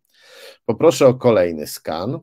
[0.65, 2.19] Poproszę o kolejny skan.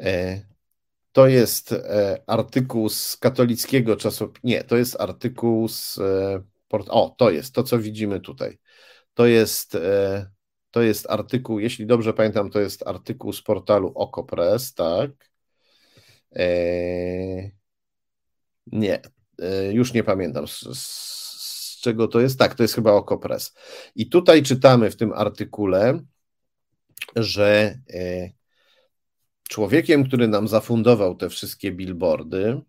[0.00, 0.40] E,
[1.12, 4.46] to jest e, artykuł z katolickiego czasopisu.
[4.46, 5.98] Nie, to jest artykuł z.
[5.98, 8.58] E, o, to jest to, co widzimy tutaj.
[9.14, 9.76] To jest,
[10.70, 15.10] to jest artykuł, jeśli dobrze pamiętam, to jest artykuł z portalu Okopres, tak?
[18.66, 19.00] Nie,
[19.72, 22.38] już nie pamiętam z, z czego to jest.
[22.38, 23.54] Tak, to jest chyba Okopres.
[23.94, 26.00] I tutaj czytamy w tym artykule,
[27.16, 27.78] że
[29.48, 32.60] Człowiekiem, który nam zafundował te wszystkie billboardy,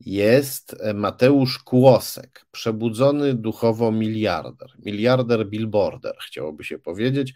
[0.00, 7.34] jest Mateusz Kłosek, przebudzony duchowo miliarder, miliarder billboarder, chciałoby się powiedzieć.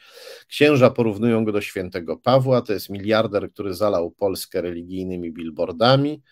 [0.48, 6.22] Księża porównują go do świętego Pawła, to jest miliarder, który zalał Polskę religijnymi billboardami,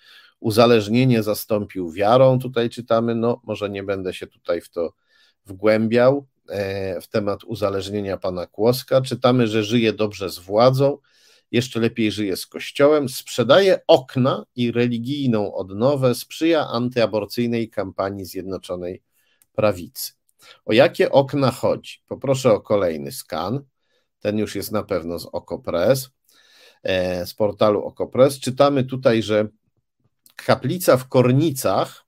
[0.44, 4.92] uzależnienie zastąpił wiarą, tutaj czytamy, no może nie będę się tutaj w to
[5.46, 10.98] wgłębiał, e, w temat uzależnienia pana Kłoska, czytamy, że żyje dobrze z władzą,
[11.50, 19.02] jeszcze lepiej żyje z Kościołem, sprzedaje okna i religijną odnowę, sprzyja antyaborcyjnej kampanii Zjednoczonej
[19.52, 20.12] Prawicy.
[20.64, 21.98] O jakie okna chodzi?
[22.08, 23.64] Poproszę o kolejny skan.
[24.20, 26.10] Ten już jest na pewno z Okopres,
[26.82, 28.40] e, z portalu Okopres.
[28.40, 29.48] Czytamy tutaj, że
[30.36, 32.04] kaplica w Kornicach,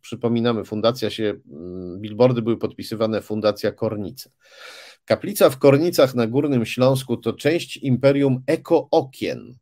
[0.00, 4.30] przypominamy, fundacja się, mm, billboardy były podpisywane Fundacja Kornice.
[5.04, 9.58] Kaplica w Kornicach na Górnym Śląsku to część imperium Eko Okien,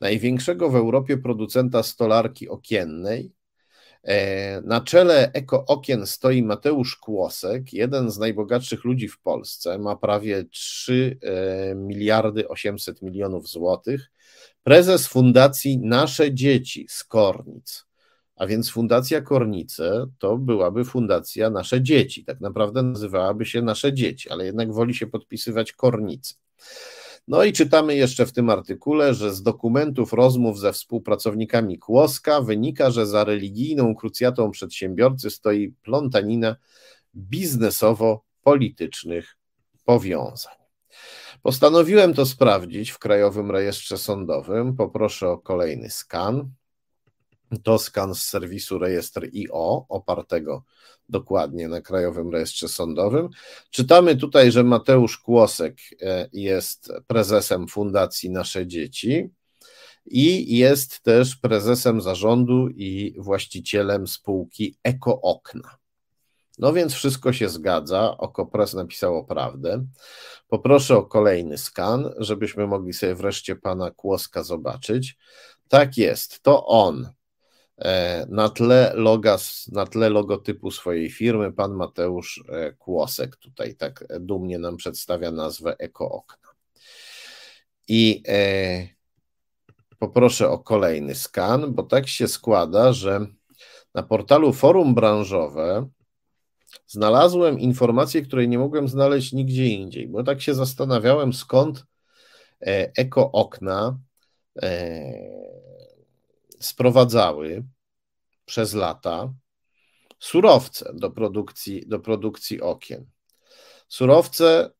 [0.00, 3.32] największego w Europie producenta stolarki okiennej.
[4.04, 9.96] E, na czele Eko Okien stoi Mateusz Kłosek, jeden z najbogatszych ludzi w Polsce, ma
[9.96, 14.10] prawie 3 e, miliardy 800 milionów złotych.
[14.64, 17.86] Prezes fundacji Nasze Dzieci z Kornic.
[18.36, 22.24] A więc Fundacja Kornice to byłaby Fundacja Nasze Dzieci.
[22.24, 26.34] Tak naprawdę nazywałaby się Nasze Dzieci, ale jednak woli się podpisywać Kornice.
[27.28, 32.90] No i czytamy jeszcze w tym artykule, że z dokumentów rozmów ze współpracownikami Kłoska wynika,
[32.90, 36.56] że za religijną krucjatą przedsiębiorcy stoi plątanina
[37.14, 39.36] biznesowo-politycznych
[39.84, 40.54] powiązań.
[41.44, 44.76] Postanowiłem to sprawdzić w Krajowym Rejestrze Sądowym.
[44.76, 46.50] Poproszę o kolejny skan
[47.62, 50.64] to skan z serwisu rejestr IO, opartego
[51.08, 53.28] dokładnie na Krajowym Rejestrze Sądowym.
[53.70, 59.30] Czytamy tutaj, że Mateusz Kłosek e, jest prezesem Fundacji Nasze Dzieci
[60.06, 65.83] i jest też prezesem zarządu i właścicielem spółki Eko Okna.
[66.58, 68.18] No więc wszystko się zgadza.
[68.18, 69.86] Okopres napisało prawdę.
[70.48, 75.16] Poproszę o kolejny skan, żebyśmy mogli sobie wreszcie pana Kłoska zobaczyć.
[75.68, 77.08] Tak jest, to on
[77.78, 79.36] E, na tle, loga,
[79.72, 85.76] na tle logotypu swojej firmy pan Mateusz e, Kłosek tutaj tak dumnie nam przedstawia nazwę
[85.78, 86.50] Eko Okna.
[87.88, 88.88] I e,
[89.98, 93.26] poproszę o kolejny skan, bo tak się składa, że
[93.94, 95.88] na portalu Forum Branżowe
[96.86, 101.84] znalazłem informację, której nie mogłem znaleźć nigdzie indziej, bo tak się zastanawiałem, skąd
[102.96, 103.98] Eko Okna
[106.60, 107.64] sprowadzały
[108.44, 109.32] przez lata
[110.18, 113.06] surowce do produkcji, do produkcji okien.
[113.88, 114.70] Surowce,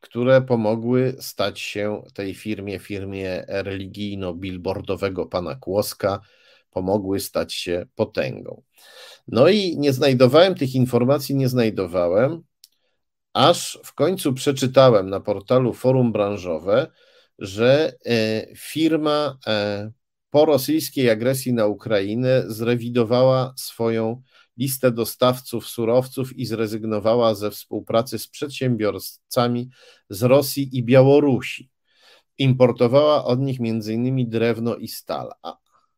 [0.00, 6.20] które pomogły stać się tej firmie, firmie religijno-billboardowego pana Kłoska,
[6.70, 8.62] pomogły stać się potęgą.
[9.28, 12.42] No i nie znajdowałem tych informacji, nie znajdowałem,
[13.32, 16.86] aż w końcu przeczytałem na portalu Forum Branżowe,
[17.38, 17.92] że
[18.56, 19.38] firma
[20.30, 24.22] po rosyjskiej agresji na Ukrainę zrewidowała swoją
[24.56, 29.70] listę dostawców surowców i zrezygnowała ze współpracy z przedsiębiorcami
[30.10, 31.70] z Rosji i Białorusi.
[32.38, 34.30] Importowała od nich m.in.
[34.30, 35.30] drewno i stal.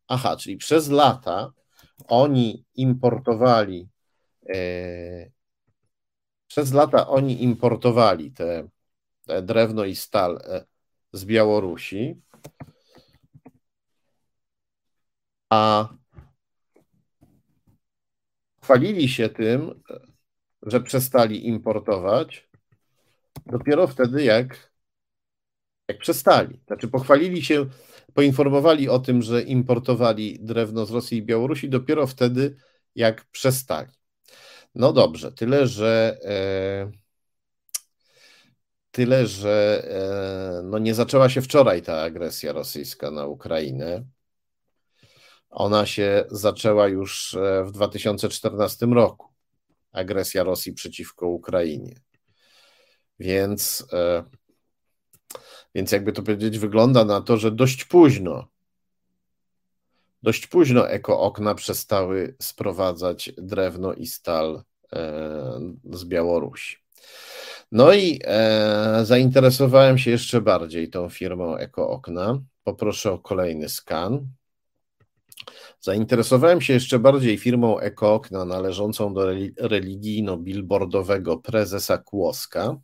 [0.09, 1.53] Aha, czyli przez lata
[2.09, 3.89] oni importowali,
[4.55, 5.31] e,
[6.47, 8.69] przez lata oni importowali te,
[9.27, 10.65] te drewno i stal e,
[11.13, 12.21] z Białorusi,
[15.51, 15.89] a
[18.63, 19.83] chwalili się tym,
[20.63, 22.49] że przestali importować
[23.47, 24.73] dopiero wtedy, jak,
[25.89, 26.61] jak przestali.
[26.67, 27.67] Znaczy, pochwalili się,
[28.17, 32.57] poinformowali o tym, że importowali drewno z Rosji i Białorusi dopiero wtedy,
[32.95, 33.93] jak przestali.
[34.75, 36.19] No dobrze, tyle, że.
[36.25, 36.91] E,
[38.91, 44.05] tyle, że e, no nie zaczęła się wczoraj ta agresja rosyjska na Ukrainę.
[45.51, 49.29] Ona się zaczęła już e, w 2014 roku.
[49.93, 52.01] Agresja Rosji przeciwko Ukrainie.
[53.19, 53.87] Więc,
[55.77, 58.47] więc jakby to powiedzieć, wygląda na to, że dość późno,
[60.23, 64.63] dość późno ekookna przestały sprowadzać drewno i stal
[64.93, 66.77] e, z Białorusi.
[67.73, 68.21] No i
[69.03, 72.41] zainteresowałem się jeszcze bardziej tą firmą ekookna.
[72.65, 74.29] Poproszę o kolejny skan.
[75.81, 79.27] Zainteresowałem się jeszcze bardziej firmą Ekookna należącą do
[79.61, 82.77] religijno-billboardowego prezesa Kłoska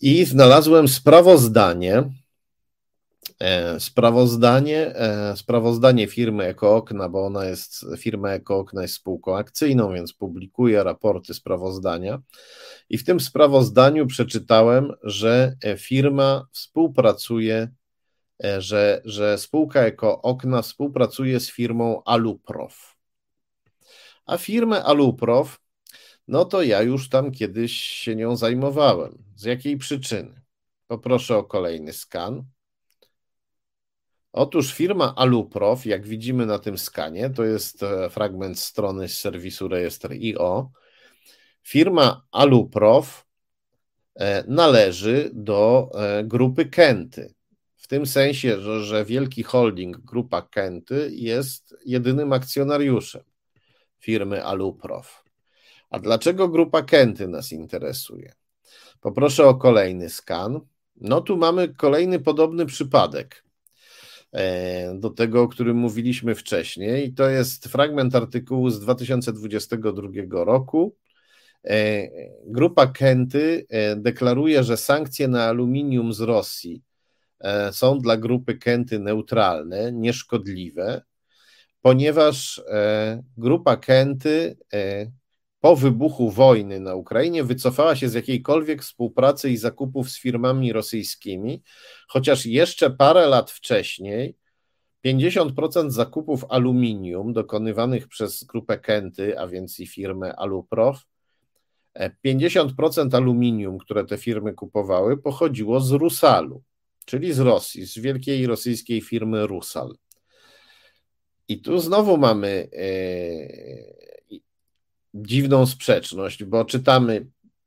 [0.00, 2.04] i znalazłem sprawozdanie,
[3.40, 10.12] e, sprawozdanie, e, sprawozdanie firmy Ekookna, bo ona jest, firma Ekookna jest spółką akcyjną, więc
[10.12, 12.20] publikuje raporty, sprawozdania.
[12.88, 17.68] I w tym sprawozdaniu przeczytałem, że firma współpracuje
[18.44, 22.96] E, że, że spółka jako okna współpracuje z firmą Aluprof.
[24.26, 25.59] A firmę Aluprof,
[26.30, 29.24] no to ja już tam kiedyś się nią zajmowałem.
[29.36, 30.40] Z jakiej przyczyny?
[30.86, 32.44] Poproszę o kolejny skan.
[34.32, 39.68] Otóż firma Aluprof, jak widzimy na tym skanie, to jest e, fragment strony z serwisu
[39.68, 40.70] rejestr.io.
[41.62, 43.26] Firma Aluprof
[44.14, 45.90] e, należy do
[46.24, 47.34] grupy Kenty
[47.90, 53.22] tym sensie, że, że wielki holding, grupa Kenty jest jedynym akcjonariuszem
[53.98, 55.24] firmy Aluprof.
[55.90, 58.32] A dlaczego grupa Kenty nas interesuje?
[59.00, 60.60] Poproszę o kolejny skan.
[60.96, 63.44] No tu mamy kolejny podobny przypadek
[64.32, 67.14] e, do tego, o którym mówiliśmy wcześniej.
[67.14, 70.08] To jest fragment artykułu z 2022
[70.44, 70.96] roku.
[71.64, 72.08] E,
[72.46, 76.82] grupa Kenty e, deklaruje, że sankcje na aluminium z Rosji
[77.72, 81.02] są dla grupy Kenty neutralne, nieszkodliwe,
[81.82, 82.62] ponieważ
[83.36, 84.56] grupa Kenty
[85.60, 91.62] po wybuchu wojny na Ukrainie wycofała się z jakiejkolwiek współpracy i zakupów z firmami rosyjskimi,
[92.08, 94.36] chociaż jeszcze parę lat wcześniej
[95.06, 101.06] 50% zakupów aluminium dokonywanych przez grupę Kenty, a więc i firmę Aluprof,
[102.24, 106.62] 50% aluminium, które te firmy kupowały, pochodziło z Rusalu
[107.10, 109.94] czyli z Rosji, z wielkiej rosyjskiej firmy Rusal.
[111.48, 112.86] I tu znowu mamy e,
[115.14, 117.26] dziwną sprzeczność, bo czytamy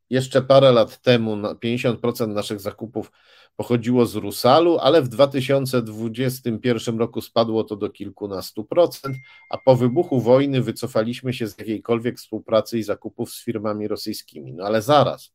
[0.09, 3.11] jeszcze parę lat temu 50% naszych zakupów
[3.55, 9.17] pochodziło z Rusalu, ale w 2021 roku spadło to do kilkunastu procent,
[9.49, 14.53] a po wybuchu wojny wycofaliśmy się z jakiejkolwiek współpracy i zakupów z firmami rosyjskimi.
[14.53, 15.31] No ale zaraz,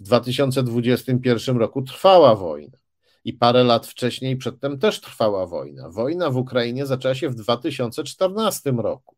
[0.00, 2.78] w 2021 roku trwała wojna
[3.24, 5.90] i parę lat wcześniej przedtem też trwała wojna.
[5.90, 9.16] Wojna w Ukrainie zaczęła się w 2014 roku.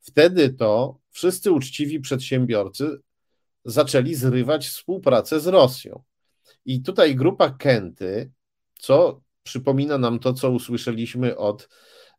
[0.00, 2.98] Wtedy to wszyscy uczciwi przedsiębiorcy
[3.64, 6.02] zaczęli zrywać współpracę z Rosją.
[6.64, 8.32] I tutaj grupa Kenty,
[8.78, 11.68] co przypomina nam to, co usłyszeliśmy od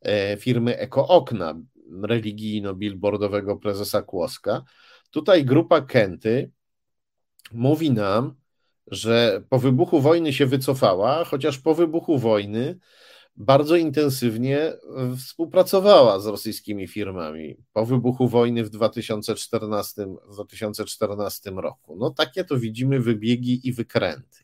[0.02, 1.56] e, firmy Eko Okna,
[2.04, 4.64] religijno-billboardowego prezesa Kłoska.
[5.12, 6.52] Tutaj grupa Kenty
[7.52, 8.36] mówi nam,
[8.88, 12.80] że po wybuchu wojny się wycofała, chociaż po wybuchu wojny
[13.36, 14.78] bardzo intensywnie e,
[15.18, 21.96] współpracowała z rosyjskimi firmami po wybuchu wojny w 2014, w 2014 roku.
[21.96, 24.44] No takie to widzimy wybiegi i wykręty.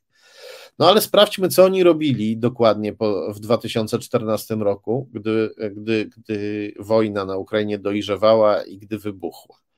[0.79, 7.25] No ale sprawdźmy, co oni robili dokładnie po, w 2014 roku, gdy, gdy, gdy wojna
[7.25, 9.68] na Ukrainie dojrzewała i gdy wybuchła.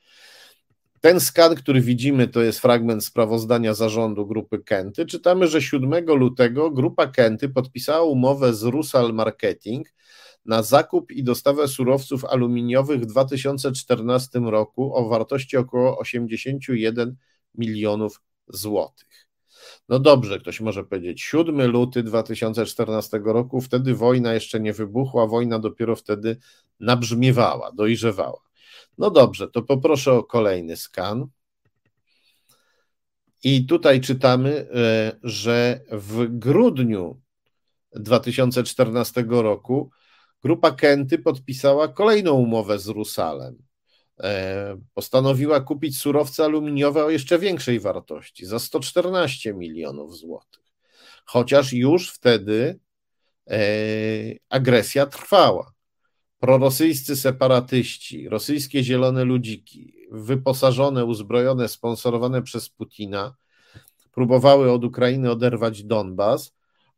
[1.01, 5.05] Ten skan, który widzimy, to jest fragment sprawozdania zarządu grupy Kenty.
[5.05, 9.93] Czytamy, że 7 lutego grupa Kenty podpisała umowę z Rusal Marketing
[10.45, 17.15] na zakup i dostawę surowców aluminiowych w 2014 roku o wartości około 81
[17.55, 19.27] milionów złotych.
[19.89, 25.59] No dobrze, ktoś może powiedzieć, 7 luty 2014 roku, wtedy wojna jeszcze nie wybuchła, wojna
[25.59, 26.37] dopiero wtedy
[26.79, 28.50] nabrzmiewała, dojrzewała.
[29.01, 31.27] No dobrze, to poproszę o kolejny skan.
[33.43, 37.21] I tutaj czytamy, e, że w grudniu
[37.95, 39.89] 2014 roku
[40.43, 43.63] grupa Kenty podpisała kolejną umowę z Rusalem.
[44.19, 50.63] E, postanowiła kupić surowce aluminiowe o jeszcze większej wartości za 114 milionów złotych.
[51.25, 52.79] Chociaż już wtedy
[53.49, 53.59] e,
[54.49, 55.73] agresja trwała
[56.41, 63.35] prorosyjscy separatyści, rosyjskie zielone ludziki, wyposażone, uzbrojone, sponsorowane przez Putina,
[64.11, 66.53] próbowały od Ukrainy oderwać Donbas,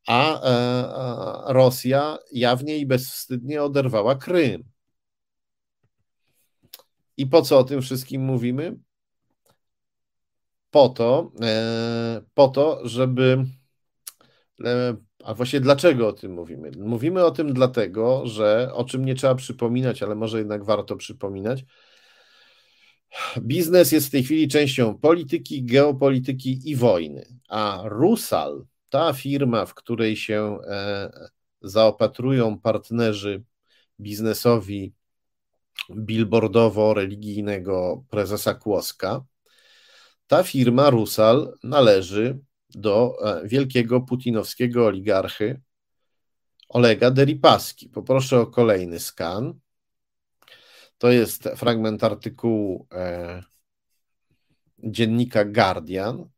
[0.08, 4.64] a, e, Rosja jawnie i bezwstydnie oderwała Krym.
[7.18, 8.78] I po co o tym wszystkim mówimy?
[10.72, 13.46] Po to, e, po to żeby
[14.66, 16.72] e, a właśnie dlaczego o tym mówimy?
[16.78, 21.66] Mówimy o tym dlatego, że o czym nie trzeba przypominać, ale może jednak warto przypominać.
[23.40, 29.74] Biznes jest w tej chwili częścią polityki, geopolityki i wojny, a Rusal, ta firma, w
[29.74, 31.12] której się e,
[31.62, 33.44] zaopatrują partnerzy
[34.00, 34.94] biznesowi
[35.90, 39.24] billboardowo-religijnego prezesa Kłoska,
[40.28, 42.40] ta firma Rusal należy
[42.76, 45.62] do e, wielkiego putinowskiego oligarchy
[46.70, 47.90] Olega Deripaski.
[47.90, 49.60] Poproszę o kolejny skan.
[50.98, 53.44] To jest fragment artykułu e,
[54.80, 56.30] dziennika Guardian,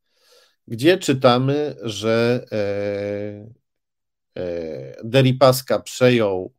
[0.67, 3.55] gdzie czytamy, że e,
[5.03, 6.53] Deripaska przejął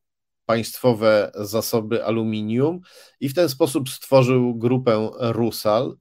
[0.47, 2.81] państwowe zasoby aluminium
[3.21, 5.97] i w ten sposób stworzył grupę Rusal,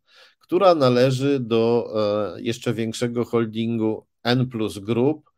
[0.46, 1.94] która należy do
[2.36, 5.30] e, jeszcze większego holdingu N Plus Group,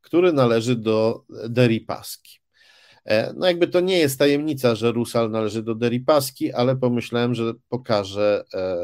[0.00, 2.40] który należy do Deripaski.
[3.04, 7.52] E, no jakby to nie jest tajemnica, że Rusal należy do Deripaski, ale pomyślałem, że
[7.68, 8.76] pokażę e,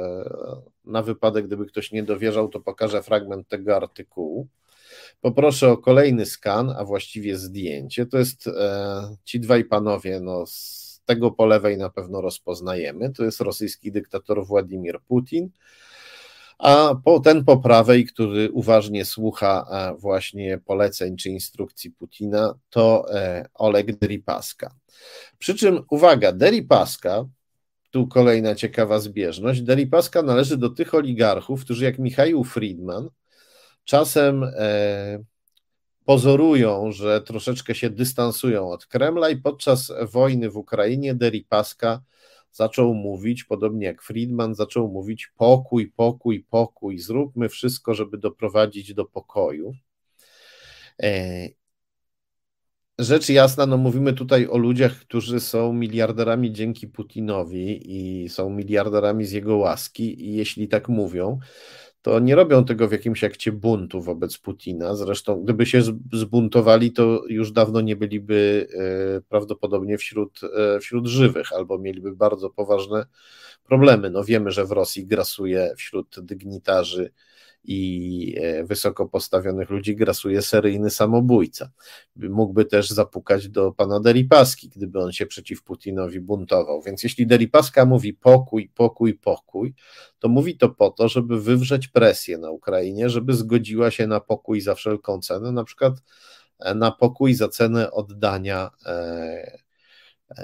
[0.85, 4.49] na wypadek, gdyby ktoś nie dowierzał, to pokażę fragment tego artykułu.
[5.21, 8.07] Poproszę o kolejny skan, a właściwie zdjęcie.
[8.07, 8.51] To jest
[9.25, 13.13] ci dwaj panowie no, z tego po lewej na pewno rozpoznajemy.
[13.13, 15.51] To jest rosyjski dyktator Władimir Putin.
[16.59, 16.95] A
[17.25, 23.99] ten po prawej, który uważnie słucha e, właśnie poleceń czy instrukcji Putina, to e, Oleg
[23.99, 24.75] Deripaska.
[25.39, 27.25] Przy czym, uwaga, Deripaska,
[27.91, 33.09] tu kolejna ciekawa zbieżność, Deripaska należy do tych oligarchów, którzy jak Michał Friedman
[33.85, 35.19] czasem e,
[36.09, 42.03] pozorują, że troszeczkę się dystansują od Kremla i podczas wojny w Ukrainie Deripaska
[42.53, 49.05] zaczął mówić, podobnie jak Friedman, zaczął mówić pokój, pokój, pokój, zróbmy wszystko, żeby doprowadzić do
[49.05, 49.73] pokoju.
[51.03, 51.49] E,
[52.99, 59.25] rzecz jasna, no mówimy tutaj o ludziach, którzy są miliarderami dzięki Putinowi i są miliarderami
[59.25, 61.39] z jego łaski i jeśli tak mówią,
[62.03, 64.97] to nie robią tego w jakimś akcie buntu wobec Putina.
[64.97, 71.53] Zresztą, gdyby się zbuntowali, to już dawno nie byliby e, prawdopodobnie wśród, e, wśród żywych,
[71.53, 73.07] albo mieliby bardzo poważne
[73.65, 74.11] problemy.
[74.11, 77.13] No wiemy, że w Rosji grasuje wśród dygnitarzy
[77.71, 81.71] i e, wysoko postawionych ludzi grasuje seryjny samobójca.
[82.17, 86.83] Mógłby też zapukać do pana Deripaski, gdyby on się przeciw Putinowi buntował.
[86.83, 89.75] Więc jeśli Deripaska mówi pokój, pokój, pokój,
[90.19, 94.61] to mówi to po to, żeby wywrzeć presję na Ukrainie, żeby zgodziła się na pokój
[94.61, 95.95] za wszelką cenę, na przykład
[96.59, 99.59] e, na pokój za cenę oddania e,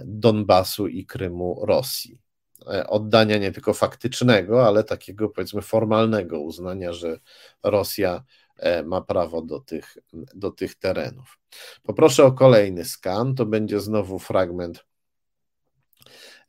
[0.05, 2.24] Donbasu i Krymu Rosji.
[2.73, 7.19] E, oddania nie tylko faktycznego, ale takiego powiedzmy formalnego uznania, że
[7.63, 8.25] Rosja
[8.57, 9.97] e, ma prawo do tych,
[10.35, 11.39] do tych terenów.
[11.83, 13.35] Poproszę o kolejny skan.
[13.35, 14.85] To będzie znowu fragment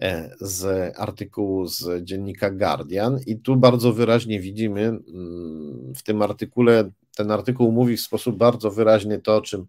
[0.02, 6.92] e, z artykułu z dziennika Guardian, i tu bardzo wyraźnie widzimy mm, w tym artykule,
[7.16, 9.68] ten artykuł mówi w sposób bardzo wyraźny to, o czym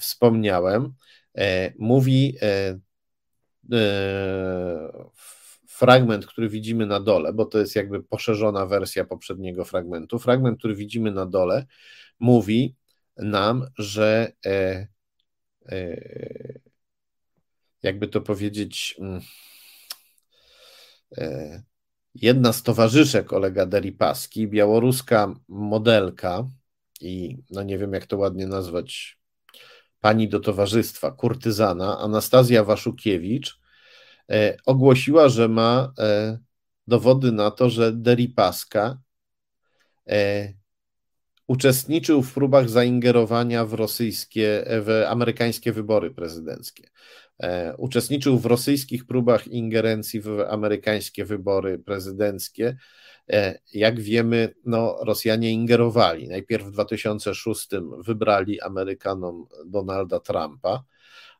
[0.00, 0.94] wspomniałem.
[1.78, 2.36] Mówi
[5.66, 10.18] fragment, który widzimy na dole, bo to jest jakby poszerzona wersja poprzedniego fragmentu.
[10.18, 11.66] Fragment, który widzimy na dole,
[12.20, 12.76] mówi
[13.16, 14.86] nam, że e,
[15.68, 16.58] e,
[17.82, 19.20] jakby to powiedzieć, mm,
[21.16, 21.62] e,
[22.14, 26.46] jedna z towarzyszek Olega Deripaski, białoruska modelka
[27.00, 29.18] i no nie wiem jak to ładnie nazwać,
[30.00, 33.61] pani do towarzystwa, kurtyzana, Anastazja Waszukiewicz, e,
[34.66, 36.38] ogłosiła, że ma e,
[36.86, 38.98] dowody na to, że Deripaska
[40.08, 40.52] e,
[41.46, 46.88] uczestniczył w próbach zaingerowania w rosyjskie, w amerykańskie wybory prezydenckie.
[47.42, 52.76] E, uczestniczył w rosyjskich próbach ingerencji w amerykańskie wybory prezydenckie.
[53.30, 56.28] E, jak wiemy, no, Rosjanie ingerowali.
[56.28, 57.68] Najpierw w 2006
[57.98, 60.84] wybrali Amerykanom Donalda Trumpa,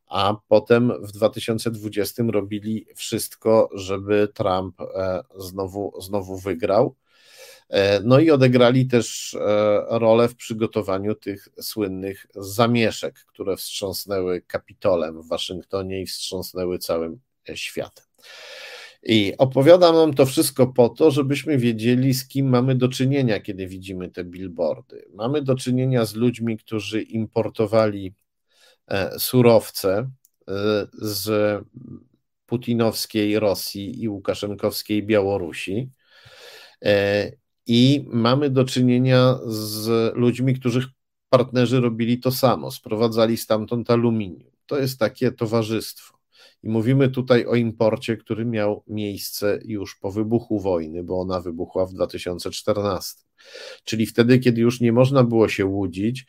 [0.07, 6.95] a potem w 2020 robili wszystko, żeby Trump e, znowu, znowu wygrał.
[7.69, 9.39] E, no i odegrali też e,
[9.89, 17.19] rolę w przygotowaniu tych słynnych zamieszek, które wstrząsnęły Kapitolem w Waszyngtonie i wstrząsnęły całym
[17.53, 18.05] światem.
[19.03, 23.67] I opowiadam wam to wszystko po to, żebyśmy wiedzieli, z kim mamy do czynienia, kiedy
[23.67, 25.05] widzimy te billboardy.
[25.13, 28.13] Mamy do czynienia z ludźmi, którzy importowali
[29.17, 30.09] surowce
[30.93, 31.61] z
[32.45, 35.89] putinowskiej Rosji i łukaszenkowskiej Białorusi
[37.67, 40.85] i mamy do czynienia z ludźmi, których
[41.29, 44.51] partnerzy robili to samo, sprowadzali stamtąd aluminium.
[44.65, 46.17] To jest takie towarzystwo.
[46.63, 51.85] I mówimy tutaj o imporcie, który miał miejsce już po wybuchu wojny, bo ona wybuchła
[51.85, 53.23] w 2014.
[53.83, 56.25] Czyli wtedy, kiedy już nie można było się łudzić,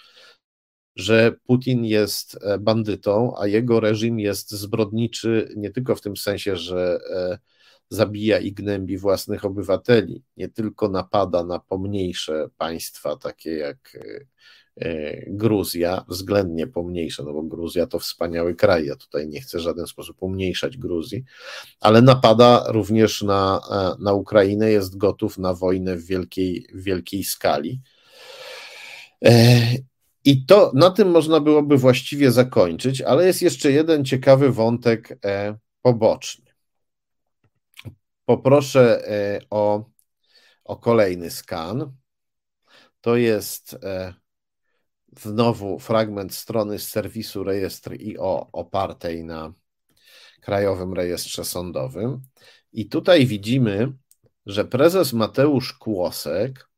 [0.97, 6.57] że Putin jest e, bandytą, a jego reżim jest zbrodniczy nie tylko w tym sensie,
[6.57, 7.39] że e,
[7.89, 13.99] zabija i gnębi własnych obywateli, nie tylko napada na pomniejsze państwa, takie jak
[14.77, 19.61] e, Gruzja, względnie pomniejsze, no bo Gruzja to wspaniały kraj, ja tutaj nie chcę w
[19.61, 21.25] żaden sposób umniejszać Gruzji,
[21.81, 23.61] ale napada również na,
[23.99, 27.81] na Ukrainę, jest gotów na wojnę w wielkiej, wielkiej skali.
[30.25, 35.19] I to na tym można byłoby właściwie zakończyć, ale jest jeszcze jeden ciekawy wątek
[35.83, 36.45] poboczny.
[38.25, 39.91] Poproszę e, o,
[40.65, 41.93] o kolejny skan.
[43.01, 44.15] To jest e,
[45.19, 49.53] znowu fragment strony z serwisu rejestr IO opartej na
[50.41, 52.23] Krajowym Rejestrze Sądowym.
[52.73, 53.93] I tutaj widzimy,
[54.47, 56.69] że prezes Mateusz Kłosek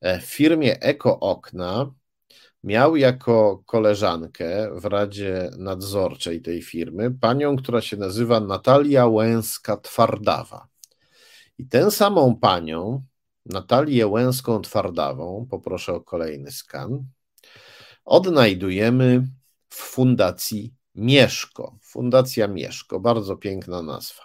[0.00, 1.94] e, w firmie Eko Okna
[2.64, 10.66] miał jako koleżankę w Radzie Nadzorczej tej firmy panią, która się nazywa Natalia Łęska-Twardawa.
[11.58, 13.04] I tę samą panią,
[13.46, 17.04] Natalię Łęską-Twardawą, poproszę o kolejny skan,
[18.04, 19.28] odnajdujemy
[19.68, 21.78] w Fundacji Mieszko.
[21.82, 24.22] Fundacja Mieszko, bardzo piękna nazwa.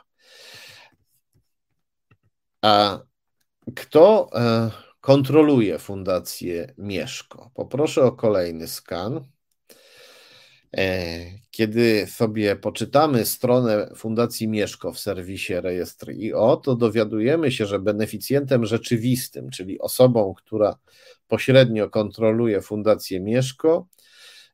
[2.61, 2.99] A
[3.75, 4.71] kto e,
[5.01, 7.51] kontroluje Fundację Mieszko.
[7.53, 9.23] Poproszę o kolejny skan.
[10.77, 11.19] E,
[11.51, 18.65] kiedy sobie poczytamy stronę Fundacji Mieszko w serwisie Rejestr IO, to dowiadujemy się, że beneficjentem
[18.65, 20.77] rzeczywistym, czyli osobą, która
[21.27, 23.87] pośrednio kontroluje Fundację Mieszko,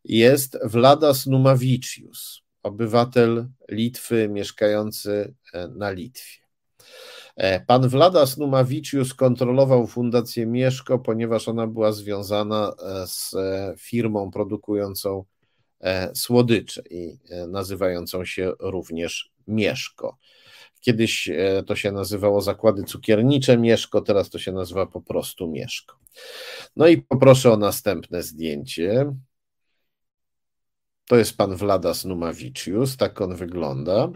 [0.04, 6.45] jest Vladas Numavicius, obywatel Litwy mieszkający e, na Litwie.
[7.36, 14.32] E, pan Vladas Numavicius kontrolował Fundację Mieszko, ponieważ ona była związana e, z e, firmą
[14.32, 15.26] produkującą
[16.14, 17.18] słodycze i
[17.48, 20.18] nazywającą się również Mieszko.
[20.82, 21.30] Kiedyś
[21.66, 25.96] to się nazywało Zakłady Cukiernicze Mieszko, teraz to się nazywa po prostu Mieszko.
[26.76, 29.16] No i poproszę o następne zdjęcie.
[31.08, 34.10] To jest pan Vladas Numavicius, tak on wygląda.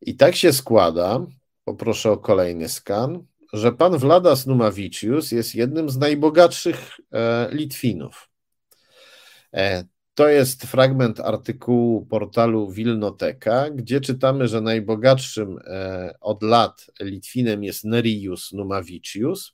[0.00, 1.26] I tak się składa,
[1.64, 8.28] poproszę o kolejny skan, że pan Vladas Numavicius jest jednym z najbogatszych e, Litwinów.
[9.54, 9.84] E,
[10.14, 17.84] to jest fragment artykułu portalu Wilnoteka, gdzie czytamy, że najbogatszym e, od lat Litwinem jest
[17.84, 19.52] Nerijus Numavicius,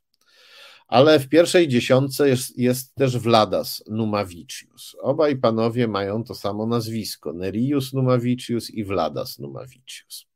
[0.88, 4.96] ale w pierwszej dziesiątce jest, jest też Vladas Numavicius.
[5.00, 10.26] Obaj panowie mają to samo nazwisko: Nerijus Numavicius i Vladas Numavicius.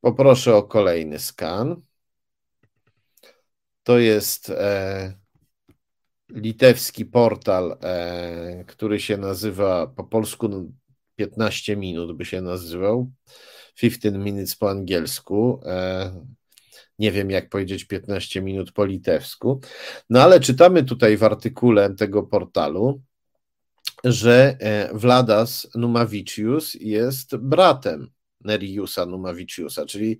[0.00, 1.82] Poproszę o kolejny skan.
[3.82, 5.14] To jest e,
[6.30, 10.72] litewski portal, e, który się nazywa po polsku
[11.16, 13.10] 15 no, minut by się nazywał.
[13.74, 15.60] 15 minutes po angielsku.
[15.64, 16.24] E,
[16.98, 19.60] nie wiem, jak powiedzieć 15 minut po litewsku.
[20.10, 23.02] No ale czytamy tutaj w artykule tego portalu,
[24.04, 28.10] że e, Vladas Numavicius jest bratem
[28.40, 30.18] Neriusa Numaviciusa, czyli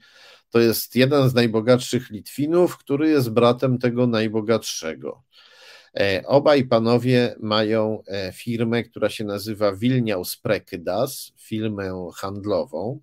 [0.50, 5.22] to jest jeden z najbogatszych Litwinów, który jest bratem tego najbogatszego.
[6.00, 13.00] E, obaj panowie mają e, firmę, która się nazywa Wilniaus Prekydas, firmę handlową,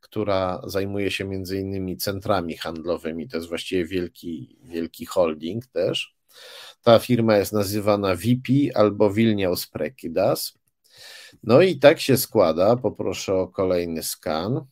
[0.00, 3.28] która zajmuje się między innymi centrami handlowymi.
[3.28, 6.14] To jest właściwie wielki, wielki holding też.
[6.82, 10.58] Ta firma jest nazywana VP albo Wilniaus Prekydas.
[11.42, 14.66] No i tak się składa, poproszę o kolejny skan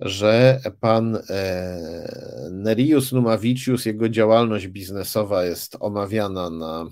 [0.00, 6.86] że pan e, Nerius Numavicius, jego działalność biznesowa jest omawiana na,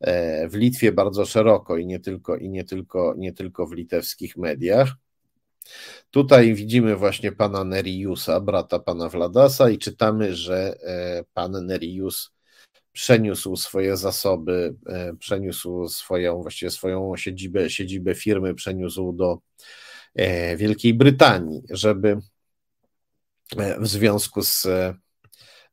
[0.00, 4.36] e, w Litwie bardzo szeroko i nie tylko, i nie tylko, nie tylko w litewskich
[4.36, 4.92] mediach.
[6.10, 12.30] Tutaj widzimy właśnie pana Neriusa, brata pana Vladasa, i czytamy, że e, pan Nerius
[12.92, 14.74] przeniósł swoje zasoby,
[15.18, 19.38] przeniósł swoją, właściwie swoją siedzibę, siedzibę firmy, przeniósł do
[20.18, 22.18] E, Wielkiej Brytanii, żeby
[23.56, 24.66] e, w związku z,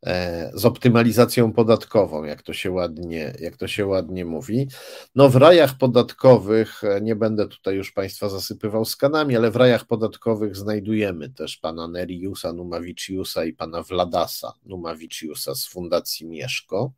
[0.06, 4.68] e, z optymalizacją podatkową, jak to, się ładnie, jak to się ładnie mówi.
[5.16, 10.56] No w rajach podatkowych, nie będę tutaj już Państwa zasypywał skanami, ale w rajach podatkowych
[10.56, 16.92] znajdujemy też pana Neriusa Numaviciusa i pana Vladasa Numaviciusa z Fundacji Mieszko.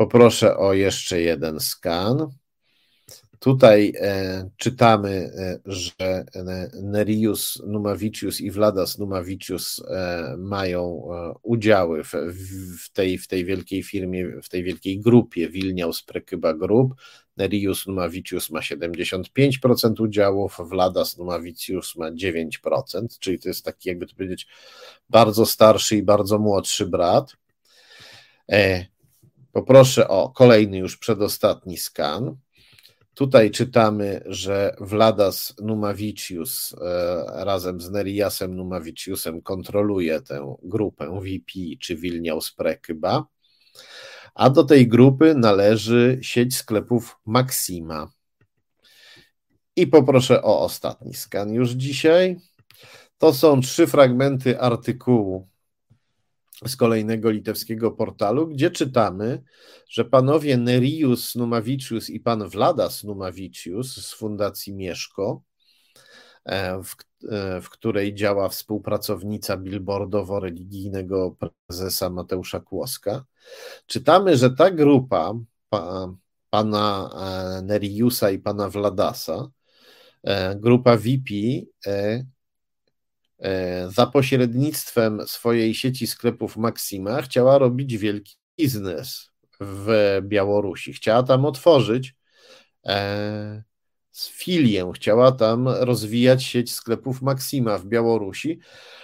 [0.00, 2.26] Poproszę o jeszcze jeden skan.
[3.38, 6.24] Tutaj e, czytamy, e, że e,
[6.82, 12.12] Nerius Numavicius i Vladas Numavicius e, mają e, udziały w,
[12.78, 16.94] w, tej, w tej wielkiej firmie, w tej wielkiej grupie Wilniaus Prekyba Group.
[17.36, 24.14] Nerius Numavicius ma 75% udziałów, Vladas Numavicius ma 9%, czyli to jest taki, jakby to
[24.14, 24.46] powiedzieć,
[25.08, 27.36] bardzo starszy i bardzo młodszy brat.
[29.52, 32.36] Poproszę o kolejny już przedostatni skan.
[33.14, 41.96] Tutaj czytamy, że Vladas Numavicius e, razem z Neriasem Numaviciusem kontroluje tę grupę VP czy
[41.96, 43.24] Vilnius Prekyba,
[44.34, 48.10] a do tej grupy należy sieć sklepów Maxima.
[49.76, 52.36] I poproszę o ostatni skan już dzisiaj.
[53.18, 55.49] To są trzy fragmenty artykułu
[56.66, 59.42] z kolejnego litewskiego portalu, gdzie czytamy,
[59.88, 65.42] że panowie Nerius Numavicius i pan Vladas Numavicius z Fundacji Mieszko,
[66.44, 66.94] e, w,
[67.30, 71.36] e, w której działa współpracownica billboardowo-religijnego
[71.68, 73.24] prezesa Mateusza Kłoska,
[73.86, 75.34] czytamy, że ta grupa
[75.68, 76.14] pa,
[76.50, 77.10] pana
[77.58, 79.48] e, Neriusa i pana Vladasa,
[80.56, 81.34] grupa VP,
[83.88, 89.30] za pośrednictwem swojej sieci sklepów Maxima chciała robić wielki biznes
[89.60, 90.92] w Białorusi.
[90.92, 92.14] Chciała tam otworzyć
[92.86, 93.62] e,
[94.12, 98.58] filię, chciała tam rozwijać sieć sklepów Maxima w Białorusi,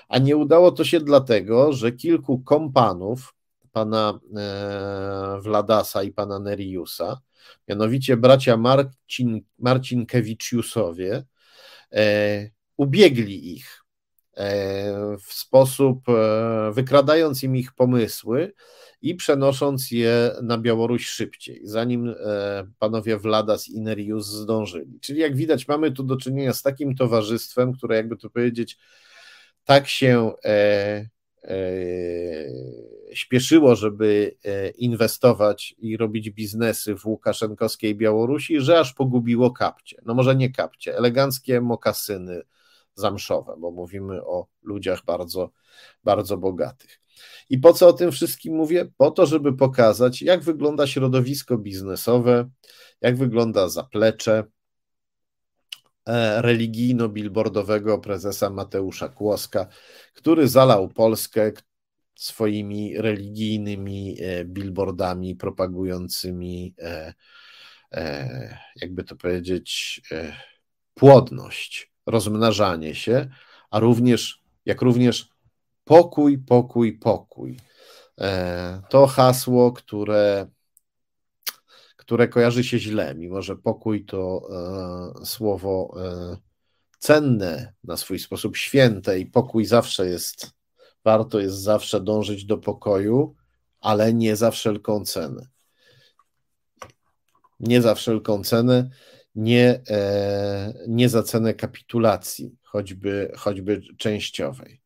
[0.09, 3.35] a nie udało to się dlatego, że kilku kompanów
[3.73, 7.21] pana e, Wladasa i pana Neriusa,
[7.69, 11.25] mianowicie bracia Marcin, Marcinkewicziusowie,
[12.77, 13.86] ubiegli ich E,
[15.27, 18.53] w sposób e, wykradając im ich pomysły
[19.03, 25.01] i przenosząc je na Białoruś szybciej, zanim e, panowie Vladas i Nerius zdążyli.
[25.01, 28.79] Czyli jak widać, mamy tu do czynienia z takim towarzystwem, które jakby to powiedzieć,
[29.65, 31.09] tak się e,
[31.45, 31.57] e,
[33.13, 34.37] śpieszyło, żeby
[34.79, 40.03] inwestować i robić biznesy w Łukaszenkowskiej Białorusi, że aż pogubiło kapcie.
[40.07, 42.43] No może nie kapcie, eleganckie mokasyny,
[42.97, 45.51] zamszowe, bo mówimy o ludziach bardzo,
[46.05, 47.01] bardzo bogatych.
[47.51, 48.87] I po co o tym wszystkim mówię?
[48.97, 52.51] Po to, żeby pokazać, jak wygląda środowisko biznesowe,
[53.01, 54.45] jak wygląda zaplecze
[56.07, 59.67] e, religijno-billboardowego prezesa Mateusza Kłoska,
[60.15, 61.53] który zalał Polskę
[62.15, 67.15] swoimi religijnymi e, billboardami propagującymi, e,
[68.77, 70.01] jakby to powiedzieć,
[70.95, 73.29] płodność rozmnażanie się,
[73.71, 75.29] a również, jak również
[75.85, 77.57] pokój, pokój, pokój.
[78.21, 80.47] E, to hasło, które,
[81.97, 84.49] które kojarzy się źle, mimo że pokój to
[85.21, 86.37] e, słowo e,
[86.99, 90.51] cenne, na swój sposób święte i pokój zawsze jest,
[91.05, 93.35] warto jest zawsze dążyć do pokoju,
[93.81, 95.49] ale nie za wszelką cenę.
[97.61, 98.91] Nie za wszelką cenę
[99.37, 104.81] nie, e, nie za cenę kapitulacji, choćby, choćby częściowej.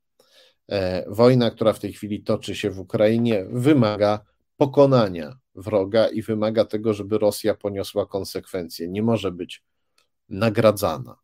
[0.69, 4.21] E, wojna, która w tej chwili toczy się w Ukrainie, wymaga
[4.57, 8.89] pokonania wroga i wymaga tego, żeby Rosja poniosła konsekwencje.
[8.89, 9.63] Nie może być
[10.29, 11.17] nagradzana.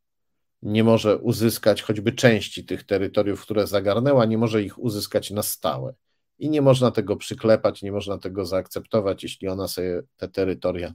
[0.63, 5.95] nie może uzyskać choćby części tych terytoriów, które zagarnęła, nie może ich uzyskać na stałe.
[6.39, 10.95] I nie można tego przyklepać, nie można tego zaakceptować, jeśli ona sobie te terytoria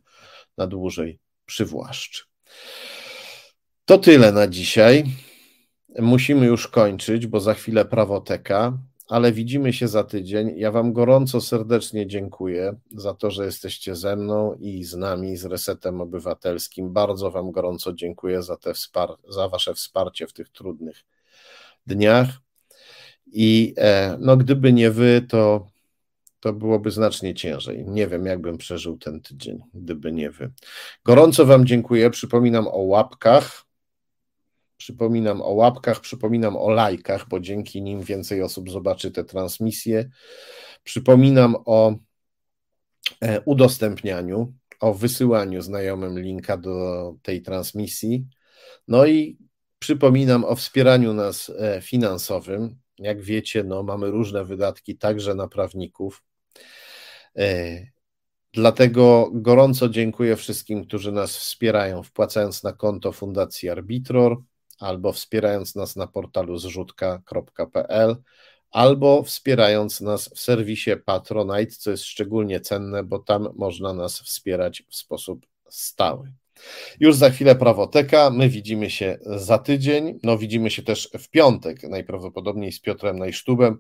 [0.58, 1.20] na dłużej
[1.52, 2.24] przywłaszczy.
[3.86, 5.04] To tyle na dzisiaj.
[6.00, 10.54] Musimy już kończyć, bo za chwilę prawoteka, ale widzimy się za tydzień.
[10.56, 15.46] Ja Wam gorąco serdecznie dziękuję za to, że jesteście ze mną i z nami, z
[15.46, 16.94] Resetem Obywatelskim.
[16.94, 21.04] Bardzo Wam gorąco dziękuję za, te wspar- za Wasze wsparcie w tych trudnych
[21.88, 22.28] dniach.
[23.34, 25.68] I e, no, gdyby nie Wy, to,
[26.42, 27.86] to byłoby znacznie ciężej.
[27.88, 30.52] Nie wiem, jakbym przeżył ten tydzień, gdyby nie Wy.
[31.06, 32.10] Gorąco Wam dziękuję.
[32.10, 33.66] Przypominam o łapkach
[34.82, 40.10] Przypominam o łapkach, przypominam o lajkach, bo dzięki nim więcej osób zobaczy te transmisje.
[40.84, 41.96] Przypominam o
[43.22, 48.28] e, udostępnianiu, o wysyłaniu znajomym linka do tej transmisji.
[48.88, 49.38] No i
[49.80, 52.76] przypominam o wspieraniu nas e, finansowym.
[52.98, 56.24] Jak wiecie, no, mamy różne wydatki, także na prawników.
[57.38, 57.80] E,
[58.54, 64.38] dlatego gorąco dziękuję wszystkim, którzy nas wspierają, wpłacając na konto Fundacji Arbitror
[64.80, 68.16] albo wspierając nas na portalu zrzutka.pl,
[68.72, 74.84] albo wspierając nas w serwisie Patronite, co jest szczególnie cenne, bo tam można nas wspierać
[74.90, 76.34] w sposób stały.
[77.00, 78.30] Już za chwilę prawoteka.
[78.30, 80.20] My widzimy się za tydzień.
[80.24, 83.78] No, widzimy się też w piątek, najprawdopodobniej z Piotrem Najsztubem,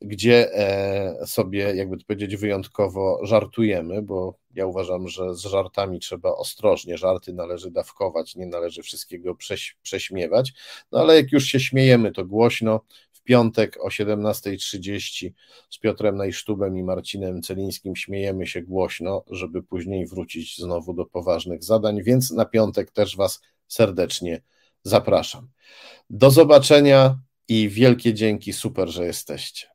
[0.00, 6.30] gdzie e, sobie, jakby to powiedzieć, wyjątkowo żartujemy, bo ja uważam, że z żartami trzeba
[6.30, 6.98] ostrożnie.
[6.98, 10.52] Żarty należy dawkować, nie należy wszystkiego prześ, prześmiewać.
[10.92, 12.80] No ale jak już się śmiejemy, to głośno
[13.24, 15.30] piątek o 17.30
[15.70, 21.64] z Piotrem Najsztubem i Marcinem Celińskim śmiejemy się głośno, żeby później wrócić znowu do poważnych
[21.64, 24.42] zadań, więc na piątek też Was serdecznie
[24.82, 25.48] zapraszam.
[26.10, 27.18] Do zobaczenia
[27.48, 29.71] i wielkie dzięki, super, że jesteście.